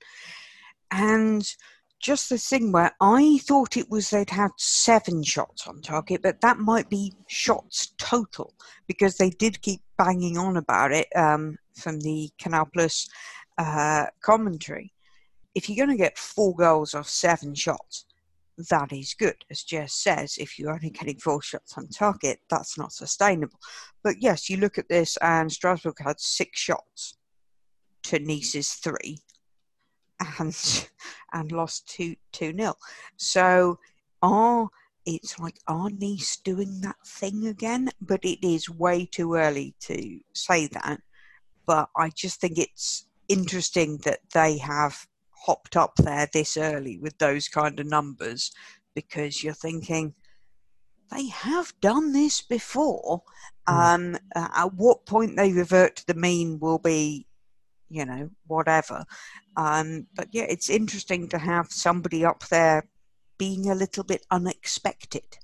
and 0.92 1.56
just 2.02 2.30
the 2.30 2.38
thing 2.38 2.72
where 2.72 2.92
I 3.00 3.40
thought 3.44 3.78
it 3.78 3.90
was 3.90 4.10
they'd 4.10 4.30
had 4.30 4.52
seven 4.58 5.24
shots 5.24 5.68
on 5.68 5.82
target, 5.82 6.22
but 6.24 6.42
that 6.42 6.58
might 6.58 6.90
be 6.90 7.14
shots 7.28 7.94
total 7.98 8.54
because 8.88 9.18
they 9.18 9.30
did 9.30 9.62
keep 9.62 9.82
banging 9.98 10.38
on 10.38 10.58
about 10.58 10.92
it 10.92 11.08
um, 11.16 11.58
from 11.76 12.00
the 12.00 12.30
Canal 12.40 12.68
Plus 12.74 13.08
uh, 13.62 14.08
commentary. 14.22 14.94
If 15.54 15.70
you're 15.70 15.86
going 15.86 15.98
to 15.98 16.02
get 16.02 16.18
four 16.18 16.56
goals 16.56 16.94
off 16.94 17.10
seven 17.10 17.54
shots, 17.54 18.06
that 18.70 18.92
is 18.92 19.14
good. 19.14 19.36
As 19.50 19.64
Jess 19.64 19.94
says, 19.94 20.38
if 20.38 20.58
you're 20.58 20.72
only 20.72 20.90
getting 20.90 21.18
four 21.18 21.42
shots 21.42 21.78
on 21.78 21.88
target, 21.88 22.40
that's 22.50 22.78
not 22.78 22.94
sustainable. 22.94 23.60
But 24.04 24.16
yes, 24.20 24.50
you 24.50 24.58
look 24.58 24.78
at 24.78 24.90
this, 24.90 25.18
and 25.22 25.52
Strasbourg 25.52 25.98
had 26.00 26.20
six 26.20 26.60
shots 26.60 27.18
to 28.04 28.20
Nice's 28.20 28.74
three, 28.74 29.20
and 30.38 30.88
and 31.34 31.52
lost 31.52 31.88
two 31.88 32.16
two 32.32 32.54
nil. 32.54 32.78
So 33.18 33.80
are 34.22 34.70
it's 35.06 35.40
like 35.40 35.58
are 35.68 35.90
Nice 35.90 36.38
doing 36.38 36.82
that 36.82 36.98
thing 37.06 37.48
again? 37.48 37.90
But 38.02 38.24
it 38.24 38.46
is 38.46 38.70
way 38.70 39.06
too 39.06 39.36
early 39.36 39.76
to 39.82 40.20
say 40.34 40.68
that. 40.68 41.02
But 41.66 41.90
I 41.96 42.10
just 42.10 42.42
think 42.42 42.58
it's 42.58 43.08
interesting 43.32 43.98
that 44.06 44.20
they 44.34 44.58
have 44.58 45.08
hopped 45.32 45.76
up 45.76 45.96
there 45.96 46.28
this 46.34 46.58
early 46.58 46.98
with 47.00 47.18
those 47.18 47.48
kind 47.48 47.80
of 47.80 47.88
numbers 47.88 48.52
because 48.94 49.44
you're 49.44 49.54
thinking 49.54 50.14
they 51.12 51.28
have 51.28 51.74
done 51.82 52.14
this 52.14 52.42
before. 52.42 53.24
Mm. 53.68 54.16
Um, 54.16 54.18
at 54.36 54.74
what 54.74 55.06
point 55.06 55.36
they 55.36 55.52
revert 55.52 55.98
to 55.98 56.08
the 56.08 56.14
mean 56.14 56.60
will 56.60 56.80
be, 56.80 57.28
you 57.90 58.06
know, 58.06 58.30
whatever. 58.48 59.06
Um, 59.58 60.08
but 60.16 60.30
yeah, 60.32 60.46
it's 60.50 60.70
interesting 60.70 61.28
to 61.30 61.38
have 61.38 61.72
somebody 61.72 62.26
up 62.26 62.48
there 62.48 62.88
being 63.38 63.70
a 63.70 63.76
little 63.76 64.04
bit 64.04 64.26
unexpected. 64.32 65.38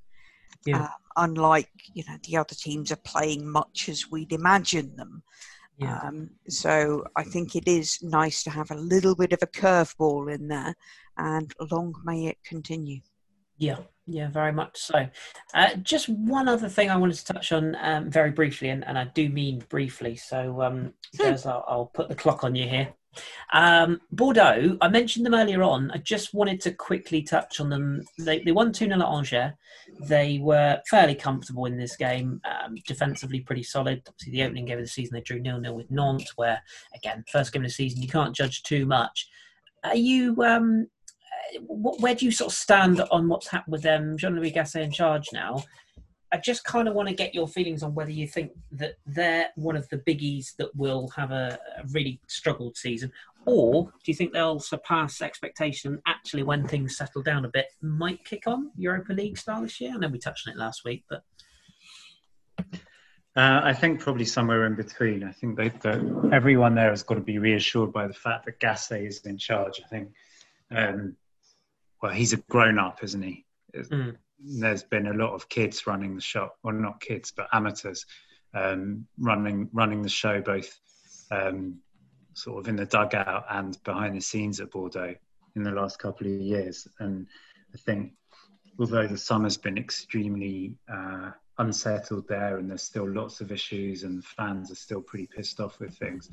Yeah. 0.66 0.84
Uh, 0.84 0.88
unlike, 1.18 1.70
you 1.94 2.04
know, 2.08 2.18
the 2.24 2.38
other 2.38 2.56
teams 2.56 2.92
are 2.92 2.98
playing 2.98 3.48
much 3.50 3.90
as 3.90 4.10
we'd 4.10 4.32
imagine 4.34 4.96
them. 4.96 5.24
Yeah. 5.78 6.00
Um, 6.04 6.32
so 6.50 7.04
I 7.16 7.24
think 7.24 7.56
it 7.56 7.68
is 7.68 8.02
nice 8.02 8.44
to 8.44 8.50
have 8.50 8.72
a 8.72 8.76
little 8.76 9.16
bit 9.16 9.32
of 9.32 9.40
a 9.44 9.48
curveball 9.48 10.34
in 10.34 10.48
there, 10.48 10.74
and 11.18 11.54
long 11.72 11.94
may 12.04 12.26
it 12.28 12.38
continue. 12.44 13.02
Yeah, 13.58 13.78
yeah, 14.06 14.30
very 14.30 14.52
much 14.52 14.78
so. 14.80 15.08
Uh, 15.54 15.76
just 15.76 16.10
one 16.10 16.48
other 16.48 16.70
thing 16.70 16.90
I 16.90 16.98
wanted 16.98 17.18
to 17.18 17.26
touch 17.26 17.52
on 17.52 17.76
um, 17.82 18.10
very 18.10 18.32
briefly, 18.32 18.70
and, 18.70 18.86
and, 18.86 18.98
I 18.98 19.06
do 19.06 19.30
mean 19.30 19.64
briefly. 19.70 20.16
So, 20.16 20.62
um, 20.62 20.94
hmm. 21.20 21.34
I'll, 21.46 21.66
I'll, 21.68 21.92
put 21.94 22.08
the 22.10 22.16
clock 22.16 22.44
on 22.44 22.56
you 22.56 22.68
here. 22.68 22.94
Um, 23.54 24.02
Bordeaux, 24.12 24.78
I 24.82 24.88
mentioned 24.88 25.26
them 25.26 25.34
earlier 25.34 25.64
on. 25.64 25.92
I 25.92 25.98
just 25.98 26.34
wanted 26.34 26.62
to 26.62 26.72
quickly 26.72 27.22
touch 27.22 27.60
on 27.60 27.70
them. 27.70 28.04
They, 28.20 28.40
they 28.40 28.52
won 28.52 28.72
2 28.72 28.86
0 28.86 29.00
at 29.00 29.06
Angers. 29.06 29.54
They 30.02 30.40
were 30.42 30.82
fairly 30.90 31.16
comfortable 31.16 31.66
in 31.66 31.78
this 31.78 31.96
game, 31.96 32.42
um, 32.46 32.76
defensively 32.88 33.42
pretty 33.42 33.64
solid. 33.64 34.02
Obviously, 34.08 34.34
the 34.34 34.44
opening 34.44 34.66
game 34.66 34.78
of 34.78 34.84
the 34.84 34.90
season, 34.90 35.16
they 35.16 35.22
drew 35.22 35.42
0 35.44 35.62
0 35.62 35.74
with 35.74 35.92
Nantes, 35.92 36.34
where, 36.36 36.62
again, 36.96 37.24
first 37.32 37.54
game 37.54 37.64
of 37.64 37.70
the 37.70 37.74
season, 37.74 38.02
you 38.02 38.08
can't 38.08 38.36
judge 38.36 38.64
too 38.64 38.86
much. 38.86 39.30
Are 39.84 39.96
you. 39.96 40.36
Um, 40.44 40.88
where 41.70 42.14
do 42.14 42.26
you 42.26 42.32
sort 42.32 42.52
of 42.52 42.58
stand 42.58 43.00
on 43.10 43.30
what's 43.30 43.48
happened 43.48 43.72
with 43.72 43.82
them? 43.82 44.18
Jean 44.18 44.36
Louis 44.36 44.52
Gasset 44.52 44.84
in 44.84 44.92
charge 44.92 45.30
now. 45.32 45.64
I 46.32 46.38
just 46.38 46.66
kind 46.66 46.88
of 46.88 46.94
want 46.94 47.08
to 47.08 47.16
get 47.16 47.34
your 47.34 47.48
feelings 47.48 47.84
on 47.84 47.96
whether 47.96 48.12
you 48.12 48.28
think 48.28 48.52
that 48.74 48.96
they're 49.06 49.48
one 49.56 49.78
of 49.78 49.88
the 49.90 49.98
biggies 49.98 50.56
that 50.58 50.76
will 50.76 51.08
have 51.16 51.32
a, 51.32 51.58
a 51.78 51.88
really 51.92 52.20
struggled 52.28 52.76
season, 52.76 53.12
or 53.46 53.86
do 53.86 54.12
you 54.12 54.14
think 54.14 54.34
they'll 54.34 54.60
surpass 54.60 55.22
expectation 55.22 56.02
actually 56.06 56.44
when 56.44 56.68
things 56.68 56.98
settle 56.98 57.22
down 57.22 57.46
a 57.46 57.50
bit, 57.50 57.68
might 57.82 58.26
kick 58.26 58.44
on 58.46 58.72
Europa 58.76 59.14
League 59.14 59.38
style 59.38 59.62
this 59.62 59.80
year? 59.80 59.94
I 59.94 59.98
know 59.98 60.10
we 60.10 60.20
touched 60.20 60.48
on 60.48 60.54
it 60.54 60.60
last 60.60 60.84
week, 60.84 61.06
but. 61.10 61.24
Uh, 63.36 63.62
I 63.64 63.74
think 63.74 64.00
probably 64.00 64.26
somewhere 64.26 64.66
in 64.66 64.76
between. 64.76 65.24
I 65.24 65.32
think 65.32 65.58
they, 65.58 65.72
everyone 66.34 66.76
there 66.76 66.90
has 66.90 67.04
got 67.04 67.16
to 67.16 67.22
be 67.22 67.38
reassured 67.38 67.94
by 67.94 68.08
the 68.08 68.14
fact 68.14 68.46
that 68.46 68.60
Gasset 68.60 69.08
is 69.08 69.22
in 69.26 69.38
charge. 69.38 69.80
I 69.86 69.88
think, 69.88 70.10
um, 70.72 71.16
well, 72.02 72.12
he's 72.12 72.34
a 72.34 72.38
grown 72.38 72.80
up, 72.80 73.04
isn't 73.04 73.22
he? 73.22 73.46
Mm 73.76 74.18
there's 74.40 74.84
been 74.84 75.08
a 75.08 75.14
lot 75.14 75.34
of 75.34 75.50
kids 75.50 75.88
running 75.88 76.16
the 76.16 76.22
shop, 76.22 76.58
well, 76.64 76.74
not 76.74 77.02
kids, 77.02 77.32
but 77.36 77.48
amateurs 77.54 78.06
um, 78.54 79.08
running 79.20 79.70
running 79.74 80.02
the 80.02 80.10
show, 80.10 80.42
both 80.42 80.80
um, 81.32 81.80
sort 82.34 82.60
of 82.60 82.68
in 82.68 82.76
the 82.76 82.86
dugout 82.86 83.46
and 83.50 83.82
behind 83.84 84.16
the 84.16 84.22
scenes 84.22 84.60
at 84.60 84.72
Bordeaux 84.72 85.16
in 85.56 85.64
the 85.64 85.72
last 85.72 86.00
couple 86.00 86.28
of 86.28 86.34
years. 86.34 86.88
And 87.00 87.28
I 87.74 87.78
think, 87.78 88.14
although 88.80 89.08
the 89.08 89.18
summer's 89.18 89.58
been 89.58 89.78
extremely 89.78 90.76
uh, 90.92 91.32
unsettled 91.58 92.28
there, 92.28 92.58
and 92.58 92.70
there's 92.70 92.84
still 92.84 93.10
lots 93.10 93.42
of 93.42 93.52
issues, 93.52 94.04
and 94.04 94.24
fans 94.24 94.72
are 94.72 94.76
still 94.76 95.02
pretty 95.02 95.28
pissed 95.28 95.60
off 95.60 95.80
with 95.80 95.98
things, 95.98 96.30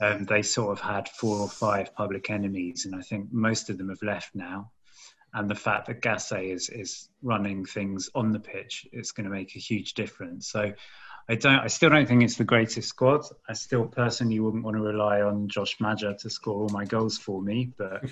um, 0.00 0.24
they 0.24 0.42
sort 0.42 0.72
of 0.72 0.80
had 0.80 1.08
four 1.08 1.38
or 1.38 1.48
five 1.48 1.94
public 1.94 2.30
enemies, 2.30 2.86
and 2.86 2.94
I 2.94 3.02
think 3.02 3.32
most 3.32 3.68
of 3.68 3.78
them 3.78 3.88
have 3.88 4.02
left 4.02 4.34
now 4.34 4.70
and 5.34 5.50
the 5.50 5.54
fact 5.54 5.86
that 5.86 6.00
Gasset 6.00 6.52
is 6.52 6.68
is 6.68 7.08
running 7.22 7.64
things 7.64 8.10
on 8.14 8.32
the 8.32 8.40
pitch, 8.40 8.86
it's 8.92 9.12
going 9.12 9.24
to 9.24 9.30
make 9.30 9.54
a 9.56 9.58
huge 9.58 9.94
difference. 9.94 10.48
So 10.50 10.72
I 11.28 11.34
don't, 11.34 11.60
I 11.60 11.66
still 11.66 11.90
don't 11.90 12.06
think 12.06 12.22
it's 12.22 12.36
the 12.36 12.44
greatest 12.44 12.88
squad. 12.88 13.22
I 13.48 13.52
still 13.52 13.86
personally 13.86 14.40
wouldn't 14.40 14.64
want 14.64 14.76
to 14.76 14.82
rely 14.82 15.20
on 15.20 15.48
Josh 15.48 15.76
Maja 15.80 16.14
to 16.20 16.30
score 16.30 16.62
all 16.62 16.70
my 16.70 16.84
goals 16.84 17.18
for 17.18 17.42
me, 17.42 17.72
but. 17.76 18.04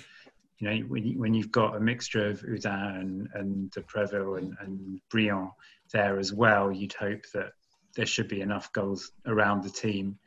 You 0.59 0.71
know, 0.71 0.87
when, 0.87 1.05
you, 1.05 1.19
when 1.19 1.35
you've 1.35 1.51
got 1.51 1.75
a 1.75 1.79
mixture 1.79 2.31
of 2.31 2.41
Oudin 2.41 2.99
and, 2.99 3.29
and 3.35 3.69
de 3.69 3.81
Preville 3.81 4.39
and, 4.39 4.57
and 4.59 4.99
Briand 5.11 5.51
there 5.93 6.17
as 6.17 6.33
well, 6.33 6.71
you'd 6.71 6.93
hope 6.93 7.25
that 7.35 7.51
there 7.95 8.05
should 8.05 8.27
be 8.27 8.41
enough 8.41 8.73
goals 8.73 9.11
around 9.25 9.63
the 9.63 9.69
team. 9.69 10.17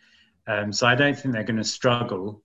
Um, 0.46 0.72
so 0.72 0.86
I 0.86 0.94
don't 0.94 1.18
think 1.18 1.34
they're 1.34 1.42
going 1.42 1.56
to 1.56 1.64
struggle. 1.64 2.42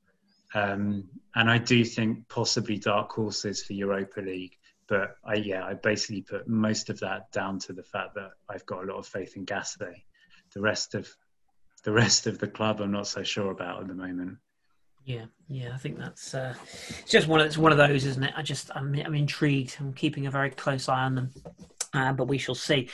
Um, 0.55 1.03
and 1.35 1.51
I 1.51 1.57
do 1.57 1.83
think 1.83 2.27
possibly 2.29 2.77
dark 2.77 3.11
horses 3.11 3.63
for 3.63 3.73
Europa 3.73 4.21
League. 4.21 4.57
But 4.87 5.17
I, 5.25 5.35
yeah, 5.35 5.65
I 5.65 5.73
basically 5.73 6.21
put 6.21 6.47
most 6.47 6.89
of 6.89 6.99
that 7.01 7.31
down 7.31 7.59
to 7.59 7.73
the 7.73 7.83
fact 7.83 8.15
that 8.15 8.31
I've 8.49 8.65
got 8.65 8.83
a 8.83 8.87
lot 8.87 8.97
of 8.97 9.05
faith 9.05 9.35
in 9.35 9.45
Gasset. 9.45 9.95
The 10.53 10.61
rest 10.61 10.95
of 10.95 11.13
the 11.83 11.91
rest 11.91 12.25
of 12.25 12.39
the 12.39 12.47
club, 12.47 12.81
I'm 12.81 12.91
not 12.91 13.07
so 13.07 13.21
sure 13.21 13.51
about 13.51 13.81
at 13.81 13.87
the 13.87 13.93
moment. 13.93 14.37
Yeah, 15.03 15.25
yeah, 15.49 15.71
I 15.73 15.77
think 15.77 15.99
that's 15.99 16.33
uh, 16.33 16.55
it's 16.63 17.11
just 17.11 17.27
one 17.27 17.39
of 17.39 17.45
it's 17.45 17.57
one 17.57 17.71
of 17.71 17.77
those, 17.77 18.05
isn't 18.05 18.23
it? 18.23 18.33
I 18.35 18.41
just 18.41 18.71
I'm, 18.75 18.95
I'm 19.05 19.13
intrigued. 19.13 19.75
I'm 19.79 19.93
keeping 19.93 20.25
a 20.25 20.31
very 20.31 20.49
close 20.49 20.87
eye 20.87 21.03
on 21.03 21.15
them, 21.15 21.31
uh, 21.93 22.13
but 22.13 22.27
we 22.27 22.37
shall 22.37 22.55
see. 22.55 22.89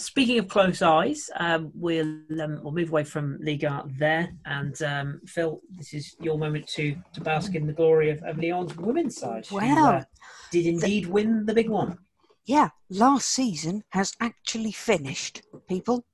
Speaking 0.00 0.38
of 0.38 0.46
close 0.46 0.80
eyes, 0.80 1.28
um, 1.40 1.72
we'll 1.74 2.20
um, 2.40 2.60
we'll 2.62 2.72
move 2.72 2.90
away 2.90 3.02
from 3.02 3.36
Liga 3.40 3.84
there, 3.98 4.32
and 4.46 4.80
um, 4.82 5.20
Phil, 5.26 5.60
this 5.76 5.92
is 5.92 6.14
your 6.20 6.38
moment 6.38 6.68
to 6.68 6.96
to 7.14 7.20
bask 7.20 7.56
in 7.56 7.66
the 7.66 7.72
glory 7.72 8.10
of, 8.10 8.22
of 8.22 8.38
Lyon's 8.38 8.76
women's 8.76 9.16
side. 9.16 9.48
Wow, 9.50 9.60
who, 9.60 9.84
uh, 9.84 10.02
did 10.52 10.66
indeed 10.66 11.06
the, 11.06 11.10
win 11.10 11.46
the 11.46 11.54
big 11.54 11.68
one. 11.68 11.98
Yeah, 12.46 12.68
last 12.88 13.28
season 13.28 13.82
has 13.88 14.14
actually 14.20 14.70
finished. 14.70 15.42
People, 15.68 16.04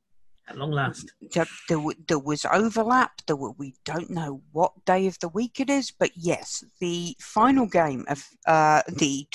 at 0.48 0.59
long 0.59 0.70
last. 0.70 1.11
There, 1.33 1.46
there, 1.68 1.78
there, 2.07 2.18
was 2.18 2.44
overlap. 2.44 3.12
There 3.26 3.37
were, 3.37 3.52
we 3.52 3.74
don't 3.85 4.11
know 4.11 4.42
what 4.52 4.72
day 4.85 5.07
of 5.07 5.18
the 5.20 5.28
week 5.28 5.61
it 5.61 5.70
is, 5.70 5.90
but 5.90 6.11
yes, 6.14 6.62
the 6.80 7.16
final 7.20 7.66
game 7.66 8.04
of 8.09 8.24
uh, 8.46 8.83
the 8.88 9.26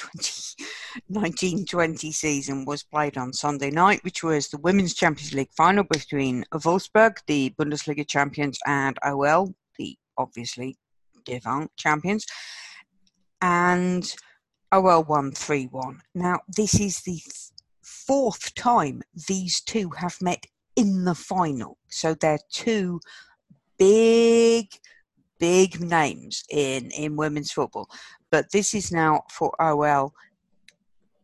1920 1.07 2.11
season 2.11 2.65
was 2.65 2.83
played 2.83 3.17
on 3.17 3.33
Sunday 3.33 3.71
night, 3.71 4.03
which 4.03 4.23
was 4.23 4.49
the 4.49 4.59
Women's 4.59 4.93
Champions 4.93 5.33
League 5.33 5.53
final 5.55 5.83
between 5.83 6.45
Wolfsburg, 6.53 7.17
the 7.27 7.53
Bundesliga 7.59 8.07
champions, 8.07 8.59
and 8.65 8.97
OL, 9.03 9.53
the 9.77 9.97
obviously 10.17 10.77
D1 11.25 11.69
champions. 11.77 12.25
And 13.41 14.13
OL 14.71 15.03
won 15.05 15.31
3 15.31 15.65
1. 15.71 16.01
Now, 16.13 16.39
this 16.55 16.79
is 16.79 17.01
the 17.01 17.19
fourth 17.81 18.53
time 18.53 19.01
these 19.27 19.61
two 19.61 19.89
have 19.91 20.17
met 20.21 20.45
in 20.75 21.05
the 21.05 21.15
final. 21.15 21.77
So 21.89 22.13
they're 22.13 22.39
two 22.51 22.99
big, 23.77 24.67
big 25.39 25.81
names 25.81 26.43
in, 26.49 26.91
in 26.91 27.15
women's 27.15 27.51
football. 27.51 27.89
But 28.31 28.51
this 28.51 28.73
is 28.73 28.91
now 28.91 29.23
for 29.29 29.53
OL 29.61 30.13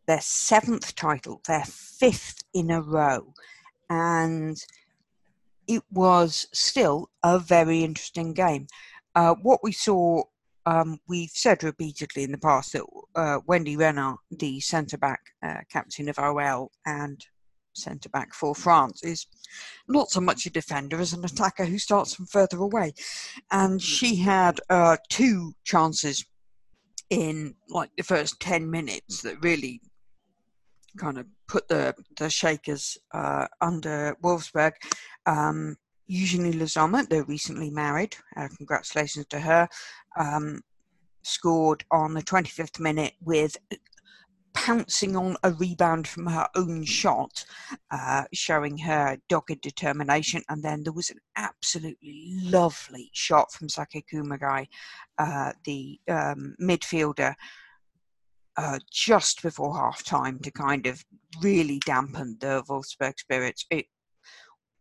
their 0.06 0.20
seventh 0.20 0.94
title, 0.94 1.40
their 1.46 1.64
fifth 1.64 2.42
in 2.54 2.70
a 2.70 2.80
row. 2.80 3.34
And 3.90 4.56
it 5.66 5.82
was 5.90 6.46
still 6.52 7.10
a 7.22 7.38
very 7.38 7.82
interesting 7.82 8.32
game. 8.32 8.68
Uh, 9.14 9.34
what 9.42 9.60
we 9.62 9.72
saw, 9.72 10.22
um, 10.64 11.00
we've 11.08 11.30
said 11.30 11.64
repeatedly 11.64 12.22
in 12.22 12.32
the 12.32 12.38
past 12.38 12.72
that 12.72 12.84
uh, 13.14 13.40
Wendy 13.46 13.76
Renard, 13.76 14.18
the 14.30 14.60
centre 14.60 14.98
back 14.98 15.20
uh, 15.42 15.58
captain 15.70 16.08
of 16.08 16.18
OL, 16.18 16.70
and 16.84 17.26
centre 17.76 18.08
back 18.08 18.34
for 18.34 18.54
France, 18.54 19.02
is 19.02 19.26
not 19.88 20.10
so 20.10 20.20
much 20.20 20.46
a 20.46 20.50
defender 20.50 20.98
as 20.98 21.12
an 21.12 21.24
attacker 21.24 21.64
who 21.64 21.78
starts 21.78 22.14
from 22.14 22.26
further 22.26 22.58
away. 22.58 22.94
And 23.50 23.80
she 23.80 24.16
had 24.16 24.60
uh, 24.70 24.96
two 25.08 25.52
chances 25.64 26.24
in 27.10 27.54
like 27.68 27.90
the 27.96 28.02
first 28.02 28.40
10 28.40 28.68
minutes 28.70 29.22
that 29.22 29.42
really 29.42 29.80
kind 30.96 31.18
of 31.18 31.26
put 31.46 31.68
the, 31.68 31.94
the 32.16 32.30
shakers 32.30 32.98
uh, 33.12 33.46
under 33.60 34.16
Wolfsburg. 34.22 34.72
Um, 35.26 35.76
Eugenie 36.08 36.66
Sommer, 36.66 37.04
they're 37.04 37.24
recently 37.24 37.70
married. 37.70 38.16
Uh, 38.36 38.48
congratulations 38.56 39.26
to 39.26 39.40
her. 39.40 39.68
Um, 40.18 40.62
scored 41.22 41.84
on 41.90 42.14
the 42.14 42.22
25th 42.22 42.78
minute 42.78 43.14
with 43.20 43.56
pouncing 44.56 45.14
on 45.16 45.36
a 45.44 45.52
rebound 45.52 46.08
from 46.08 46.26
her 46.26 46.48
own 46.56 46.82
shot, 46.82 47.44
uh, 47.90 48.24
showing 48.32 48.78
her 48.78 49.18
dogged 49.28 49.60
determination. 49.60 50.42
And 50.48 50.62
then 50.62 50.82
there 50.82 50.92
was 50.92 51.10
an 51.10 51.20
absolutely 51.36 52.32
lovely 52.42 53.10
shot 53.12 53.52
from 53.52 53.68
Saki 53.68 54.04
Kumagai, 54.12 54.66
uh, 55.18 55.52
the 55.64 56.00
um, 56.08 56.56
midfielder, 56.60 57.34
uh, 58.56 58.78
just 58.90 59.42
before 59.42 59.76
half 59.76 60.02
time 60.02 60.38
to 60.40 60.50
kind 60.50 60.86
of 60.86 61.04
really 61.42 61.78
dampen 61.84 62.38
the 62.40 62.64
Wolfsburg 62.68 63.18
spirits. 63.18 63.66
It 63.70 63.86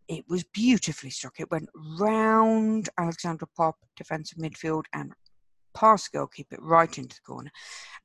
it 0.08 0.24
was 0.30 0.44
beautifully 0.54 1.10
struck. 1.10 1.40
It 1.40 1.50
went 1.50 1.68
round 2.00 2.90
Alexandra 3.00 3.48
Popp, 3.58 3.76
defensive 3.98 4.38
midfield, 4.38 4.84
and 4.94 5.12
past 5.76 6.12
goalkeeper 6.12 6.58
right 6.60 6.98
into 6.98 7.16
the 7.16 7.22
corner. 7.22 7.52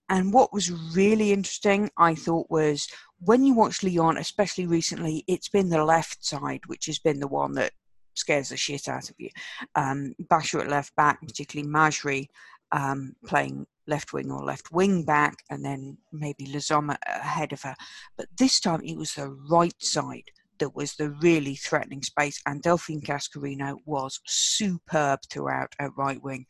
And 0.09 0.33
what 0.33 0.53
was 0.53 0.73
really 0.95 1.33
interesting, 1.33 1.89
I 1.97 2.15
thought, 2.15 2.51
was 2.51 2.89
when 3.21 3.45
you 3.45 3.55
watch 3.55 3.83
Lyon, 3.83 4.17
especially 4.19 4.67
recently, 4.67 5.25
it's 5.29 5.49
been 5.49 5.69
the 5.71 5.85
left 5.85 6.25
side 6.25 6.61
which 6.67 6.87
has 6.87 6.99
been 6.99 7.21
the 7.21 7.29
one 7.29 7.53
that 7.55 7.73
scares 8.15 8.49
the 8.49 8.57
shit 8.57 8.89
out 8.89 9.09
of 9.09 9.15
you. 9.19 9.31
Um, 9.77 10.15
Bacha 10.29 10.59
at 10.59 10.69
left 10.69 10.95
back, 10.97 11.21
particularly 11.21 11.71
Majri 11.71 12.27
um, 12.73 13.15
playing 13.27 13.67
left 13.87 14.13
wing 14.13 14.31
or 14.31 14.45
left 14.45 14.73
wing 14.73 15.05
back, 15.05 15.37
and 15.51 15.65
then 15.65 15.99
maybe 16.13 16.47
Sommer 16.61 16.97
ahead 17.07 17.53
of 17.53 17.63
her. 17.63 17.75
But 18.17 18.27
this 18.39 18.61
time 18.61 18.83
it 18.85 18.97
was 18.97 19.15
the 19.15 19.31
right 19.51 19.81
side 19.83 20.31
that 20.59 20.75
was 20.75 20.95
the 20.95 21.11
really 21.23 21.55
threatening 21.55 22.03
space, 22.03 22.41
and 22.47 22.63
Delphine 22.63 23.01
Cascarino 23.01 23.77
was 23.87 24.21
superb 24.27 25.21
throughout 25.31 25.75
at 25.79 25.97
right 25.97 26.23
wing 26.23 26.47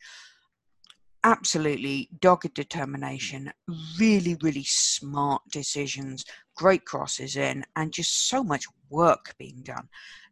absolutely 1.23 2.09
dogged 2.19 2.53
determination, 2.53 3.51
really, 3.99 4.37
really 4.41 4.65
smart 4.65 5.41
decisions, 5.51 6.25
great 6.55 6.85
crosses 6.85 7.35
in, 7.35 7.63
and 7.75 7.93
just 7.93 8.29
so 8.29 8.43
much 8.43 8.65
work 8.89 9.35
being 9.37 9.61
done 9.63 9.87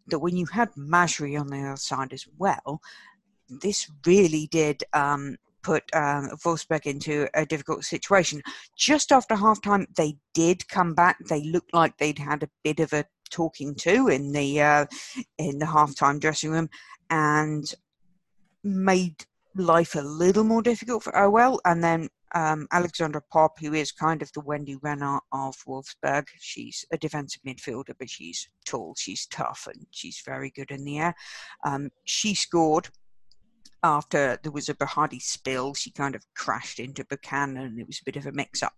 that 0.08 0.20
when 0.20 0.36
you 0.36 0.46
had 0.48 0.72
Majri 0.74 1.40
on 1.40 1.48
the 1.48 1.60
other 1.60 1.78
side 1.78 2.14
as 2.14 2.26
well, 2.38 2.82
this 3.50 3.90
really 4.06 4.48
did 4.52 4.84
um, 4.94 5.38
put 5.64 5.84
um, 5.94 6.30
Wolfsburg 6.46 6.86
into 6.86 7.28
a 7.34 7.46
difficult 7.46 7.84
situation. 7.84 8.42
Just 8.78 9.12
after 9.12 9.36
halftime, 9.36 9.86
they 9.96 10.18
did 10.34 10.68
come 10.68 10.94
back. 10.94 11.18
They 11.28 11.44
looked 11.44 11.74
like 11.74 11.98
they'd 11.98 12.20
had 12.20 12.44
a 12.44 12.50
bit 12.64 12.80
of 12.80 12.94
a 12.94 13.06
talking 13.30 13.76
to 13.76 14.08
in 14.08 14.32
the 14.32 14.62
uh, 14.62 14.86
in 15.38 15.60
the 15.60 15.66
halftime 15.66 16.20
dressing 16.20 16.52
room, 16.52 16.70
and 17.10 17.74
made 18.64 19.26
life 19.56 19.96
a 19.96 20.02
little 20.02 20.44
more 20.44 20.62
difficult 20.62 21.04
for 21.04 21.18
OL. 21.18 21.60
And 21.66 21.84
then 21.84 22.10
um, 22.36 22.68
Alexandra 22.72 23.22
Popp, 23.32 23.60
who 23.60 23.74
is 23.74 23.92
kind 23.92 24.22
of 24.22 24.32
the 24.34 24.42
Wendy 24.42 24.78
Renard 24.82 25.22
of 25.32 25.56
Wolfsburg. 25.68 26.28
She's 26.40 26.86
a 26.92 26.98
defensive 26.98 27.42
midfielder, 27.46 27.94
but 27.98 28.10
she's 28.10 28.48
tall, 28.66 28.96
she's 28.98 29.26
tough, 29.28 29.68
and 29.74 29.86
she's 29.92 30.22
very 30.26 30.52
good 30.52 30.72
in 30.72 30.86
the 30.86 31.00
air. 31.00 31.16
Um, 31.66 31.90
she 32.06 32.34
scored 32.34 32.90
after 33.84 34.38
there 34.44 34.52
was 34.52 34.70
a 34.70 34.76
Bouhaddi 34.76 35.22
spill. 35.22 35.74
She 35.74 35.92
kind 35.92 36.16
of 36.16 36.26
crashed 36.36 36.80
into 36.80 37.06
Buchanan, 37.06 37.66
and 37.66 37.80
it 37.80 37.88
was 37.88 38.00
a 38.00 38.06
bit 38.06 38.18
of 38.18 38.26
a 38.26 38.32
mix 38.32 38.62
up. 38.62 38.74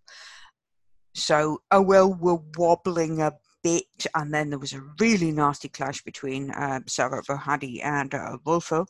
So 1.13 1.61
OL 1.71 2.13
were 2.13 2.39
wobbling 2.57 3.21
a 3.21 3.33
bit, 3.63 4.07
and 4.15 4.33
then 4.33 4.49
there 4.49 4.59
was 4.59 4.73
a 4.73 4.83
really 4.99 5.31
nasty 5.31 5.69
clash 5.69 6.01
between 6.03 6.51
uh, 6.51 6.79
Sarah 6.87 7.23
Bouhaddi 7.23 7.83
and 7.83 8.13
uh, 8.13 8.37
Wolfo. 8.45 8.85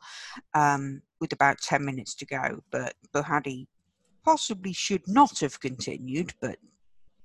Um, 0.53 1.01
with 1.21 1.31
about 1.31 1.61
10 1.61 1.85
minutes 1.85 2.15
to 2.15 2.25
go. 2.25 2.61
But 2.71 2.95
Bouhaddi 3.13 3.67
possibly 4.25 4.73
should 4.73 5.07
not 5.07 5.39
have 5.39 5.59
continued, 5.61 6.33
but 6.41 6.57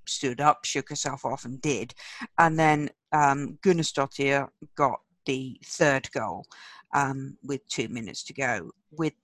stood 0.06 0.40
up, 0.40 0.64
shook 0.64 0.88
herself 0.88 1.24
off, 1.24 1.44
and 1.44 1.60
did. 1.60 1.94
And 2.38 2.56
then 2.56 2.90
um, 3.10 3.58
Gunnarsdottir 3.62 4.48
got 4.76 5.00
the 5.24 5.58
third 5.64 6.08
goal 6.12 6.44
um, 6.94 7.36
with 7.42 7.66
two 7.66 7.88
minutes 7.88 8.22
to 8.24 8.34
go, 8.34 8.70
with 8.92 9.14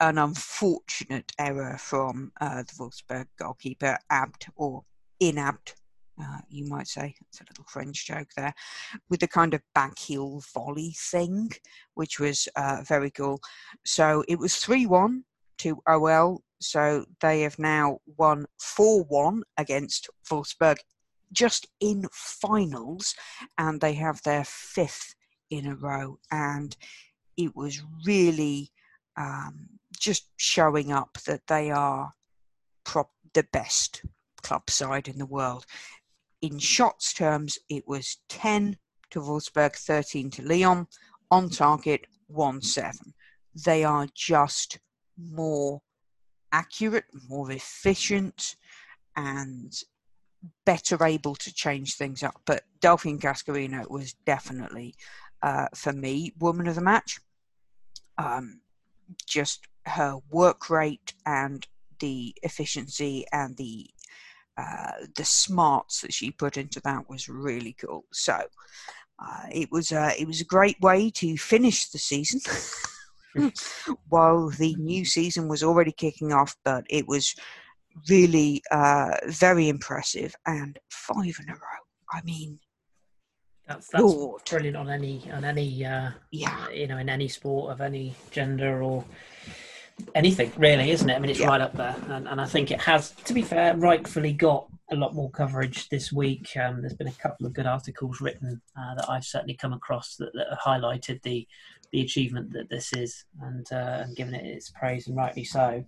an 0.00 0.18
unfortunate 0.18 1.32
error 1.40 1.76
from 1.78 2.30
uh, 2.40 2.62
the 2.62 2.72
Wolfsburg 2.78 3.26
goalkeeper, 3.36 3.98
Abt 4.10 4.46
or 4.54 4.84
Inabt 5.20 5.74
uh, 6.20 6.38
you 6.48 6.66
might 6.66 6.88
say. 6.88 7.14
It's 7.28 7.40
a 7.40 7.44
little 7.48 7.64
French 7.68 8.06
joke 8.06 8.28
there, 8.36 8.54
with 9.08 9.20
the 9.20 9.28
kind 9.28 9.54
of 9.54 9.62
back 9.74 9.98
heel 9.98 10.42
volley 10.54 10.94
thing, 10.96 11.50
which 11.94 12.18
was 12.18 12.48
uh, 12.56 12.82
very 12.86 13.10
cool. 13.10 13.40
So 13.84 14.24
it 14.28 14.38
was 14.38 14.56
3 14.56 14.86
1 14.86 15.24
to 15.58 15.80
OL. 15.88 16.42
So 16.60 17.04
they 17.20 17.42
have 17.42 17.58
now 17.58 17.98
won 18.16 18.46
4 18.60 19.04
1 19.04 19.42
against 19.56 20.08
Wolfsburg 20.30 20.78
just 21.32 21.68
in 21.80 22.06
finals, 22.12 23.14
and 23.58 23.80
they 23.80 23.94
have 23.94 24.22
their 24.22 24.44
fifth 24.44 25.14
in 25.50 25.66
a 25.66 25.74
row. 25.74 26.18
And 26.30 26.76
it 27.36 27.54
was 27.54 27.82
really 28.04 28.70
um, 29.16 29.68
just 29.98 30.28
showing 30.36 30.92
up 30.92 31.18
that 31.26 31.46
they 31.46 31.70
are 31.70 32.12
prop- 32.84 33.12
the 33.34 33.46
best 33.52 34.02
club 34.42 34.70
side 34.70 35.08
in 35.08 35.18
the 35.18 35.26
world 35.26 35.66
in 36.42 36.58
shots 36.58 37.12
terms, 37.12 37.58
it 37.68 37.86
was 37.86 38.18
10 38.28 38.76
to 39.10 39.20
Wolfsburg, 39.20 39.74
13 39.76 40.30
to 40.30 40.42
Lyon, 40.42 40.86
on 41.30 41.50
target 41.50 42.06
1 42.28 42.62
7. 42.62 43.14
They 43.64 43.84
are 43.84 44.06
just 44.14 44.78
more 45.16 45.80
accurate, 46.52 47.04
more 47.28 47.50
efficient, 47.50 48.56
and 49.16 49.72
better 50.64 51.02
able 51.04 51.34
to 51.34 51.52
change 51.52 51.94
things 51.94 52.22
up. 52.22 52.40
But 52.44 52.62
Delphine 52.80 53.18
Cascarino 53.18 53.88
was 53.90 54.14
definitely, 54.24 54.94
uh, 55.42 55.66
for 55.74 55.92
me, 55.92 56.32
woman 56.38 56.68
of 56.68 56.76
the 56.76 56.80
match. 56.80 57.18
Um, 58.16 58.60
just 59.26 59.66
her 59.86 60.18
work 60.30 60.70
rate 60.70 61.14
and 61.26 61.66
the 61.98 62.34
efficiency 62.42 63.24
and 63.32 63.56
the 63.56 63.88
uh, 64.58 64.92
the 65.16 65.24
smarts 65.24 66.00
that 66.00 66.12
she 66.12 66.30
put 66.30 66.56
into 66.56 66.80
that 66.80 67.08
was 67.08 67.28
really 67.28 67.74
cool. 67.74 68.04
So 68.12 68.38
uh, 69.18 69.44
it 69.52 69.70
was 69.70 69.92
a, 69.92 70.20
it 70.20 70.26
was 70.26 70.40
a 70.40 70.44
great 70.46 70.80
way 70.80 71.10
to 71.10 71.36
finish 71.36 71.88
the 71.88 71.98
season. 71.98 72.40
while 74.08 74.48
the 74.50 74.74
new 74.76 75.04
season 75.04 75.48
was 75.48 75.62
already 75.62 75.92
kicking 75.92 76.32
off, 76.32 76.56
but 76.64 76.84
it 76.88 77.06
was 77.06 77.34
really 78.08 78.62
uh, 78.70 79.14
very 79.26 79.68
impressive 79.68 80.34
and 80.46 80.78
five 80.90 81.36
in 81.40 81.48
a 81.50 81.54
row. 81.54 81.82
I 82.12 82.22
mean, 82.22 82.58
that's 83.66 83.88
that's 83.88 84.02
Lord. 84.02 84.42
brilliant 84.48 84.76
on 84.76 84.88
any 84.88 85.22
on 85.30 85.44
any 85.44 85.84
uh, 85.84 86.10
yeah 86.30 86.70
you 86.70 86.86
know 86.86 86.96
in 86.96 87.08
any 87.08 87.28
sport 87.28 87.70
of 87.70 87.80
any 87.80 88.14
gender 88.30 88.82
or 88.82 89.04
anything 90.14 90.52
really, 90.56 90.90
isn't 90.90 91.08
it? 91.08 91.14
I 91.14 91.18
mean, 91.18 91.30
it's 91.30 91.40
yeah. 91.40 91.48
right 91.48 91.60
up 91.60 91.74
there, 91.74 91.96
and, 92.08 92.28
and, 92.28 92.40
I 92.40 92.46
think 92.46 92.70
it 92.70 92.80
has, 92.80 93.10
to 93.10 93.34
be 93.34 93.42
fair, 93.42 93.76
rightfully 93.76 94.32
got 94.32 94.66
a 94.90 94.96
lot 94.96 95.14
more 95.14 95.30
coverage 95.30 95.88
this 95.88 96.12
week. 96.12 96.48
Um, 96.56 96.80
there's 96.80 96.94
been 96.94 97.08
a 97.08 97.12
couple 97.12 97.46
of 97.46 97.52
good 97.52 97.66
articles 97.66 98.20
written 98.20 98.60
uh, 98.76 98.94
that 98.96 99.08
I've 99.08 99.24
certainly 99.24 99.54
come 99.54 99.72
across 99.72 100.16
that, 100.16 100.32
that 100.34 100.46
have 100.50 100.58
highlighted 100.58 101.22
the 101.22 101.46
the 101.90 102.02
achievement 102.02 102.52
that 102.52 102.68
this 102.68 102.92
is, 102.92 103.24
and 103.40 103.66
uh, 103.72 104.02
and 104.04 104.16
given 104.16 104.34
it 104.34 104.44
its 104.44 104.70
praise, 104.70 105.06
and 105.06 105.16
rightly 105.16 105.44
so. 105.44 105.84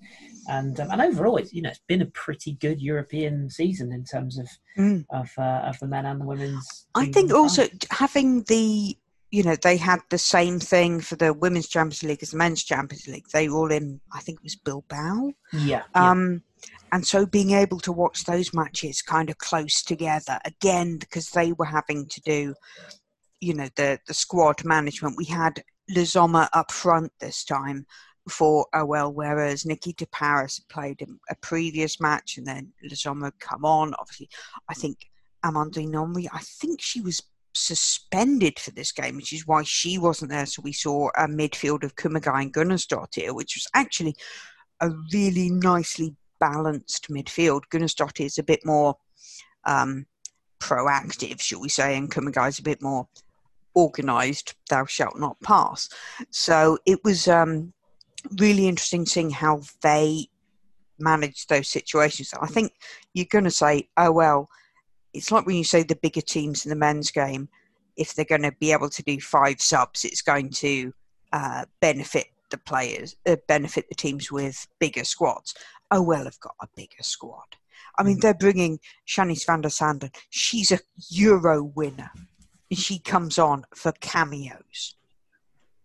And 0.49 0.79
um, 0.81 0.91
and 0.91 1.03
overall, 1.03 1.37
it's 1.37 1.53
you 1.53 1.63
know 1.63 1.71
it's 1.71 1.81
been 1.89 2.03
a 2.03 2.07
pretty 2.07 2.53
good 2.53 2.81
European 2.81 3.51
season 3.51 3.93
in 3.93 4.05
terms 4.05 4.39
of 4.39 4.49
mm. 4.79 5.05
of 5.11 5.31
uh, 5.37 5.63
of 5.67 5.79
the 5.79 5.87
men 5.87 6.07
and 6.07 6.21
the 6.21 6.25
women's. 6.25 6.87
I 6.95 7.07
think 7.07 7.33
also 7.33 7.67
having 7.91 8.45
the 8.45 8.97
you 9.31 9.43
know, 9.45 9.57
they 9.63 9.77
had 9.77 10.01
the 10.11 10.19
same 10.19 10.59
thing 10.59 11.01
for 11.01 11.17
the 11.17 11.33
Women's 11.33 11.69
Champions 11.69 12.03
League 12.03 12.23
as 12.23 12.31
the 12.31 12.37
Men's 12.37 12.65
Champions 12.65 13.07
League. 13.07 13.29
They 13.33 13.49
were 13.49 13.59
all 13.59 13.71
in, 13.71 14.01
I 14.13 14.21
think 14.21 14.39
it 14.39 14.45
was 14.45 14.57
Bilbao. 14.57 15.33
Yeah. 15.53 15.83
Um, 15.95 16.43
yeah. 16.63 16.69
And 16.93 17.07
so 17.07 17.27
being 17.27 17.53
able 17.53 17.79
to 17.81 17.93
watch 17.93 18.25
those 18.25 18.53
matches 18.53 19.03
kind 19.03 19.31
of 19.31 19.39
close 19.39 19.83
together 19.83 20.41
again, 20.45 20.99
because 20.99 21.31
they 21.31 21.53
were 21.53 21.65
having 21.65 22.07
to 22.07 22.21
do, 22.23 22.55
you 23.41 23.55
know, 23.55 23.69
the, 23.77 24.01
the 24.09 24.15
squad 24.15 24.65
management. 24.65 25.17
We 25.17 25.27
had 25.27 25.63
Sommer 26.05 26.49
up 26.53 26.73
front 26.73 27.13
this 27.21 27.45
time 27.45 27.87
for 28.29 28.67
OL, 28.75 29.13
whereas 29.13 29.65
Nikita 29.65 30.07
Parris 30.13 30.61
played 30.69 31.05
a 31.29 31.35
previous 31.37 32.01
match 32.01 32.37
and 32.37 32.47
then 32.47 32.73
Sommer 32.93 33.33
come 33.39 33.65
on. 33.65 33.95
Obviously, 33.99 34.29
I 34.69 34.75
think 34.75 35.11
Amandine 35.45 35.95
Henry. 35.95 36.29
I 36.33 36.39
think 36.39 36.81
she 36.81 37.01
was 37.01 37.23
suspended 37.55 38.59
for 38.59 38.71
this 38.73 38.93
game, 38.93 39.17
which 39.17 39.33
is 39.33 39.47
why 39.47 39.63
she 39.65 39.99
wasn't 39.99 40.31
there. 40.31 40.47
So 40.47 40.63
we 40.63 40.73
saw 40.73 41.09
a 41.17 41.27
midfield 41.27 41.83
of 41.83 41.97
Kumagai 41.97 42.43
and 42.43 42.55
Gunnarsdottir, 42.55 43.35
which 43.35 43.57
was 43.57 43.67
actually 43.75 44.17
a 44.81 44.91
really 45.13 45.51
nicely 45.51 46.15
balanced 46.39 47.09
midfield. 47.11 47.63
Gunnarsdottir 47.73 48.27
is 48.27 48.39
a 48.39 48.43
bit 48.43 48.65
more 48.65 48.97
um, 49.65 50.07
proactive, 50.61 51.41
shall 51.41 51.61
we 51.61 51.69
say, 51.69 51.97
and 51.97 52.11
Kumagai 52.11 52.49
is 52.49 52.59
a 52.59 52.65
bit 52.65 52.83
more 52.83 53.09
organised. 53.77 54.55
Thou 54.69 54.85
shalt 54.87 55.19
not 55.19 55.41
pass. 55.43 55.89
So 56.31 56.79
it 56.87 57.01
was 57.05 57.29
um, 57.29 57.73
really 58.39 58.69
interesting 58.69 59.07
seeing 59.07 59.31
how 59.31 59.63
they 59.83 60.27
managed 60.99 61.49
those 61.49 61.69
situations. 61.69 62.33
I 62.41 62.47
think 62.47 62.73
you're 63.15 63.27
going 63.31 63.45
to 63.45 63.51
say, 63.51 63.89
oh 63.97 64.13
well 64.13 64.49
it's 65.13 65.33
like 65.33 65.47
when 65.47 65.57
you 65.57 65.65
say 65.65 65.83
the 65.83 65.97
bigger 65.97 66.21
teams 66.21 66.65
in 66.65 66.71
the 66.71 66.77
men's 66.77 67.11
game, 67.11 67.49
if 67.97 68.15
they're 68.15 68.25
going 68.25 68.43
to 68.43 68.53
be 68.61 68.73
able 68.73 68.89
to 68.91 69.03
do 69.03 69.21
five 69.21 69.61
subs, 69.61 70.05
it's 70.05 70.23
going 70.23 70.51
to 70.51 70.93
uh, 71.33 71.65
benefit 71.81 72.27
the 72.51 72.59
players, 72.59 73.17
uh, 73.27 73.37
benefit 73.49 73.89
the 73.89 73.95
teams 73.95 74.31
with 74.31 74.67
bigger 74.79 75.05
squads. 75.05 75.55
Oh 75.91 76.03
well, 76.03 76.25
have 76.25 76.41
got 76.41 76.55
a 76.63 76.69
bigger 76.77 77.03
squad. 77.03 77.57
I 77.99 78.03
mean, 78.03 78.19
mm. 78.19 78.21
they're 78.23 78.35
bringing 78.35 78.79
Shanice 79.07 79.47
van 79.47 79.61
der 79.61 79.69
Sanden. 79.69 80.11
She's 80.31 80.71
a 80.71 80.79
Euro 81.11 81.63
winner, 81.63 82.11
she 82.73 82.99
comes 82.99 83.39
on 83.39 83.65
for 83.75 83.93
cameos 84.01 84.95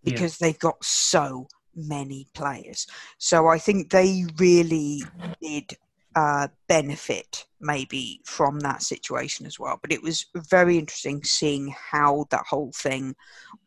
because 0.04 0.40
yeah. 0.40 0.48
they've 0.48 0.60
got 0.60 0.84
so 0.84 1.48
many 1.76 2.28
players. 2.34 2.88
So 3.18 3.48
I 3.48 3.58
think 3.58 3.90
they 3.90 4.26
really 4.38 5.02
did 5.42 5.78
uh, 6.16 6.48
benefit 6.68 7.46
maybe 7.66 8.22
from 8.24 8.60
that 8.60 8.84
situation 8.84 9.46
as 9.46 9.60
well. 9.60 9.80
But 9.82 9.92
it 9.92 10.02
was 10.02 10.28
very 10.36 10.78
interesting 10.78 11.24
seeing 11.24 11.74
how 11.92 12.26
that 12.30 12.46
whole 12.48 12.72
thing 12.76 13.16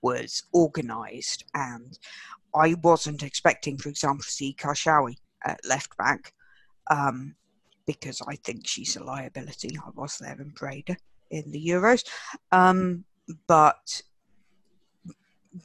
was 0.02 0.44
organised. 0.54 1.44
And 1.54 1.98
I 2.54 2.74
wasn't 2.82 3.22
expecting, 3.22 3.76
for 3.76 3.88
example, 3.88 4.22
to 4.22 4.30
see 4.30 4.56
Karchaoui 4.58 5.16
at 5.44 5.60
left 5.66 5.96
back 5.96 6.32
um, 6.90 7.34
because 7.86 8.22
I 8.26 8.36
think 8.36 8.66
she's 8.66 8.96
a 8.96 9.04
liability. 9.04 9.76
I 9.76 9.90
was 9.94 10.18
there 10.18 10.40
in 10.40 10.50
Breda 10.50 10.96
in 11.30 11.50
the 11.50 11.66
Euros. 11.68 12.04
Um, 12.52 13.04
but 13.46 14.02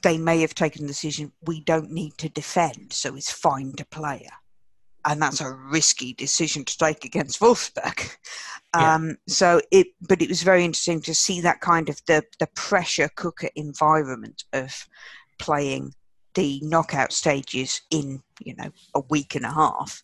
they 0.02 0.18
may 0.18 0.40
have 0.40 0.54
taken 0.54 0.82
the 0.82 0.88
decision 0.88 1.32
we 1.46 1.60
don't 1.60 1.90
need 1.90 2.18
to 2.18 2.28
defend, 2.28 2.92
so 2.92 3.14
it's 3.14 3.30
fine 3.30 3.72
to 3.76 3.84
play 3.86 4.26
her 4.28 4.36
and 5.04 5.20
that's 5.20 5.40
a 5.40 5.52
risky 5.52 6.12
decision 6.14 6.64
to 6.64 6.78
take 6.78 7.04
against 7.04 7.40
Wolfsburg. 7.40 8.16
Um, 8.72 9.08
yeah. 9.08 9.14
So 9.28 9.60
it, 9.70 9.86
but 10.00 10.20
it 10.20 10.28
was 10.28 10.42
very 10.42 10.64
interesting 10.64 11.00
to 11.02 11.14
see 11.14 11.40
that 11.42 11.60
kind 11.60 11.88
of 11.88 12.00
the 12.08 12.24
the 12.40 12.48
pressure 12.56 13.08
cooker 13.14 13.48
environment 13.54 14.42
of 14.52 14.88
playing 15.38 15.94
the 16.34 16.60
knockout 16.60 17.12
stages 17.12 17.82
in 17.92 18.20
you 18.40 18.56
know 18.56 18.70
a 18.96 19.00
week 19.10 19.36
and 19.36 19.44
a 19.44 19.52
half 19.52 20.02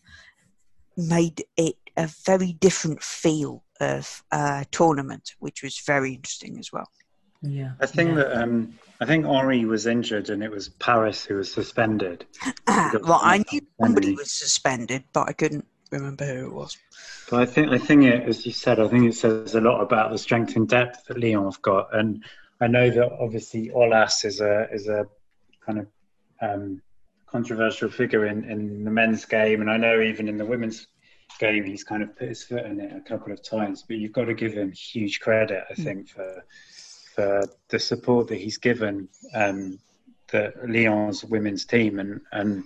made 0.97 1.43
it 1.57 1.75
a 1.97 2.09
very 2.25 2.53
different 2.53 3.03
feel 3.03 3.65
of 3.81 4.23
uh, 4.31 4.65
tournament, 4.71 5.33
which 5.39 5.63
was 5.63 5.83
very 5.87 6.15
interesting 6.15 6.59
as 6.59 6.71
well. 6.73 6.89
Yeah, 7.43 7.73
I 7.81 7.87
think 7.87 8.11
yeah. 8.11 8.17
that 8.17 8.43
um, 8.43 8.79
I 9.01 9.07
think 9.07 9.25
Henry 9.25 9.65
was 9.65 9.87
injured 9.87 10.29
and 10.29 10.43
it 10.43 10.51
was 10.51 10.69
Parris 10.69 11.25
who 11.25 11.37
was 11.37 11.51
suspended. 11.53 12.27
well, 12.69 13.21
I 13.23 13.43
knew 13.51 13.61
somebody 13.81 14.15
was 14.15 14.31
suspended, 14.31 15.05
but 15.13 15.29
I 15.29 15.33
couldn't 15.33 15.67
remember 15.91 16.27
who 16.27 16.47
it 16.47 16.53
was. 16.53 16.77
But 17.31 17.41
I 17.41 17.47
think 17.47 17.71
I 17.71 17.79
think 17.79 18.05
it, 18.05 18.29
as 18.29 18.45
you 18.45 18.53
said, 18.53 18.79
I 18.79 18.89
think 18.89 19.07
it 19.07 19.15
says 19.15 19.55
a 19.55 19.61
lot 19.61 19.81
about 19.81 20.11
the 20.11 20.19
strength 20.19 20.57
and 20.57 20.69
depth 20.69 21.07
that 21.07 21.19
Lyon 21.19 21.45
have 21.45 21.63
got, 21.63 21.95
and 21.95 22.23
I 22.61 22.67
know 22.67 22.91
that 22.91 23.13
obviously 23.19 23.71
Aulas 23.71 24.25
is 24.25 24.41
a 24.41 24.69
is 24.71 24.89
a 24.89 25.07
kind 25.65 25.79
of 25.79 25.87
um, 26.43 26.83
controversial 27.27 27.89
figure 27.89 28.27
in, 28.27 28.45
in 28.45 28.85
the 28.85 28.91
men's 28.91 29.25
game, 29.25 29.63
and 29.63 29.71
I 29.71 29.79
know 29.79 30.01
even 30.01 30.29
in 30.29 30.37
the 30.37 30.45
women's 30.45 30.87
game 31.39 31.65
he's 31.65 31.85
kind 31.85 32.03
of 32.03 32.15
put 32.17 32.29
his 32.29 32.43
foot 32.43 32.67
in 32.67 32.81
it 32.81 32.93
a 32.95 33.01
couple 33.01 33.33
of 33.33 33.43
times. 33.43 33.85
But 33.87 33.97
you've 33.97 34.13
got 34.13 34.25
to 34.25 34.35
give 34.35 34.53
him 34.53 34.73
huge 34.73 35.21
credit, 35.21 35.65
I 35.71 35.75
hmm. 35.75 35.83
think, 35.83 36.09
for 36.09 36.45
for 37.15 37.45
the 37.69 37.79
support 37.79 38.29
that 38.29 38.37
he's 38.37 38.59
given 38.59 39.09
um, 39.35 39.79
the 40.31 40.53
Lyon's 40.67 41.25
women's 41.25 41.65
team. 41.65 41.99
And, 41.99 42.21
and 42.33 42.65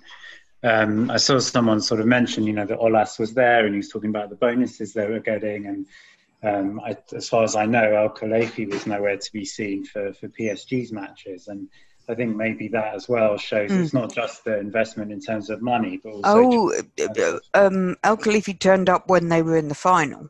um, 0.62 1.11
I 1.11 1.16
saw 1.16 1.38
someone 1.38 1.80
sort 1.80 2.01
of 2.01 2.07
mention, 2.07 2.45
you 2.45 2.53
know, 2.53 2.66
that 2.66 2.78
Aulas 2.78 3.18
was 3.18 3.34
there 3.34 3.64
and 3.64 3.74
he 3.74 3.78
was 3.78 3.88
talking 3.88 4.11
about 4.11 4.30
the 4.30 4.36
bonuses 4.36 4.92
they 4.92 5.07
were 5.07 5.20
getting. 5.20 5.66
And 5.66 5.86
um, 6.42 6.80
I, 6.80 6.97
as 7.14 7.28
far 7.28 7.45
as 7.45 7.57
I 7.57 7.66
know, 7.66 7.95
El 7.95 8.11
Khelaïfi 8.11 8.70
was 8.70 8.86
nowhere 8.86 9.16
to 9.16 9.32
be 9.32 9.45
seen 9.45 9.84
for, 9.84 10.12
for 10.12 10.28
PSG's 10.28 10.92
matches. 10.92 11.49
And 11.49 11.68
I 12.09 12.14
think 12.14 12.36
maybe 12.36 12.68
that 12.68 12.95
as 12.95 13.09
well 13.09 13.38
shows 13.38 13.70
mm. 13.70 13.82
it's 13.82 13.95
not 13.95 14.12
just 14.12 14.45
the 14.45 14.59
investment 14.59 15.11
in 15.11 15.20
terms 15.20 15.49
of 15.49 15.62
money, 15.62 16.01
but 16.03 16.11
also. 16.11 16.22
Oh, 16.26 16.82
um, 17.55 17.97
El 18.05 18.16
Khelaïfi 18.18 18.59
turned 18.59 18.90
up 18.90 19.09
when 19.09 19.28
they 19.28 19.42
were 19.42 19.57
in 19.57 19.68
the 19.68 19.74
final. 19.74 20.28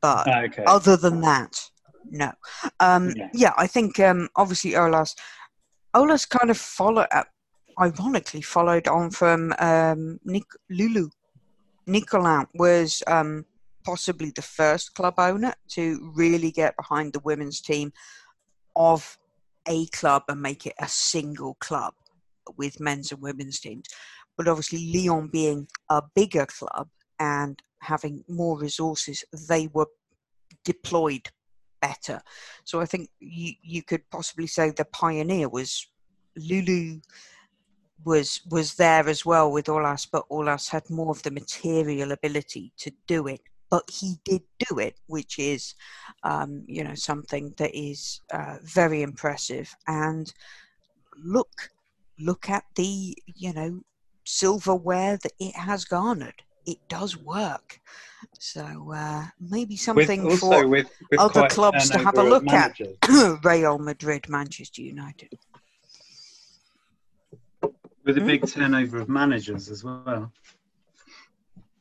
But 0.00 0.28
ah, 0.28 0.42
okay. 0.42 0.64
other 0.66 0.96
than 0.96 1.20
that, 1.22 1.70
no. 2.10 2.32
Um, 2.80 3.10
yeah. 3.16 3.28
yeah. 3.32 3.52
I 3.56 3.66
think 3.66 3.98
um, 4.00 4.28
obviously 4.36 4.72
Olas, 4.72 5.14
Aulas 5.94 6.28
kind 6.28 6.50
of 6.50 6.56
followed, 6.56 7.08
uh, 7.12 7.24
ironically 7.80 8.42
followed 8.42 8.88
on 8.88 9.10
from 9.10 9.52
um, 9.58 10.18
Nick, 10.24 10.44
Lulu. 10.70 11.08
Nicollin 11.86 12.46
was 12.54 13.02
um, 13.06 13.44
possibly 13.84 14.30
the 14.34 14.42
first 14.42 14.94
club 14.94 15.14
owner 15.18 15.52
to 15.68 16.12
really 16.14 16.50
get 16.50 16.76
behind 16.76 17.12
the 17.12 17.20
women's 17.20 17.60
team 17.60 17.92
of 18.76 19.18
a 19.68 19.86
club 19.86 20.22
and 20.28 20.40
make 20.40 20.66
it 20.66 20.74
a 20.78 20.88
single 20.88 21.54
club 21.60 21.94
with 22.56 22.80
men's 22.80 23.12
and 23.12 23.22
women's 23.22 23.60
teams. 23.60 23.86
But 24.36 24.48
obviously, 24.48 24.92
Lyon 24.92 25.28
being 25.28 25.68
a 25.90 26.02
bigger 26.14 26.46
club 26.46 26.88
and 27.18 27.60
having 27.80 28.24
more 28.28 28.58
resources, 28.58 29.24
they 29.48 29.68
were 29.68 29.86
deployed 30.64 31.28
better. 31.86 32.18
So 32.64 32.74
I 32.80 32.86
think 32.90 33.04
you 33.20 33.50
you 33.74 33.82
could 33.82 34.04
possibly 34.16 34.48
say 34.56 34.64
the 34.70 34.84
pioneer 35.02 35.48
was 35.58 35.70
Lulu 36.50 37.00
was 38.04 38.28
was 38.56 38.68
there 38.74 39.06
as 39.14 39.20
well 39.30 39.48
with 39.50 39.66
Aulas, 39.74 40.04
but 40.14 40.28
Aulas 40.36 40.64
had 40.74 40.88
more 40.90 41.12
of 41.14 41.22
the 41.22 41.30
material 41.42 42.12
ability 42.12 42.72
to 42.82 42.90
do 43.06 43.20
it. 43.34 43.42
But 43.70 43.84
he 44.00 44.10
did 44.30 44.42
do 44.68 44.78
it, 44.78 44.96
which 45.14 45.38
is, 45.38 45.74
um, 46.22 46.50
you 46.76 46.84
know, 46.84 46.94
something 46.94 47.54
that 47.56 47.72
is 47.74 48.20
uh, 48.38 48.56
very 48.62 49.00
impressive. 49.02 49.74
And 49.86 50.32
look, 51.36 51.54
look 52.28 52.48
at 52.48 52.64
the, 52.76 53.16
you 53.26 53.52
know, 53.52 53.80
silverware 54.24 55.16
that 55.22 55.32
it 55.40 55.56
has 55.56 55.84
garnered. 55.84 56.40
It 56.66 56.78
does 56.88 57.16
work. 57.16 57.80
So 58.38 58.92
uh, 58.94 59.26
maybe 59.40 59.76
something 59.76 60.24
with, 60.24 60.40
for 60.40 60.66
with, 60.66 60.88
with 61.10 61.20
other 61.20 61.48
clubs 61.48 61.90
to 61.90 61.98
have 61.98 62.18
a 62.18 62.22
look 62.22 62.48
at. 62.48 62.78
Real 63.44 63.78
Madrid, 63.78 64.28
Manchester 64.28 64.82
United. 64.82 65.38
With 68.04 68.18
a 68.18 68.20
big 68.20 68.42
mm. 68.42 68.52
turnover 68.52 68.98
of 68.98 69.08
managers 69.08 69.70
as 69.70 69.82
well. 69.84 70.30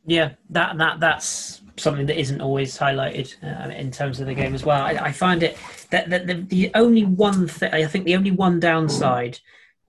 Yeah, 0.06 0.34
that 0.50 0.78
that 0.78 1.00
that's 1.00 1.62
something 1.78 2.06
that 2.06 2.20
isn't 2.20 2.42
always 2.42 2.78
highlighted 2.78 3.36
uh, 3.44 3.70
in 3.74 3.90
terms 3.92 4.20
of 4.20 4.28
the 4.28 4.34
game 4.34 4.54
as 4.54 4.66
well. 4.66 4.82
I, 4.82 4.92
I 4.92 5.12
find 5.12 5.44
it 5.44 5.58
that, 5.90 6.10
that 6.10 6.28
the, 6.28 6.36
the 6.36 6.72
only 6.76 7.06
one 7.06 7.48
thing 7.48 7.74
I 7.74 7.86
think 7.86 8.06
the 8.06 8.16
only 8.16 8.32
one 8.32 8.60
downside 8.60 9.40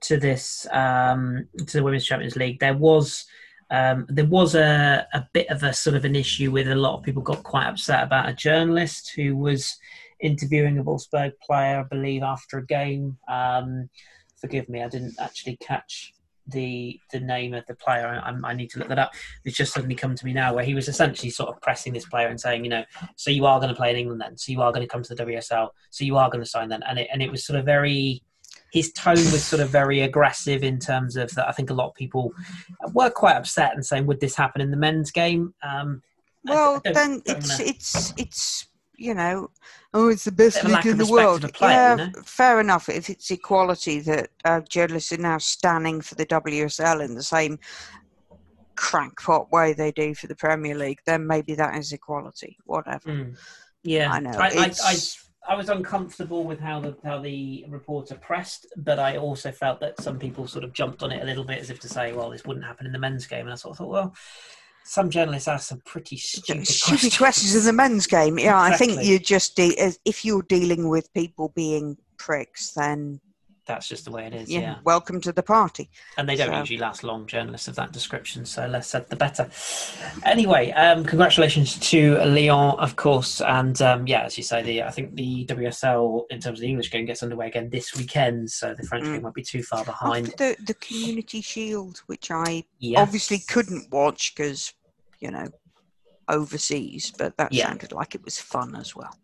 to 0.03 0.17
this 0.17 0.67
um, 0.71 1.49
to 1.57 1.79
the 1.79 1.83
Women's 1.83 2.07
Champions 2.07 2.37
League 2.37 2.61
there 2.61 2.75
was 2.75 3.27
um, 3.71 4.07
there 4.09 4.27
was 4.27 4.55
a, 4.55 5.07
a 5.13 5.27
bit 5.33 5.49
of 5.49 5.63
a 5.63 5.73
sort 5.73 5.97
of 5.97 6.05
an 6.05 6.17
issue 6.17 6.51
with 6.51 6.69
a 6.69 6.75
lot 6.75 6.97
of 6.97 7.03
people 7.03 7.23
got 7.23 7.43
quite 7.43 7.67
upset 7.67 8.03
about 8.03 8.29
a 8.29 8.35
journalist 8.35 9.13
who 9.17 9.37
was 9.37 9.77
interviewing 10.21 10.79
a 10.79 10.85
Wolfsburg 10.85 11.33
player, 11.43 11.81
I 11.81 11.83
believe, 11.83 12.23
after 12.23 12.59
a 12.59 12.67
game. 12.67 13.19
Um, 13.29 13.89
forgive 14.41 14.69
me, 14.69 14.83
I 14.83 14.89
didn't 14.89 15.15
actually 15.19 15.57
catch 15.57 16.13
the 16.47 17.01
the 17.11 17.21
name 17.21 17.55
of 17.55 17.65
the 17.67 17.75
player. 17.75 18.07
I, 18.07 18.35
I, 18.47 18.55
need 18.55 18.69
to 18.71 18.79
look 18.79 18.89
that 18.89 18.99
up. 18.99 19.13
It's 19.45 19.57
just 19.57 19.73
suddenly 19.73 19.95
come 19.95 20.15
to 20.15 20.27
me 20.27 20.35
now, 20.35 20.55
where 20.55 20.65
he 20.65 20.75
was 20.75 20.89
essentially 20.89 21.31
sort 21.31 21.49
of 21.49 21.61
pressing 21.63 21.95
this 21.95 22.07
player 22.07 22.29
and 22.29 22.39
saying, 22.39 22.65
you 22.65 22.71
know, 22.71 22.85
so 23.17 23.31
you 23.31 23.47
are 23.47 23.59
going 23.59 23.71
to 23.71 23.75
play 23.75 23.91
in 23.91 23.97
England 23.97 24.21
then, 24.21 24.37
so 24.37 24.53
you 24.53 24.61
are 24.61 24.71
going 24.71 24.87
to 24.87 24.93
come 24.93 25.03
to 25.03 25.15
the 25.15 25.25
WSL, 25.25 25.71
so 25.91 26.05
you 26.05 26.19
are 26.19 26.29
going 26.29 26.45
to 26.45 26.51
sign 26.51 26.69
then, 26.69 26.83
and 26.83 26.99
it 26.99 27.09
and 27.13 27.23
it 27.23 27.31
was 27.31 27.47
sort 27.47 27.59
of 27.59 27.65
very 27.65 28.23
his 28.75 28.91
tone 28.91 29.15
was 29.15 29.45
sort 29.45 29.63
of 29.63 29.71
very 29.71 30.01
aggressive 30.01 30.65
in 30.65 30.81
terms 30.81 31.15
of 31.17 31.31
that. 31.37 31.49
I 31.49 31.53
think 31.53 31.71
a 31.71 31.75
lot 31.75 31.87
of 31.87 31.95
people 31.95 32.35
were 32.93 33.09
quite 33.09 33.37
upset 33.37 33.73
and 33.73 33.87
saying, 33.87 34.05
"Would 34.07 34.19
this 34.19 34.35
happen 34.35 34.61
in 34.61 34.73
the 34.73 34.77
men's 34.77 35.13
game?" 35.13 35.55
Um, 35.63 36.03
well, 36.45 36.83
I, 36.85 36.89
I 36.89 36.93
then 36.93 37.23
it's 37.25 37.51
wanna... 37.51 37.71
it's 37.71 38.15
it's 38.17 38.67
you 38.97 39.15
know, 39.15 39.49
oh, 39.93 40.09
it's 40.09 40.25
the 40.25 40.33
best 40.33 40.65
league 40.65 40.87
in 40.87 40.99
the 40.99 41.07
world. 41.07 41.49
Yeah, 41.61 41.93
you 41.93 41.97
know? 42.07 42.13
fair 42.25 42.59
enough. 42.59 42.89
If 42.89 43.09
it's 43.11 43.31
equality 43.31 44.01
that 44.01 44.31
uh, 44.45 44.61
journalists 44.69 45.13
are 45.13 45.19
now 45.19 45.39
standing 45.39 46.01
for 46.01 46.17
the 46.17 46.27
WSL 46.27 47.05
in 47.05 47.15
the 47.15 47.23
same 47.23 47.61
crankpot 48.75 49.53
way 49.53 49.73
they 49.73 49.93
do 49.93 50.17
for 50.17 50.27
the 50.27 50.35
Premier 50.35 50.75
League, 50.75 50.99
then 51.07 51.29
maybe 51.29 51.55
that 51.55 51.77
is 51.77 51.93
equality. 51.93 52.59
Whatever. 52.65 53.11
Mm. 53.11 53.39
Yeah, 53.85 54.11
I 54.11 54.19
know. 54.19 54.31
I, 54.31 54.49
I, 54.49 54.73
I, 54.85 54.97
I 55.47 55.55
was 55.55 55.69
uncomfortable 55.69 56.45
with 56.45 56.61
how 56.61 56.81
the 56.81 56.97
how 57.05 57.21
the 57.21 57.65
reporter 57.69 58.15
pressed, 58.15 58.67
but 58.77 58.99
I 58.99 59.17
also 59.17 59.53
felt 59.53 59.81
that 59.81 60.01
some 60.01 60.19
people 60.19 60.47
sort 60.47 60.65
of 60.65 60.73
jumped 60.73 61.03
on 61.03 61.13
it 61.13 61.23
a 61.23 61.27
little 61.27 61.45
bit 61.45 61.59
as 61.59 61.71
if 61.71 61.81
to 61.81 61.89
say, 61.89 62.13
"Well, 62.13 62.31
this 62.31 62.45
wouldn't 62.45 62.65
happen 62.65 62.87
in 62.87 62.93
the 62.93 62.99
men's 62.99 63.27
game," 63.27 63.43
and 63.43 63.53
I 63.53 63.57
sort 63.57 63.73
of 63.73 63.79
thought, 63.79 63.91
well. 63.91 64.15
Some 64.87 65.09
journalists 65.09 65.49
ask 65.49 65.67
some 65.71 65.81
pretty 65.87 66.19
stupid, 66.19 66.69
stupid 66.69 67.17
questions 67.17 67.55
in 67.57 67.65
the 67.65 67.73
men's 67.73 68.07
game. 68.07 68.39
Yeah, 68.39 68.61
I 68.61 68.77
think 68.77 69.03
you 69.03 69.19
just 69.19 69.57
de- 69.57 69.95
if 70.05 70.27
you're 70.27 70.43
dealing 70.43 70.91
with 70.91 71.11
people 71.15 71.53
being 71.57 71.97
pricks, 72.19 72.73
then 72.73 73.19
That's 73.67 73.89
just 73.89 74.05
the 74.05 74.11
way 74.11 74.27
it 74.27 74.35
is. 74.35 74.51
yeah, 74.51 74.61
yeah. 74.61 74.75
welcome 74.85 75.21
to 75.23 75.33
the 75.33 75.43
party. 75.43 75.89
and 76.19 76.29
they 76.29 76.37
don't 76.37 76.51
So- 76.51 76.59
usually 76.59 76.79
last 76.79 77.03
long 77.03 77.27
journalists 77.27 77.67
of 77.69 77.75
that 77.77 77.93
description 77.93 78.45
so 78.45 78.67
less 78.67 78.87
said 78.89 79.09
the 79.09 79.17
better 79.17 79.49
anyway 80.25 80.71
um 80.73 81.05
congratulations 81.05 81.79
to 81.91 82.17
Lyon 82.19 82.79
of 82.79 82.97
course 82.97 83.41
and 83.41 83.81
um 83.83 84.07
yeah 84.07 84.23
as 84.25 84.37
you 84.37 84.45
say 84.45 84.63
the 84.63 84.83
i 84.83 84.91
think 84.91 85.15
the 85.15 85.47
wsl 85.47 86.25
in 86.31 86.41
terms 86.41 86.59
of 86.59 86.63
the 86.63 86.69
english 86.69 86.91
game 86.91 87.07
gets 87.07 87.23
underway 87.23 87.47
again 87.49 87.71
this 87.71 87.95
weekend 87.97 88.51
so 88.51 88.75
the 88.75 88.83
french 88.83 89.05
Mm. 89.05 89.13
game 89.15 89.23
won't 89.23 89.35
be 89.35 89.43
too 89.43 89.63
far 89.63 89.81
After 89.81 89.91
behind 89.93 90.27
the 90.39 90.57
the 90.67 90.75
Community 90.75 91.41
Shield, 91.41 92.03
which 92.07 92.31
I 92.31 92.65
yeah 92.79 93.01
obviously 93.01 93.39
couldn't 93.39 93.91
watch 93.91 94.35
because 94.35 94.73
you 95.21 95.31
know 95.31 95.47
overseas, 96.29 97.13
but 97.19 97.37
that 97.37 97.53
Yeah. 97.53 97.67
sounded 97.69 97.93
like 97.93 98.15
it 98.15 98.25
was 98.25 98.39
fun 98.39 98.75
as 98.77 98.97
well. 98.97 99.15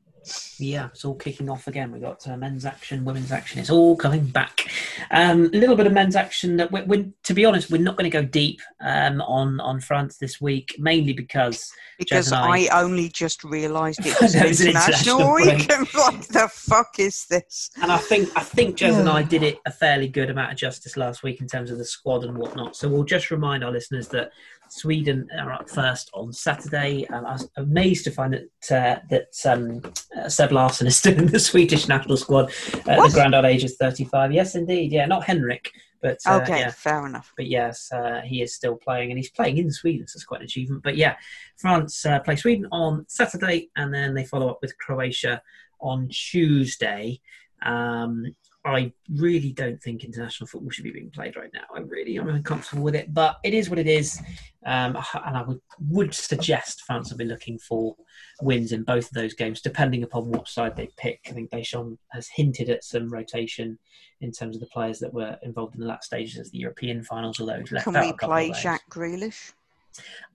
Yeah, 0.59 0.87
it's 0.87 1.05
all 1.05 1.15
kicking 1.15 1.49
off 1.49 1.67
again. 1.67 1.93
We've 1.93 2.03
got 2.03 2.27
uh, 2.29 2.37
men's 2.37 2.65
action, 2.65 3.05
women's 3.05 3.33
action. 3.33 3.59
It's 3.61 3.71
all 3.71 3.97
coming 3.97 4.27
back. 4.27 4.71
Um, 5.11 5.47
a 5.47 5.57
little 5.57 5.77
bit 5.77 5.87
of 5.87 5.93
men's 5.93 6.17
action. 6.17 6.57
That 6.57 6.71
we 6.71 6.83
we 6.83 7.13
to 7.25 7.35
be 7.35 7.45
honest, 7.45 7.71
we're 7.71 7.81
not 7.81 7.97
going 7.97 8.11
to 8.11 8.17
go 8.17 8.25
deep 8.25 8.61
um, 8.81 9.21
on 9.23 9.61
on 9.61 9.81
France 9.81 10.19
this 10.19 10.41
week, 10.41 10.75
mainly 10.79 11.13
because 11.13 11.73
Because 11.99 12.33
I, 12.33 12.67
I- 12.71 12.83
only 12.83 13.09
just 13.09 13.43
realised 13.45 14.01
it 14.05 14.15
was 14.21 14.35
was 14.35 14.61
international 14.61 15.21
international 15.21 15.35
week. 15.35 15.95
Like, 15.95 16.27
the 16.29 16.49
fuck 16.53 16.99
is 16.99 17.27
this? 17.27 17.71
And 17.81 17.91
I 17.91 17.99
think 17.99 18.29
I 18.37 18.43
think 18.43 18.77
Jez 18.77 18.99
and 18.99 19.09
I 19.09 19.23
did 19.23 19.43
it 19.43 19.59
a 19.67 19.71
fairly 19.71 20.09
good 20.09 20.31
amount 20.31 20.53
of 20.53 20.59
justice 20.59 20.97
last 20.97 21.23
week 21.23 21.41
in 21.41 21.47
terms 21.47 21.71
of 21.71 21.79
the 21.79 21.85
squad 21.85 22.25
and 22.25 22.37
whatnot. 22.37 22.77
So 22.77 22.89
we'll 22.89 23.05
just 23.05 23.31
remind 23.31 23.65
our 23.65 23.71
listeners 23.71 24.09
that 24.09 24.31
Sweden 24.71 25.29
are 25.39 25.53
up 25.53 25.69
first 25.69 26.11
on 26.15 26.33
Saturday. 26.33 27.05
And 27.09 27.27
I 27.27 27.33
was 27.33 27.51
amazed 27.57 28.05
to 28.05 28.11
find 28.11 28.35
that 28.35 28.77
uh, 28.77 29.01
that 29.11 29.35
um, 29.51 29.83
uh, 30.17 30.29
Seb 30.29 30.53
Larsson 30.53 30.87
is 30.87 30.97
still 30.97 31.19
in 31.19 31.27
the 31.27 31.39
Swedish 31.51 31.89
national 31.89 32.17
squad 32.17 32.53
at 32.87 32.99
What? 32.99 33.09
the 33.11 33.15
grand 33.15 33.35
old 33.35 33.45
age 33.45 33.65
of 33.65 33.73
35. 33.75 34.33
Yes, 34.33 34.55
indeed. 34.55 34.93
Yeah, 34.93 35.07
not 35.07 35.25
Henrik, 35.25 35.71
but 36.03 36.19
uh, 36.27 36.41
Okay, 36.43 36.61
yeah. 36.61 36.71
fair 36.71 37.07
enough. 37.07 37.33
But 37.37 37.47
yes, 37.47 37.91
uh, 37.93 38.21
he 38.25 38.43
is 38.43 38.55
still 38.55 38.77
playing, 38.77 39.11
and 39.11 39.19
he's 39.19 39.31
playing 39.31 39.59
in 39.59 39.71
Sweden, 39.71 40.07
so 40.07 40.17
it's 40.17 40.25
quite 40.25 40.41
an 40.41 40.47
achievement. 40.47 40.83
But 40.83 40.97
yeah, 40.97 41.17
France 41.59 42.07
uh, 42.07 42.21
play 42.21 42.37
Sweden 42.37 42.67
on 42.73 43.05
Saturday, 43.09 43.71
and 43.77 43.93
then 43.93 44.15
they 44.15 44.25
follow 44.25 44.49
up 44.49 44.59
with 44.63 44.77
Croatia 44.79 45.43
on 45.81 46.09
Tuesday. 46.09 47.21
Um, 47.63 48.25
I 48.65 48.93
really 49.09 49.53
don't 49.53 49.83
think 49.83 50.05
international 50.05 50.47
football 50.47 50.71
should 50.71 50.85
be 50.85 50.91
being 50.91 51.11
played 51.11 51.35
right 51.37 51.51
now. 51.55 51.63
I 51.75 51.81
really 51.81 52.17
I'm 52.17 52.29
uncomfortable 52.29 52.83
with 52.83 52.95
it, 52.95 53.15
but 53.15 53.39
it 53.43 53.55
is 53.55 53.71
what 53.71 53.79
it 53.79 53.87
is. 53.87 54.21
Um, 54.67 54.99
and 55.25 55.37
I 55.37 55.43
would, 55.43 55.61
would 55.89 56.13
suggest 56.13 56.83
France 56.83 57.11
will 57.11 57.17
be 57.17 57.25
looking 57.25 57.59
for 57.59 57.97
wins 58.43 58.73
in 58.73 58.83
both 58.83 59.07
of 59.07 59.13
those 59.13 59.33
games, 59.33 59.63
depending 59.63 60.03
upon 60.03 60.31
what 60.31 60.47
side 60.47 60.77
they 60.77 60.91
pick. 60.99 61.21
I 61.29 61.31
think 61.31 61.51
Deschamps 61.51 61.99
has 62.11 62.29
hinted 62.29 62.69
at 62.69 62.85
some 62.85 63.09
rotation 63.09 63.79
in 64.21 64.31
terms 64.31 64.57
of 64.57 64.61
the 64.61 64.67
players 64.67 64.99
that 64.99 65.15
were 65.15 65.39
involved 65.43 65.75
in 65.75 65.81
the 65.81 65.87
last 65.87 66.05
stages 66.05 66.39
of 66.39 66.51
the 66.53 66.59
European 66.59 67.03
finals, 67.03 67.41
although 67.41 67.63
left 67.71 67.85
Can 67.85 67.97
out 67.97 68.05
we 68.05 68.13
play. 68.13 68.53
Jack 68.61 68.83
Grealish? 68.91 69.53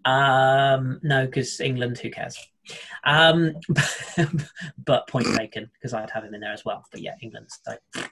Um, 0.03 0.99
no, 1.03 1.27
because 1.27 1.59
England, 1.59 1.99
who 1.99 2.09
cares? 2.09 2.37
Um, 3.03 3.53
but 4.85 5.07
point 5.07 5.27
taken, 5.35 5.69
because 5.73 5.93
I'd 5.93 6.11
have 6.11 6.23
him 6.23 6.33
in 6.33 6.41
there 6.41 6.53
as 6.53 6.65
well. 6.65 6.83
But 6.91 7.01
yeah, 7.01 7.15
England. 7.21 7.47
So. 7.63 8.03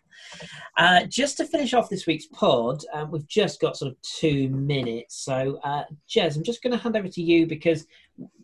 Uh, 0.78 1.06
just 1.06 1.38
to 1.38 1.46
finish 1.46 1.74
off 1.74 1.90
this 1.90 2.08
week's 2.08 2.28
pod, 2.28 2.84
um, 2.94 3.12
we've 3.12 3.28
just 3.28 3.60
got 3.60 3.78
sort 3.78 3.92
of 3.92 3.98
two 4.02 4.50
minutes. 4.50 5.24
So, 5.24 5.60
uh, 5.64 5.84
Jez, 6.10 6.36
I'm 6.36 6.44
just 6.44 6.64
going 6.64 6.72
to 6.72 6.78
hand 6.78 6.96
over 6.96 7.08
to 7.08 7.22
you 7.22 7.48
because 7.48 7.86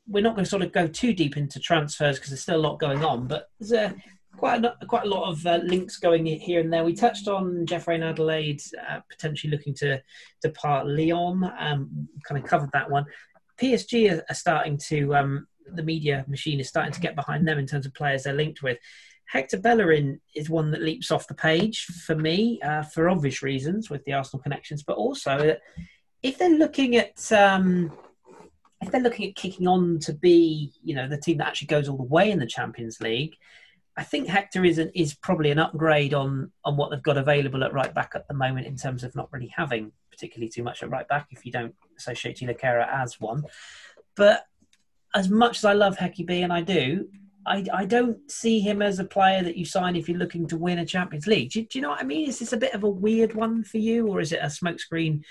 we're 0.07 0.23
not 0.23 0.35
going 0.35 0.43
to 0.43 0.49
sort 0.49 0.63
of 0.63 0.71
go 0.71 0.87
too 0.87 1.13
deep 1.13 1.37
into 1.37 1.59
transfers 1.59 2.17
because 2.17 2.31
there's 2.31 2.41
still 2.41 2.57
a 2.57 2.67
lot 2.67 2.79
going 2.79 3.03
on. 3.03 3.27
But 3.27 3.49
there's 3.59 3.71
a 3.71 3.95
quite 4.37 4.63
a, 4.63 4.75
quite 4.87 5.05
a 5.05 5.09
lot 5.09 5.29
of 5.29 5.45
uh, 5.45 5.59
links 5.63 5.97
going 5.97 6.25
here 6.25 6.59
and 6.61 6.71
there. 6.71 6.83
We 6.83 6.93
touched 6.93 7.27
on 7.27 7.65
Jeff 7.65 7.87
Reine-Adélaïde 7.87 8.61
uh, 8.89 8.99
potentially 9.09 9.51
looking 9.51 9.73
to 9.75 10.01
depart 10.41 10.87
Lyon. 10.87 11.43
Um, 11.59 12.07
kind 12.27 12.41
of 12.41 12.49
covered 12.49 12.71
that 12.73 12.89
one. 12.89 13.05
PSG 13.59 14.11
are, 14.11 14.23
are 14.29 14.35
starting 14.35 14.77
to 14.87 15.15
um, 15.15 15.47
the 15.75 15.83
media 15.83 16.25
machine 16.27 16.59
is 16.59 16.67
starting 16.67 16.93
to 16.93 16.99
get 16.99 17.15
behind 17.15 17.47
them 17.47 17.59
in 17.59 17.67
terms 17.67 17.85
of 17.85 17.93
players 17.93 18.23
they're 18.23 18.33
linked 18.33 18.61
with. 18.61 18.77
Hector 19.25 19.59
Bellerin 19.59 20.19
is 20.35 20.49
one 20.49 20.71
that 20.71 20.81
leaps 20.81 21.11
off 21.11 21.27
the 21.27 21.35
page 21.35 21.85
for 21.85 22.15
me 22.15 22.59
uh, 22.61 22.81
for 22.81 23.09
obvious 23.09 23.43
reasons 23.43 23.89
with 23.89 24.03
the 24.05 24.13
Arsenal 24.13 24.41
connections, 24.41 24.81
but 24.81 24.97
also 24.97 25.55
if 26.23 26.37
they're 26.37 26.49
looking 26.49 26.95
at 26.95 27.31
um, 27.31 27.91
if 28.81 28.91
they're 28.91 29.01
looking 29.01 29.29
at 29.29 29.35
kicking 29.35 29.67
on 29.67 29.99
to 29.99 30.13
be 30.13 30.71
you 30.83 30.95
know 30.95 31.07
the 31.07 31.19
team 31.19 31.37
that 31.37 31.47
actually 31.47 31.67
goes 31.67 31.87
all 31.87 31.97
the 31.97 32.03
way 32.03 32.31
in 32.31 32.39
the 32.39 32.47
Champions 32.47 32.99
League, 33.01 33.35
I 33.95 34.03
think 34.03 34.27
Hector 34.27 34.65
is 34.65 34.77
an, 34.77 34.91
is 34.95 35.13
probably 35.13 35.51
an 35.51 35.59
upgrade 35.59 36.13
on 36.13 36.51
on 36.65 36.77
what 36.77 36.89
they've 36.89 37.03
got 37.03 37.17
available 37.17 37.63
at 37.63 37.73
right 37.73 37.93
back 37.93 38.13
at 38.15 38.27
the 38.27 38.33
moment 38.33 38.65
in 38.65 38.77
terms 38.77 39.03
of 39.03 39.15
not 39.15 39.31
really 39.31 39.53
having 39.55 39.91
particularly 40.09 40.49
too 40.49 40.63
much 40.63 40.83
at 40.83 40.89
right 40.89 41.07
back 41.07 41.27
if 41.31 41.45
you 41.45 41.51
don't 41.51 41.75
associate 41.97 42.39
Kehrer 42.39 42.87
as 42.87 43.19
one. 43.19 43.43
But 44.15 44.43
as 45.15 45.29
much 45.29 45.57
as 45.57 45.65
I 45.65 45.73
love 45.73 45.97
Hecky 45.97 46.25
B, 46.25 46.41
and 46.41 46.53
I 46.53 46.61
do, 46.61 47.07
I, 47.45 47.65
I 47.73 47.85
don't 47.85 48.29
see 48.29 48.59
him 48.59 48.81
as 48.81 48.99
a 48.99 49.05
player 49.05 49.41
that 49.43 49.57
you 49.57 49.65
sign 49.65 49.95
if 49.95 50.07
you're 50.07 50.17
looking 50.17 50.47
to 50.47 50.57
win 50.57 50.79
a 50.79 50.85
Champions 50.85 51.25
League. 51.25 51.51
Do, 51.51 51.63
do 51.63 51.79
you 51.79 51.81
know 51.81 51.89
what 51.89 52.01
I 52.01 52.03
mean? 52.03 52.29
Is 52.29 52.39
this 52.39 52.53
a 52.53 52.57
bit 52.57 52.73
of 52.73 52.83
a 52.83 52.89
weird 52.89 53.33
one 53.33 53.63
for 53.63 53.77
you, 53.77 54.07
or 54.07 54.19
is 54.19 54.31
it 54.31 54.39
a 54.41 54.47
smokescreen 54.47 55.23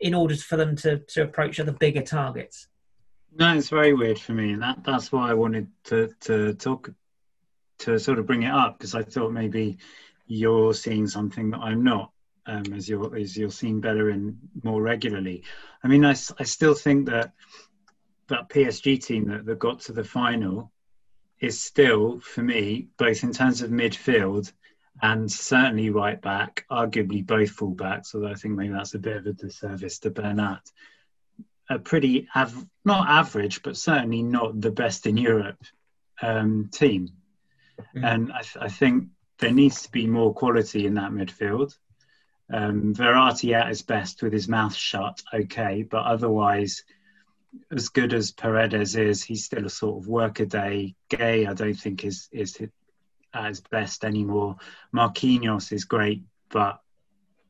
in 0.00 0.14
order 0.14 0.36
for 0.36 0.56
them 0.56 0.76
to, 0.76 0.98
to 0.98 1.22
approach 1.22 1.60
other 1.60 1.72
bigger 1.72 2.02
targets? 2.02 2.68
No, 3.34 3.56
it's 3.56 3.70
very 3.70 3.94
weird 3.94 4.18
for 4.18 4.32
me, 4.32 4.52
and 4.52 4.62
that 4.62 4.84
that's 4.84 5.10
why 5.10 5.30
I 5.30 5.34
wanted 5.34 5.68
to 5.84 6.10
to 6.20 6.52
talk 6.54 6.90
to 7.78 7.98
sort 7.98 8.18
of 8.18 8.26
bring 8.26 8.42
it 8.42 8.50
up 8.52 8.78
because 8.78 8.94
I 8.94 9.02
thought 9.02 9.32
maybe 9.32 9.78
you're 10.26 10.74
seeing 10.74 11.06
something 11.06 11.50
that 11.50 11.60
I'm 11.60 11.82
not, 11.82 12.10
um, 12.44 12.74
as 12.74 12.88
you're 12.88 13.16
as 13.16 13.34
you're 13.36 13.50
seeing 13.50 13.80
better 13.80 14.10
in 14.10 14.38
more 14.62 14.82
regularly. 14.82 15.44
I 15.82 15.88
mean, 15.88 16.04
I, 16.04 16.10
I 16.10 16.44
still 16.44 16.74
think 16.74 17.08
that 17.08 17.32
that 18.32 18.48
PSG 18.48 19.02
team 19.02 19.28
that, 19.28 19.46
that 19.46 19.58
got 19.58 19.80
to 19.80 19.92
the 19.92 20.04
final 20.04 20.72
is 21.40 21.60
still 21.60 22.20
for 22.20 22.42
me 22.42 22.88
both 22.98 23.22
in 23.22 23.32
terms 23.32 23.62
of 23.62 23.70
midfield 23.70 24.52
and 25.00 25.30
certainly 25.30 25.90
right 25.90 26.20
back, 26.20 26.64
arguably 26.70 27.26
both 27.26 27.50
full 27.50 27.74
backs. 27.74 28.14
Although 28.14 28.28
I 28.28 28.34
think 28.34 28.54
maybe 28.54 28.74
that's 28.74 28.94
a 28.94 28.98
bit 28.98 29.16
of 29.16 29.26
a 29.26 29.32
disservice 29.32 29.98
to 30.00 30.10
Bernat 30.10 30.60
a 31.68 31.78
pretty 31.78 32.28
av- 32.34 32.66
not 32.84 33.08
average, 33.08 33.62
but 33.62 33.76
certainly 33.76 34.22
not 34.22 34.60
the 34.60 34.70
best 34.70 35.06
in 35.06 35.16
Europe 35.16 35.62
um, 36.20 36.68
team. 36.72 37.08
Mm. 37.96 38.04
And 38.04 38.32
I, 38.32 38.42
th- 38.42 38.56
I 38.60 38.68
think 38.68 39.08
there 39.38 39.52
needs 39.52 39.82
to 39.82 39.90
be 39.90 40.06
more 40.06 40.34
quality 40.34 40.86
in 40.86 40.94
that 40.94 41.12
midfield. 41.12 41.76
Um, 42.52 42.94
Verratti 42.94 43.54
at 43.54 43.68
his 43.68 43.82
best 43.82 44.22
with 44.22 44.32
his 44.32 44.48
mouth 44.48 44.74
shut, 44.74 45.22
okay, 45.32 45.82
but 45.82 46.04
otherwise, 46.04 46.84
as 47.70 47.88
good 47.88 48.12
as 48.12 48.32
Paredes 48.32 48.96
is, 48.96 49.22
he's 49.22 49.44
still 49.44 49.66
a 49.66 49.70
sort 49.70 50.02
of 50.02 50.08
workaday. 50.08 50.94
Gueye, 51.10 51.48
I 51.48 51.54
don't 51.54 51.74
think 51.74 52.04
is 52.04 52.28
is 52.32 52.58
at 53.34 53.48
his 53.48 53.60
best 53.60 54.04
anymore. 54.04 54.56
Marquinhos 54.94 55.72
is 55.72 55.84
great, 55.84 56.22
but 56.50 56.80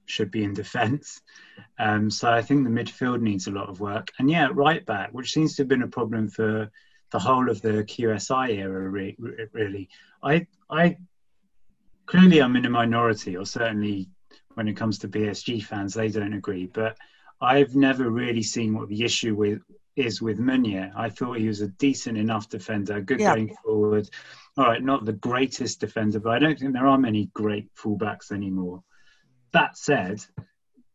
should 0.06 0.30
be 0.30 0.44
in 0.44 0.54
defence. 0.54 1.20
Um, 1.78 2.10
so 2.10 2.30
I 2.30 2.42
think 2.42 2.64
the 2.64 2.70
midfield 2.70 3.20
needs 3.20 3.46
a 3.46 3.52
lot 3.52 3.68
of 3.68 3.80
work. 3.80 4.08
And 4.18 4.30
yeah, 4.30 4.48
right 4.52 4.84
back, 4.84 5.10
which 5.12 5.32
seems 5.32 5.56
to 5.56 5.62
have 5.62 5.68
been 5.68 5.82
a 5.82 5.88
problem 5.88 6.28
for 6.28 6.70
the 7.10 7.18
whole 7.18 7.50
of 7.50 7.62
the 7.62 7.84
QSI 7.84 8.58
era, 8.58 8.88
re- 8.88 9.16
re- 9.18 9.46
really. 9.52 9.88
I, 10.22 10.46
I 10.70 10.98
clearly 12.06 12.42
I'm 12.42 12.56
in 12.56 12.66
a 12.66 12.70
minority, 12.70 13.36
or 13.36 13.46
certainly 13.46 14.08
when 14.54 14.68
it 14.68 14.76
comes 14.76 14.98
to 14.98 15.08
PSG 15.08 15.64
fans, 15.64 15.94
they 15.94 16.08
don't 16.08 16.32
agree. 16.32 16.66
But 16.66 16.96
I've 17.40 17.74
never 17.74 18.10
really 18.10 18.42
seen 18.42 18.74
what 18.74 18.88
the 18.88 19.04
issue 19.04 19.34
with 19.34 19.62
is 19.96 20.22
with 20.22 20.38
Meunier. 20.38 20.92
I 20.96 21.08
thought 21.10 21.38
he 21.38 21.48
was 21.48 21.60
a 21.60 21.68
decent 21.68 22.16
enough 22.16 22.48
defender, 22.48 23.00
good 23.00 23.20
Yeah. 23.20 23.34
going 23.34 23.54
forward. 23.64 24.08
All 24.56 24.64
right, 24.64 24.82
not 24.82 25.04
the 25.04 25.12
greatest 25.14 25.80
defender, 25.80 26.20
but 26.20 26.32
I 26.32 26.38
don't 26.38 26.58
think 26.58 26.72
there 26.72 26.86
are 26.86 26.98
many 26.98 27.26
great 27.34 27.74
fullbacks 27.74 28.32
anymore. 28.32 28.82
That 29.52 29.76
said, 29.76 30.24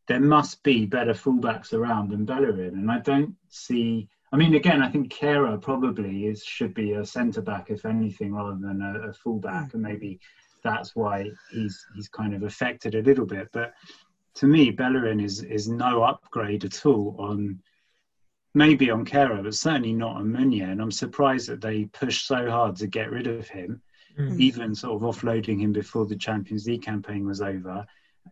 there 0.07 0.19
must 0.19 0.63
be 0.63 0.85
better 0.85 1.13
fullbacks 1.13 1.73
around 1.73 2.09
than 2.09 2.25
Bellerin, 2.25 2.75
and 2.75 2.91
I 2.91 2.99
don't 2.99 3.35
see. 3.49 4.07
I 4.31 4.37
mean, 4.37 4.55
again, 4.55 4.81
I 4.81 4.89
think 4.89 5.11
Kehrer 5.11 5.61
probably 5.61 6.27
is 6.27 6.43
should 6.43 6.73
be 6.73 6.93
a 6.93 7.05
centre 7.05 7.41
back, 7.41 7.69
if 7.69 7.85
anything, 7.85 8.33
rather 8.33 8.57
than 8.59 8.81
a, 8.81 9.09
a 9.09 9.13
fullback, 9.13 9.73
and 9.73 9.83
maybe 9.83 10.19
that's 10.63 10.95
why 10.95 11.29
he's 11.51 11.85
he's 11.95 12.09
kind 12.09 12.33
of 12.33 12.43
affected 12.43 12.95
a 12.95 13.01
little 13.01 13.25
bit. 13.25 13.49
But 13.51 13.73
to 14.35 14.47
me, 14.47 14.71
Bellerin 14.71 15.19
is 15.19 15.43
is 15.43 15.67
no 15.67 16.03
upgrade 16.03 16.65
at 16.65 16.85
all 16.85 17.15
on 17.19 17.59
maybe 18.57 18.89
on 18.89 19.05
Kehrer, 19.05 19.43
but 19.43 19.53
certainly 19.53 19.93
not 19.93 20.15
on 20.15 20.31
Meunier. 20.31 20.71
And 20.71 20.81
I'm 20.81 20.91
surprised 20.91 21.47
that 21.47 21.61
they 21.61 21.85
pushed 21.85 22.25
so 22.25 22.49
hard 22.49 22.75
to 22.77 22.87
get 22.87 23.11
rid 23.11 23.27
of 23.27 23.47
him, 23.47 23.81
mm. 24.19 24.39
even 24.39 24.73
sort 24.73 25.01
of 25.01 25.15
offloading 25.15 25.61
him 25.61 25.71
before 25.71 26.07
the 26.07 26.15
Champions 26.15 26.65
League 26.65 26.81
campaign 26.81 27.25
was 27.25 27.39
over. 27.39 27.85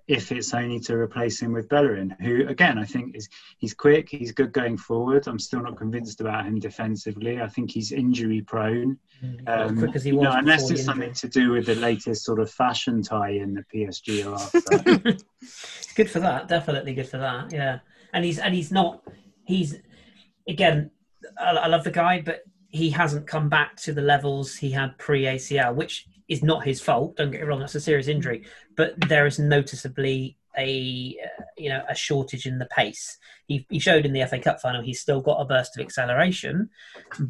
If 0.08 0.32
it's 0.32 0.54
only 0.54 0.80
to 0.82 0.96
replace 0.98 1.40
him 1.40 1.54
with 1.54 1.70
Bellerin, 1.70 2.16
who 2.20 2.48
again 2.48 2.78
I 2.78 2.84
think 2.84 3.16
is 3.16 3.30
he's 3.60 3.74
quick, 3.74 4.10
he's 4.10 4.34
good 4.34 4.52
going 4.52 4.78
forward. 4.78 5.26
I'm 5.26 5.40
still 5.40 5.62
not 5.62 5.78
convinced 5.78 6.20
about 6.20 6.46
him 6.46 6.60
defensively. 6.60 7.42
I 7.42 7.48
think 7.48 7.72
he's 7.72 7.94
injury 7.94 8.42
prone. 8.42 8.98
Mm. 9.24 9.48
Um, 9.48 9.78
quick 9.78 9.96
as 9.96 10.04
he 10.04 10.12
was 10.12 10.24
know, 10.24 10.34
unless 10.34 10.70
it's 10.70 10.84
something 10.84 11.14
to 11.14 11.30
do 11.30 11.52
with 11.52 11.68
the 11.68 11.76
latest 11.76 12.26
sort 12.26 12.40
of 12.40 12.52
fashion 12.52 13.02
tie-in 13.02 13.54
that 13.54 13.70
PSG 13.74 14.26
are 14.26 14.36
after. 14.56 15.18
good 15.96 16.10
for 16.10 16.20
that, 16.20 16.50
definitely 16.50 16.94
good 16.94 17.08
for 17.08 17.20
that. 17.20 17.54
Yeah, 17.54 17.80
and 18.12 18.26
he's 18.26 18.38
and 18.38 18.54
he's 18.54 18.74
not 18.74 19.02
he's 19.46 19.80
again, 20.48 20.92
I, 21.40 21.52
I 21.52 21.68
love 21.68 21.84
the 21.84 21.92
guy, 21.92 22.22
but 22.22 22.42
he 22.70 22.90
hasn't 22.90 23.28
come 23.28 23.50
back 23.50 23.76
to 23.78 23.94
the 23.94 24.02
levels 24.02 24.56
he 24.56 24.72
had 24.72 24.98
pre 24.98 25.24
ACL, 25.24 25.76
which 25.76 26.06
is 26.28 26.44
not 26.44 26.66
his 26.66 26.82
fault. 26.82 27.16
Don't 27.18 27.32
get 27.32 27.42
me 27.42 27.48
wrong; 27.48 27.60
that's 27.60 27.76
a 27.76 27.80
serious 27.80 28.08
injury, 28.08 28.46
but 28.76 28.94
there 29.08 29.26
is 29.26 29.40
noticeably 29.40 30.38
a 30.58 31.18
uh, 31.24 31.44
you 31.58 31.70
know 31.70 31.84
a 31.90 31.96
shortage 31.96 32.46
in 32.46 32.60
the 32.60 32.66
pace. 32.68 33.18
He, 33.48 33.66
he 33.70 33.80
showed 33.80 34.06
in 34.06 34.14
the 34.14 34.26
FA 34.26 34.40
Cup 34.40 34.60
final 34.60 34.82
he's 34.82 35.02
still 35.02 35.22
got 35.22 35.40
a 35.40 35.46
burst 35.46 35.78
of 35.78 35.84
acceleration, 35.84 36.70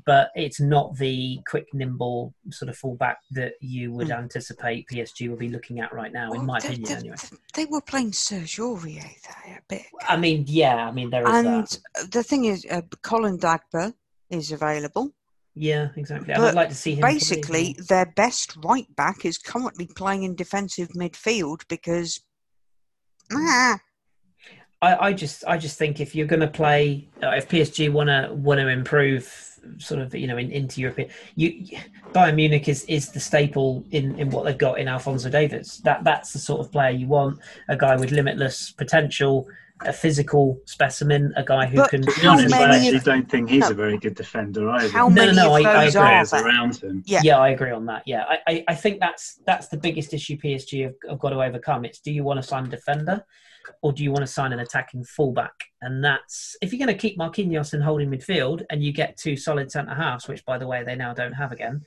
but 0.05 0.29
it's 0.35 0.61
not 0.61 0.95
the 0.97 1.39
quick, 1.47 1.67
nimble 1.73 2.33
sort 2.51 2.69
of 2.69 2.77
fullback 2.77 3.17
that 3.31 3.53
you 3.59 3.91
would 3.91 4.07
mm. 4.07 4.17
anticipate 4.17 4.87
PSG 4.91 5.29
will 5.29 5.37
be 5.37 5.49
looking 5.49 5.81
at 5.81 5.93
right 5.93 6.13
now, 6.13 6.31
well, 6.31 6.39
in 6.39 6.45
my 6.45 6.59
they, 6.59 6.69
opinion. 6.69 6.89
They, 6.89 6.95
anyway, 6.95 7.15
they 7.53 7.65
were 7.65 7.81
playing 7.81 8.13
Serge 8.13 8.57
Aurier 8.57 9.01
there 9.01 9.57
a 9.57 9.61
bit. 9.67 9.83
I 10.07 10.15
mean, 10.15 10.45
yeah, 10.47 10.87
I 10.87 10.91
mean 10.91 11.09
there 11.09 11.23
is 11.23 11.29
and 11.29 11.67
that. 11.67 12.11
the 12.11 12.23
thing 12.23 12.45
is, 12.45 12.65
uh, 12.69 12.81
Colin 13.01 13.37
Dagba 13.37 13.93
is 14.29 14.51
available. 14.51 15.13
Yeah, 15.55 15.89
exactly. 15.95 16.33
I'd 16.33 16.53
like 16.53 16.69
to 16.69 16.75
see 16.75 16.95
him. 16.95 17.01
Basically, 17.01 17.77
their 17.87 18.05
best 18.05 18.57
right 18.63 18.93
back 18.95 19.23
is 19.23 19.37
currently 19.37 19.87
playing 19.95 20.23
in 20.23 20.35
defensive 20.35 20.89
midfield 20.89 21.61
because 21.69 22.19
I, 24.81 25.07
I 25.07 25.13
just 25.13 25.43
I 25.47 25.57
just 25.57 25.77
think 25.77 25.99
if 25.99 26.15
you're 26.15 26.27
going 26.27 26.41
to 26.41 26.47
play, 26.47 27.07
uh, 27.23 27.29
if 27.29 27.47
PSG 27.47 27.91
want 27.91 28.09
to 28.09 28.33
want 28.33 28.59
to 28.59 28.67
improve, 28.67 29.27
sort 29.77 29.99
of 29.99 30.13
you 30.13 30.27
know 30.27 30.37
in, 30.37 30.51
into 30.51 30.81
European, 30.81 31.09
you 31.35 31.77
Bayern 32.13 32.35
Munich 32.35 32.67
is 32.67 32.83
is 32.85 33.11
the 33.11 33.19
staple 33.19 33.83
in 33.91 34.19
in 34.19 34.29
what 34.29 34.45
they've 34.45 34.57
got 34.57 34.79
in 34.79 34.87
Alphonso 34.87 35.29
Davies. 35.29 35.79
That 35.83 36.03
that's 36.03 36.33
the 36.33 36.39
sort 36.39 36.59
of 36.59 36.71
player 36.71 36.91
you 36.91 37.07
want, 37.07 37.39
a 37.67 37.77
guy 37.77 37.95
with 37.95 38.11
limitless 38.11 38.71
potential, 38.71 39.47
a 39.81 39.91
physical 39.91 40.61
specimen, 40.65 41.33
a 41.35 41.43
guy 41.43 41.65
who 41.65 41.77
but 41.77 41.89
can. 41.89 42.01
To 42.01 42.21
be 42.21 42.27
honest, 42.27 42.53
I 42.53 42.75
actually 42.75 42.99
don't 42.99 43.29
think 43.29 43.49
he's 43.49 43.61
no. 43.61 43.71
a 43.71 43.73
very 43.73 43.97
good 43.97 44.15
defender 44.15 44.69
either. 44.69 44.89
How 44.89 45.09
many 45.09 45.33
no, 45.33 45.43
no, 45.43 45.59
no, 45.59 45.69
I, 45.69 45.83
I 45.83 45.83
agree. 45.85 46.39
around 46.39 46.77
him. 46.77 47.03
Yeah. 47.05 47.21
yeah, 47.23 47.39
I 47.39 47.49
agree 47.49 47.71
on 47.71 47.85
that. 47.87 48.03
Yeah, 48.05 48.23
I, 48.23 48.37
I, 48.47 48.63
I 48.69 48.75
think 48.75 48.99
that's 48.99 49.39
that's 49.45 49.67
the 49.67 49.77
biggest 49.77 50.13
issue 50.13 50.37
PSG 50.37 50.83
have, 50.83 50.93
have 51.09 51.19
got 51.19 51.31
to 51.31 51.41
overcome. 51.41 51.83
It's 51.83 51.99
do 51.99 52.11
you 52.11 52.23
want 52.23 52.41
to 52.41 52.43
sign 52.43 52.65
a 52.65 52.69
defender, 52.69 53.23
or 53.81 53.91
do 53.91 54.03
you 54.03 54.11
want 54.11 54.21
to 54.21 54.31
sign 54.31 54.53
an 54.53 54.59
attacking 54.59 55.03
fullback? 55.03 55.53
And 55.81 56.03
that's 56.03 56.55
if 56.61 56.71
you're 56.71 56.85
going 56.85 56.95
to 56.95 57.01
keep 57.01 57.19
Marquinhos 57.19 57.73
in 57.73 57.81
holding 57.81 58.09
midfield, 58.09 58.63
and 58.69 58.81
you 58.81 58.93
get 58.93 59.17
two 59.17 59.35
solid 59.35 59.71
centre 59.71 59.95
halves, 59.95 60.27
which 60.27 60.45
by 60.45 60.57
the 60.57 60.67
way 60.67 60.83
they 60.83 60.95
now 60.95 61.13
don't 61.13 61.33
have 61.33 61.51
again. 61.51 61.81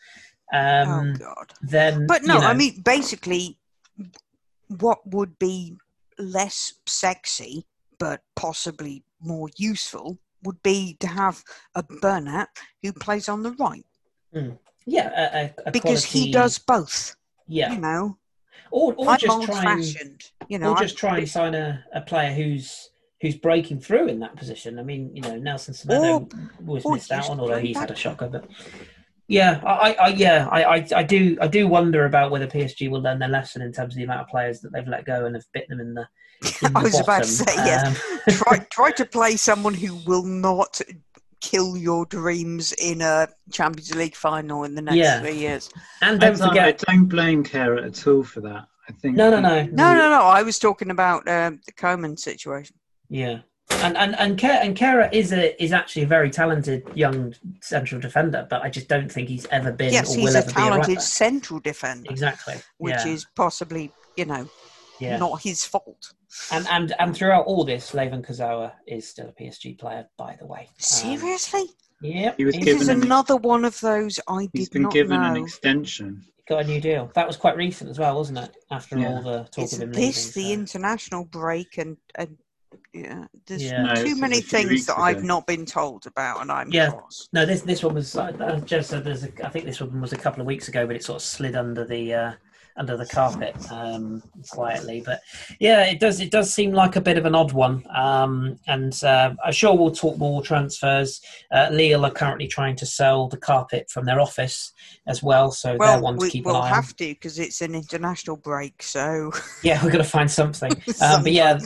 Um, 0.52 1.14
oh 1.14 1.18
God! 1.18 1.52
Then, 1.62 2.06
but 2.06 2.22
no, 2.22 2.34
you 2.34 2.40
know, 2.40 2.46
I 2.46 2.54
mean 2.54 2.82
basically, 2.82 3.58
what 4.68 4.98
would 5.06 5.38
be 5.38 5.78
less 6.18 6.74
sexy 6.86 7.66
but 7.98 8.22
possibly 8.36 9.04
more 9.20 9.48
useful 9.56 10.18
would 10.44 10.62
be 10.62 10.96
to 11.00 11.06
have 11.06 11.42
a 11.74 11.82
Bernat 11.82 12.48
who 12.82 12.92
plays 12.92 13.28
on 13.28 13.42
the 13.42 13.52
right. 13.52 13.84
Mm. 14.34 14.58
Yeah, 14.86 15.10
a, 15.14 15.54
a 15.66 15.72
because 15.72 16.06
quality... 16.06 16.26
he 16.26 16.32
does 16.32 16.58
both. 16.58 17.16
Yeah, 17.46 17.72
you 17.72 17.80
know, 17.80 18.18
or, 18.70 18.94
or 18.94 19.10
I'm 19.10 19.18
just 19.18 19.42
try 19.42 19.72
and 19.72 20.30
you 20.48 20.58
know, 20.58 20.72
or 20.72 20.78
just 20.78 20.94
I'm, 20.94 20.98
try 20.98 21.18
and 21.18 21.28
sign 21.28 21.54
a, 21.54 21.84
a 21.94 22.00
player 22.02 22.32
who's 22.32 22.90
who's 23.20 23.36
breaking 23.36 23.80
through 23.80 24.08
in 24.08 24.20
that 24.20 24.36
position. 24.36 24.78
I 24.78 24.82
mean, 24.82 25.14
you 25.14 25.22
know, 25.22 25.36
Nelson 25.36 25.74
Semedo 25.74 26.32
was 26.64 26.84
missed 26.86 27.10
out 27.10 27.28
on, 27.30 27.40
although 27.40 27.58
he's 27.58 27.76
had 27.76 27.90
a 27.90 27.96
shocker, 27.96 28.28
but. 28.28 28.48
Yeah, 29.30 29.60
I, 29.62 29.92
I 29.92 30.08
yeah, 30.08 30.48
I, 30.50 30.64
I, 30.64 30.86
I, 30.96 31.02
do, 31.02 31.36
I 31.38 31.48
do 31.48 31.68
wonder 31.68 32.06
about 32.06 32.30
whether 32.30 32.46
PSG 32.46 32.88
will 32.88 33.02
learn 33.02 33.18
their 33.18 33.28
lesson 33.28 33.60
in 33.60 33.72
terms 33.72 33.92
of 33.92 33.98
the 33.98 34.04
amount 34.04 34.22
of 34.22 34.28
players 34.28 34.60
that 34.60 34.72
they've 34.72 34.88
let 34.88 35.04
go 35.04 35.26
and 35.26 35.34
have 35.34 35.44
bit 35.52 35.68
them 35.68 35.80
in 35.80 35.92
the 35.92 36.08
I 36.74 36.82
was 36.82 37.00
about 37.00 37.24
to 37.24 37.28
say, 37.28 37.54
yes. 37.56 37.86
Um, 37.86 38.34
try, 38.34 38.58
try 38.70 38.90
to 38.92 39.04
play 39.04 39.36
someone 39.36 39.74
who 39.74 39.96
will 40.06 40.24
not 40.24 40.80
kill 41.40 41.76
your 41.76 42.06
dreams 42.06 42.72
in 42.72 43.00
a 43.00 43.28
Champions 43.50 43.94
League 43.94 44.16
final 44.16 44.64
in 44.64 44.74
the 44.74 44.82
next 44.82 44.96
yeah. 44.96 45.20
three 45.20 45.36
years. 45.36 45.70
And 46.02 46.20
don't 46.20 46.40
I 46.40 46.48
forget, 46.48 46.84
I 46.86 46.92
don't 46.92 47.06
blame 47.06 47.44
Kehrer 47.44 47.84
at 47.84 48.06
all 48.06 48.22
for 48.22 48.40
that. 48.42 48.66
I 48.88 48.92
think 48.92 49.16
no, 49.16 49.30
no, 49.30 49.40
no, 49.40 49.64
no, 49.64 49.94
no, 49.94 50.08
no. 50.08 50.22
I 50.22 50.42
was 50.42 50.58
talking 50.58 50.90
about 50.90 51.28
uh, 51.28 51.52
the 51.66 51.72
Coman 51.72 52.16
situation. 52.16 52.74
Yeah, 53.10 53.40
and 53.70 53.98
and 53.98 54.18
and 54.18 54.38
Kehrer, 54.38 54.64
and 54.64 54.76
Kehrer 54.76 55.12
is 55.12 55.32
a 55.32 55.62
is 55.62 55.72
actually 55.72 56.02
a 56.02 56.06
very 56.06 56.30
talented 56.30 56.88
young 56.94 57.34
central 57.60 58.00
defender, 58.00 58.46
but 58.48 58.62
I 58.62 58.70
just 58.70 58.88
don't 58.88 59.12
think 59.12 59.28
he's 59.28 59.46
ever 59.46 59.72
been. 59.72 59.92
Yes, 59.92 60.14
he's 60.14 60.34
a 60.34 60.42
talented 60.42 60.98
a 60.98 61.00
central 61.02 61.60
defender. 61.60 62.10
Exactly, 62.10 62.54
which 62.78 62.94
yeah. 62.94 63.08
is 63.08 63.26
possibly 63.36 63.92
you 64.16 64.24
know 64.24 64.48
yeah. 65.00 65.18
not 65.18 65.42
his 65.42 65.64
fault. 65.64 66.14
And 66.52 66.66
and 66.68 66.94
and 66.98 67.16
throughout 67.16 67.46
all 67.46 67.64
this, 67.64 67.92
Layvin 67.92 68.24
Kurzawa 68.26 68.72
is 68.86 69.08
still 69.08 69.28
a 69.28 69.32
PSG 69.32 69.78
player, 69.78 70.06
by 70.16 70.36
the 70.38 70.46
way. 70.46 70.60
Um, 70.68 70.74
Seriously? 70.78 71.60
Um, 71.62 71.68
yep. 72.02 72.36
He 72.36 72.44
was 72.44 72.54
this 72.56 72.82
is 72.82 72.88
another 72.88 73.36
an, 73.36 73.42
one 73.42 73.64
of 73.64 73.78
those 73.80 74.20
I 74.28 74.42
did 74.42 74.50
He's 74.52 74.68
been 74.68 74.82
not 74.82 74.92
given 74.92 75.20
know. 75.20 75.28
an 75.28 75.36
extension. 75.36 76.24
Got 76.48 76.64
a 76.64 76.66
new 76.66 76.80
deal. 76.80 77.10
That 77.14 77.26
was 77.26 77.36
quite 77.36 77.56
recent 77.56 77.90
as 77.90 77.98
well, 77.98 78.16
wasn't 78.16 78.38
it? 78.38 78.56
After 78.70 78.98
yeah. 78.98 79.08
all 79.08 79.22
the 79.22 79.44
talk 79.50 79.64
is 79.64 79.74
of 79.74 79.82
him 79.82 79.92
this 79.92 80.36
leaving, 80.36 80.60
the 80.60 80.66
so. 80.66 80.78
international 80.78 81.24
break 81.26 81.78
and, 81.78 81.96
and 82.14 82.36
yeah, 82.92 83.24
there's 83.46 83.62
yeah. 83.62 83.82
No, 83.82 83.94
too 83.94 84.16
many 84.16 84.40
things 84.40 84.86
that 84.86 84.94
ago. 84.94 85.02
I've 85.02 85.24
not 85.24 85.46
been 85.46 85.66
told 85.66 86.06
about, 86.06 86.40
and 86.40 86.50
I'm 86.50 86.70
yeah. 86.70 86.90
Cross. 86.90 87.28
No, 87.32 87.44
this 87.44 87.62
this 87.62 87.82
one 87.82 87.94
was. 87.94 88.14
Uh, 88.16 88.60
just 88.64 88.90
said 88.90 89.04
there's. 89.04 89.24
A, 89.24 89.46
I 89.46 89.50
think 89.50 89.64
this 89.66 89.80
one 89.80 90.00
was 90.00 90.12
a 90.12 90.16
couple 90.16 90.40
of 90.40 90.46
weeks 90.46 90.68
ago, 90.68 90.86
but 90.86 90.96
it 90.96 91.04
sort 91.04 91.16
of 91.16 91.22
slid 91.22 91.54
under 91.54 91.84
the 91.84 92.14
uh, 92.14 92.32
under 92.78 92.96
the 92.96 93.06
carpet 93.06 93.54
um, 93.70 94.22
quietly. 94.50 95.02
But 95.04 95.20
yeah, 95.58 95.84
it 95.84 96.00
does 96.00 96.20
it 96.20 96.30
does 96.30 96.52
seem 96.52 96.72
like 96.72 96.96
a 96.96 97.00
bit 97.00 97.18
of 97.18 97.26
an 97.26 97.34
odd 97.34 97.52
one. 97.52 97.84
Um, 97.94 98.58
and 98.66 99.02
uh, 99.04 99.34
I'm 99.44 99.52
sure 99.52 99.76
we'll 99.76 99.90
talk 99.90 100.18
more 100.18 100.42
transfers. 100.42 101.20
Uh, 101.52 101.68
Lille 101.70 102.04
are 102.04 102.10
currently 102.10 102.46
trying 102.46 102.76
to 102.76 102.86
sell 102.86 103.28
the 103.28 103.36
carpet 103.36 103.90
from 103.90 104.04
their 104.04 104.20
office 104.20 104.72
as 105.06 105.22
well, 105.22 105.50
so 105.50 105.76
well, 105.78 105.94
they're 105.94 106.02
one 106.02 106.14
to 106.14 106.20
we, 106.20 106.30
keep 106.30 106.44
we'll 106.44 106.56
an 106.56 106.62
eye 106.62 106.68
have 106.68 106.94
to 106.96 107.08
because 107.08 107.38
it's 107.38 107.60
an 107.60 107.74
international 107.74 108.36
break. 108.36 108.82
So 108.82 109.32
yeah, 109.62 109.82
we're 109.82 109.90
going 109.90 110.04
to 110.04 110.10
find 110.10 110.30
something. 110.30 110.72
um, 111.02 111.22
but 111.22 111.32
yeah, 111.32 111.58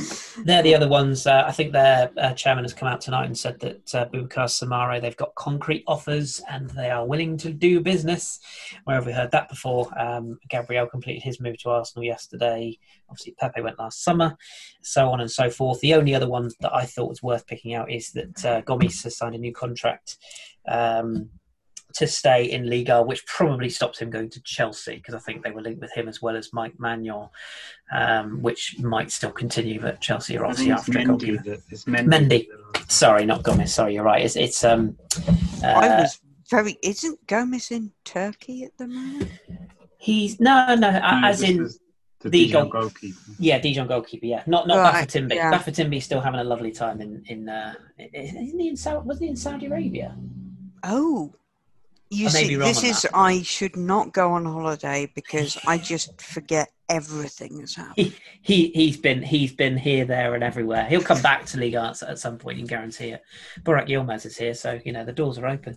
they're 0.45 0.63
the 0.63 0.75
other 0.75 0.89
ones. 0.89 1.27
Uh, 1.27 1.45
I 1.47 1.53
think 1.53 1.73
their 1.73 2.11
uh, 2.17 2.33
chairman 2.35 2.65
has 2.65 2.73
come 2.73 2.89
out 2.89 3.01
tonight 3.01 3.27
and 3.27 3.37
said 3.37 3.61
that 3.61 3.95
uh, 3.95 4.07
Boubakar 4.07 4.47
Soumaré 4.47 5.01
they've 5.01 5.17
got 5.17 5.35
concrete 5.35 5.85
offers 5.87 6.41
and 6.51 6.71
they 6.71 6.91
are 6.91 7.07
willing 7.07 7.37
to 7.39 7.53
do 7.53 7.81
business. 7.81 8.41
Where 8.85 8.97
have 8.97 9.07
we 9.07 9.13
heard 9.13 9.31
that 9.33 9.49
before? 9.49 9.89
Um, 9.99 10.39
Gabriel 10.49 10.87
completed 11.03 11.23
his 11.23 11.41
move 11.41 11.59
to 11.59 11.71
Arsenal 11.71 12.05
yesterday. 12.05 12.79
Obviously, 13.09 13.35
Pepe 13.39 13.61
went 13.61 13.79
last 13.79 14.05
summer, 14.05 14.37
so 14.83 15.09
on 15.11 15.21
and 15.21 15.31
so 15.31 15.51
forth. 15.51 15.81
The 15.81 15.95
only 15.95 16.15
other 16.15 16.29
one 16.29 16.51
that 16.61 16.75
I 16.75 16.85
thought 16.85 17.09
was 17.09 17.23
worth 17.23 17.47
picking 17.47 17.75
out 17.75 17.91
is 17.91 18.13
that 18.13 18.45
uh, 18.45 18.63
Gomis 18.63 19.03
has 19.05 19.17
signed 19.17 19.35
a 19.35 19.39
new 19.39 19.53
contract. 19.53 20.19
Um, 20.69 21.31
to 21.95 22.07
stay 22.07 22.45
in 22.51 22.69
Liga, 22.69 23.03
which 23.03 23.27
probably 23.27 23.69
stops 23.69 23.99
him 23.99 24.11
going 24.11 24.31
to 24.31 24.41
Chelsea 24.43 24.97
because 24.97 25.15
I 25.15 25.19
think 25.19 25.43
they 25.43 25.51
were 25.51 25.61
linked 25.61 25.81
with 25.81 25.93
him 25.93 26.09
as 26.09 26.23
well 26.23 26.37
as 26.37 26.53
Mike 26.53 26.77
Maignan, 26.79 27.29
um, 27.93 28.41
which 28.41 28.77
might 28.79 29.11
still 29.11 29.31
continue. 29.31 29.81
But 29.81 30.01
Chelsea 30.01 30.37
are 30.39 30.47
obviously 30.47 30.73
after 30.73 30.93
Mendy, 30.93 31.43
that, 31.45 31.61
Mendy. 31.87 32.09
Mendy. 32.09 32.91
Sorry, 32.91 33.27
not 33.27 33.43
Gomis. 33.43 33.69
Sorry, 33.69 33.95
you're 33.95 34.05
right. 34.05 34.25
It's, 34.25 34.37
it's 34.37 34.65
um. 34.65 34.97
Uh, 35.63 35.67
I 35.67 36.01
was 36.01 36.21
very. 36.51 36.79
Isn't 36.83 37.25
Gomis 37.27 37.71
in 37.71 37.93
Turkey 38.05 38.65
at 38.65 38.77
the 38.79 38.87
moment? 38.87 39.31
He's 40.03 40.41
no, 40.41 40.75
no, 40.75 40.91
no 40.91 41.01
as 41.23 41.43
in 41.43 41.59
the, 41.59 41.79
the 42.23 42.31
Dijon 42.31 42.69
goal, 42.69 42.83
goalkeeper. 42.83 43.21
Yeah, 43.39 43.61
Dijon 43.61 43.87
goalkeeper. 43.87 44.27
Yeah, 44.27 44.43
not 44.49 44.67
not 44.67 44.79
right, 44.79 45.07
Bafétimbi. 45.07 45.35
Yeah. 45.37 45.53
Bafétimbi 45.53 46.03
still 46.03 46.21
having 46.21 46.41
a 46.41 46.45
lovely 46.45 46.73
time 46.73 47.01
in 47.01 47.23
in. 47.29 47.49
Uh, 47.49 47.75
isn't 48.13 48.59
he 48.59 48.69
in 48.71 48.77
Saudi? 48.77 49.07
Was 49.07 49.21
he 49.21 49.29
in 49.29 49.37
Saudi 49.37 49.67
Arabia? 49.67 50.17
Oh, 50.83 51.33
you 52.11 52.29
see, 52.31 52.57
this 52.57 52.83
is 52.83 53.07
I 53.15 53.43
should 53.43 53.77
not 53.77 54.13
go 54.13 54.33
on 54.33 54.45
holiday 54.45 55.09
because 55.15 55.57
I 55.69 55.79
just 55.79 56.21
forget 56.21 56.73
everything 56.93 57.59
that's 57.59 57.75
happened. 57.77 58.15
He, 58.43 58.69
he 58.75 58.89
has 58.89 58.97
been 58.99 59.23
he's 59.23 59.53
been 59.53 59.77
here, 59.77 60.05
there, 60.05 60.35
and 60.35 60.45
everywhere. 60.45 60.85
He'll 60.85 61.03
come 61.03 61.23
back 61.23 61.47
to 61.47 61.59
League 61.59 61.75
Arts 61.75 62.03
at 62.03 62.19
some 62.19 62.39
point. 62.39 62.59
You 62.59 62.63
can 62.63 62.77
guarantee 62.77 63.09
it. 63.11 63.23
Burak 63.63 63.89
Yilmaz 63.89 64.27
is 64.27 64.37
here, 64.37 64.55
so 64.55 64.79
you 64.85 64.93
know 64.93 65.05
the 65.05 65.13
doors 65.13 65.39
are 65.39 65.47
open. 65.47 65.77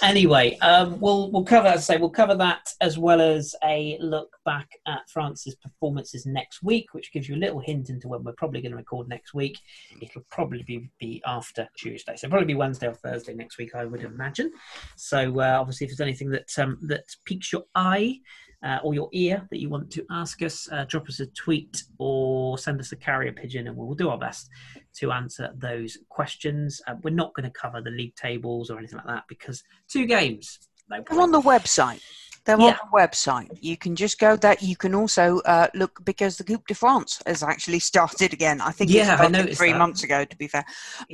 Anyway, 0.00 0.56
um, 0.58 1.00
we'll 1.00 1.30
we'll 1.32 1.44
cover 1.44 1.66
as 1.66 1.78
I 1.78 1.94
say 1.94 1.96
we'll 1.98 2.10
cover 2.10 2.36
that 2.36 2.72
as 2.80 2.96
well 2.96 3.20
as 3.20 3.56
a 3.64 3.98
look 4.00 4.36
back 4.44 4.68
at 4.86 5.10
France's 5.10 5.56
performances 5.56 6.24
next 6.24 6.62
week, 6.62 6.86
which 6.92 7.12
gives 7.12 7.28
you 7.28 7.34
a 7.34 7.36
little 7.36 7.58
hint 7.58 7.90
into 7.90 8.06
when 8.06 8.22
we're 8.22 8.32
probably 8.34 8.60
going 8.60 8.70
to 8.70 8.76
record 8.76 9.08
next 9.08 9.34
week. 9.34 9.58
It'll 10.00 10.24
probably 10.30 10.62
be, 10.62 10.88
be 11.00 11.20
after 11.26 11.68
Tuesday, 11.76 12.14
so 12.14 12.28
probably 12.28 12.46
be 12.46 12.54
Wednesday 12.54 12.86
or 12.86 12.94
Thursday 12.94 13.34
next 13.34 13.58
week, 13.58 13.74
I 13.74 13.86
would 13.86 14.02
imagine. 14.02 14.52
So 14.94 15.40
uh, 15.40 15.58
obviously, 15.60 15.86
if 15.86 15.90
there's 15.90 16.06
anything 16.06 16.30
that 16.30 16.56
um, 16.58 16.78
that 16.82 17.04
piques 17.24 17.52
your 17.52 17.64
eye 17.74 18.20
uh, 18.64 18.78
or 18.82 18.94
your 18.94 19.08
ear 19.12 19.46
that 19.50 19.60
you 19.60 19.68
want 19.68 19.90
to 19.92 20.04
ask 20.10 20.42
us, 20.42 20.68
uh, 20.72 20.84
drop 20.88 21.08
us 21.08 21.20
a 21.20 21.26
tweet 21.26 21.84
or 21.98 22.58
send 22.58 22.80
us 22.80 22.92
a 22.92 22.96
carrier 22.96 23.32
pigeon, 23.32 23.68
and 23.68 23.76
we'll 23.76 23.94
do 23.94 24.08
our 24.08 24.18
best 24.18 24.48
to 24.96 25.12
answer 25.12 25.50
those 25.56 25.96
questions. 26.08 26.80
Uh, 26.86 26.94
we're 27.02 27.10
not 27.10 27.34
going 27.34 27.44
to 27.44 27.58
cover 27.58 27.80
the 27.80 27.90
league 27.90 28.14
tables 28.16 28.70
or 28.70 28.78
anything 28.78 28.96
like 28.98 29.06
that 29.06 29.24
because 29.28 29.62
two 29.88 30.06
games. 30.06 30.58
No 30.90 31.02
They're 31.08 31.20
on 31.20 31.32
the 31.32 31.40
website. 31.40 32.00
They're 32.44 32.58
yeah. 32.58 32.78
on 32.82 32.90
the 32.90 32.98
website. 32.98 33.58
You 33.60 33.76
can 33.76 33.94
just 33.94 34.18
go 34.18 34.34
there. 34.34 34.56
You 34.58 34.74
can 34.74 34.94
also 34.94 35.40
uh, 35.40 35.68
look 35.74 36.02
because 36.04 36.38
the 36.38 36.44
Coupe 36.44 36.66
de 36.66 36.74
France 36.74 37.20
has 37.26 37.42
actually 37.42 37.78
started 37.90 38.32
again. 38.32 38.60
I 38.60 38.70
think 38.70 38.90
yeah, 38.90 39.18
I 39.20 39.28
noticed 39.28 39.58
three 39.58 39.72
that. 39.72 39.78
months 39.78 40.02
ago. 40.02 40.24
To 40.24 40.36
be 40.36 40.48
fair, 40.48 40.64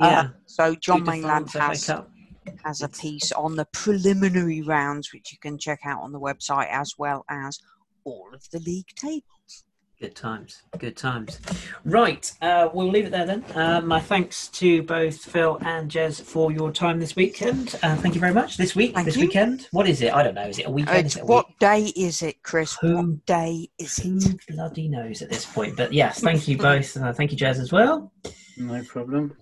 uh, 0.01 0.07
yeah. 0.07 0.27
so 0.45 0.75
John 0.75 1.03
Mainland 1.03 1.51
has 1.51 1.91
has 2.63 2.81
a 2.81 2.89
piece 2.89 3.31
on 3.31 3.55
the 3.55 3.65
preliminary 3.73 4.61
rounds, 4.61 5.13
which 5.13 5.31
you 5.31 5.37
can 5.39 5.57
check 5.57 5.79
out 5.85 6.01
on 6.01 6.11
the 6.11 6.19
website, 6.19 6.69
as 6.69 6.93
well 6.97 7.25
as 7.29 7.59
all 8.03 8.29
of 8.33 8.49
the 8.51 8.59
league 8.59 8.89
tables. 8.95 9.23
Good 10.01 10.13
times, 10.13 10.61
good 10.77 10.97
times. 10.97 11.39
Right, 11.85 12.29
uh, 12.41 12.67
we'll 12.73 12.89
leave 12.89 13.05
it 13.05 13.11
there 13.11 13.25
then. 13.25 13.45
Uh, 13.55 13.79
my 13.79 14.01
thanks 14.01 14.49
to 14.49 14.83
both 14.83 15.23
Phil 15.23 15.57
and 15.61 15.89
Jez 15.89 16.21
for 16.21 16.51
your 16.51 16.69
time 16.69 16.99
this 16.99 17.15
weekend. 17.15 17.79
Uh, 17.81 17.95
thank 17.95 18.13
you 18.13 18.19
very 18.19 18.33
much. 18.33 18.57
This 18.57 18.75
week, 18.75 18.93
thank 18.93 19.05
this 19.05 19.15
you. 19.15 19.21
weekend, 19.21 19.69
what 19.71 19.87
is 19.87 20.01
it? 20.01 20.13
I 20.13 20.21
don't 20.21 20.35
know. 20.35 20.47
Is 20.47 20.59
it 20.59 20.65
a 20.65 20.69
weekend? 20.69 21.07
It 21.07 21.21
a 21.21 21.25
what 21.25 21.47
week? 21.47 21.59
day 21.59 21.83
is 21.95 22.21
it, 22.23 22.43
Chris? 22.43 22.75
Who, 22.81 22.97
what 22.97 23.25
day 23.25 23.69
is 23.79 23.95
who 23.95 24.17
it? 24.17 24.37
bloody 24.49 24.89
knows 24.89 25.21
at 25.21 25.29
this 25.29 25.45
point? 25.45 25.77
But 25.77 25.93
yes, 25.93 26.19
thank 26.19 26.45
you 26.45 26.57
both. 26.57 26.97
Uh, 26.97 27.13
thank 27.13 27.31
you, 27.31 27.37
Jez, 27.37 27.57
as 27.57 27.71
well. 27.71 28.11
No 28.57 28.83
problem. 28.83 29.37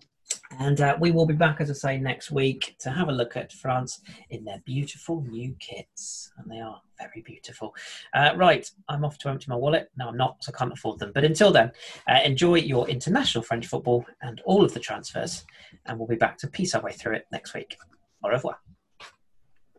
And 0.60 0.82
uh, 0.82 0.97
we 0.99 1.12
will 1.12 1.26
be 1.26 1.34
back, 1.34 1.62
as 1.62 1.70
I 1.70 1.74
say, 1.74 1.97
next 1.97 2.32
week 2.32 2.76
to 2.80 2.89
have 2.91 3.10
a 3.10 3.12
look 3.12 3.36
at 3.36 3.51
France 3.51 4.01
in 4.30 4.43
their 4.43 4.62
beautiful 4.66 5.22
new 5.22 5.56
kits. 5.60 6.32
And 6.38 6.51
they 6.51 6.60
are 6.60 6.82
very 6.99 7.22
beautiful. 7.22 7.74
Uh, 8.14 8.32
right, 8.36 8.70
I'm 8.89 9.04
off 9.04 9.18
to 9.20 9.30
empty 9.30 9.45
my 9.49 9.56
wallet. 9.56 9.89
No, 9.97 10.08
I'm 10.10 10.18
not, 10.18 10.43
so 10.43 10.51
I 10.54 10.58
can't 10.58 10.74
afford 10.74 10.99
them. 10.99 11.12
But 11.14 11.26
until 11.26 11.51
then, 11.51 11.72
uh, 12.08 12.20
enjoy 12.24 12.56
your 12.56 12.88
international 12.88 13.43
French 13.43 13.68
football 13.68 14.06
and 14.22 14.41
all 14.45 14.64
of 14.64 14.74
the 14.74 14.80
transfers. 14.80 15.45
And 15.86 15.97
we'll 15.97 16.08
be 16.08 16.16
back 16.16 16.38
to 16.39 16.47
piece 16.47 16.76
our 16.76 16.82
way 16.82 16.91
through 16.91 17.16
it 17.16 17.28
next 17.32 17.54
week. 17.54 17.78
Au 18.24 18.30
revoir. 18.30 18.58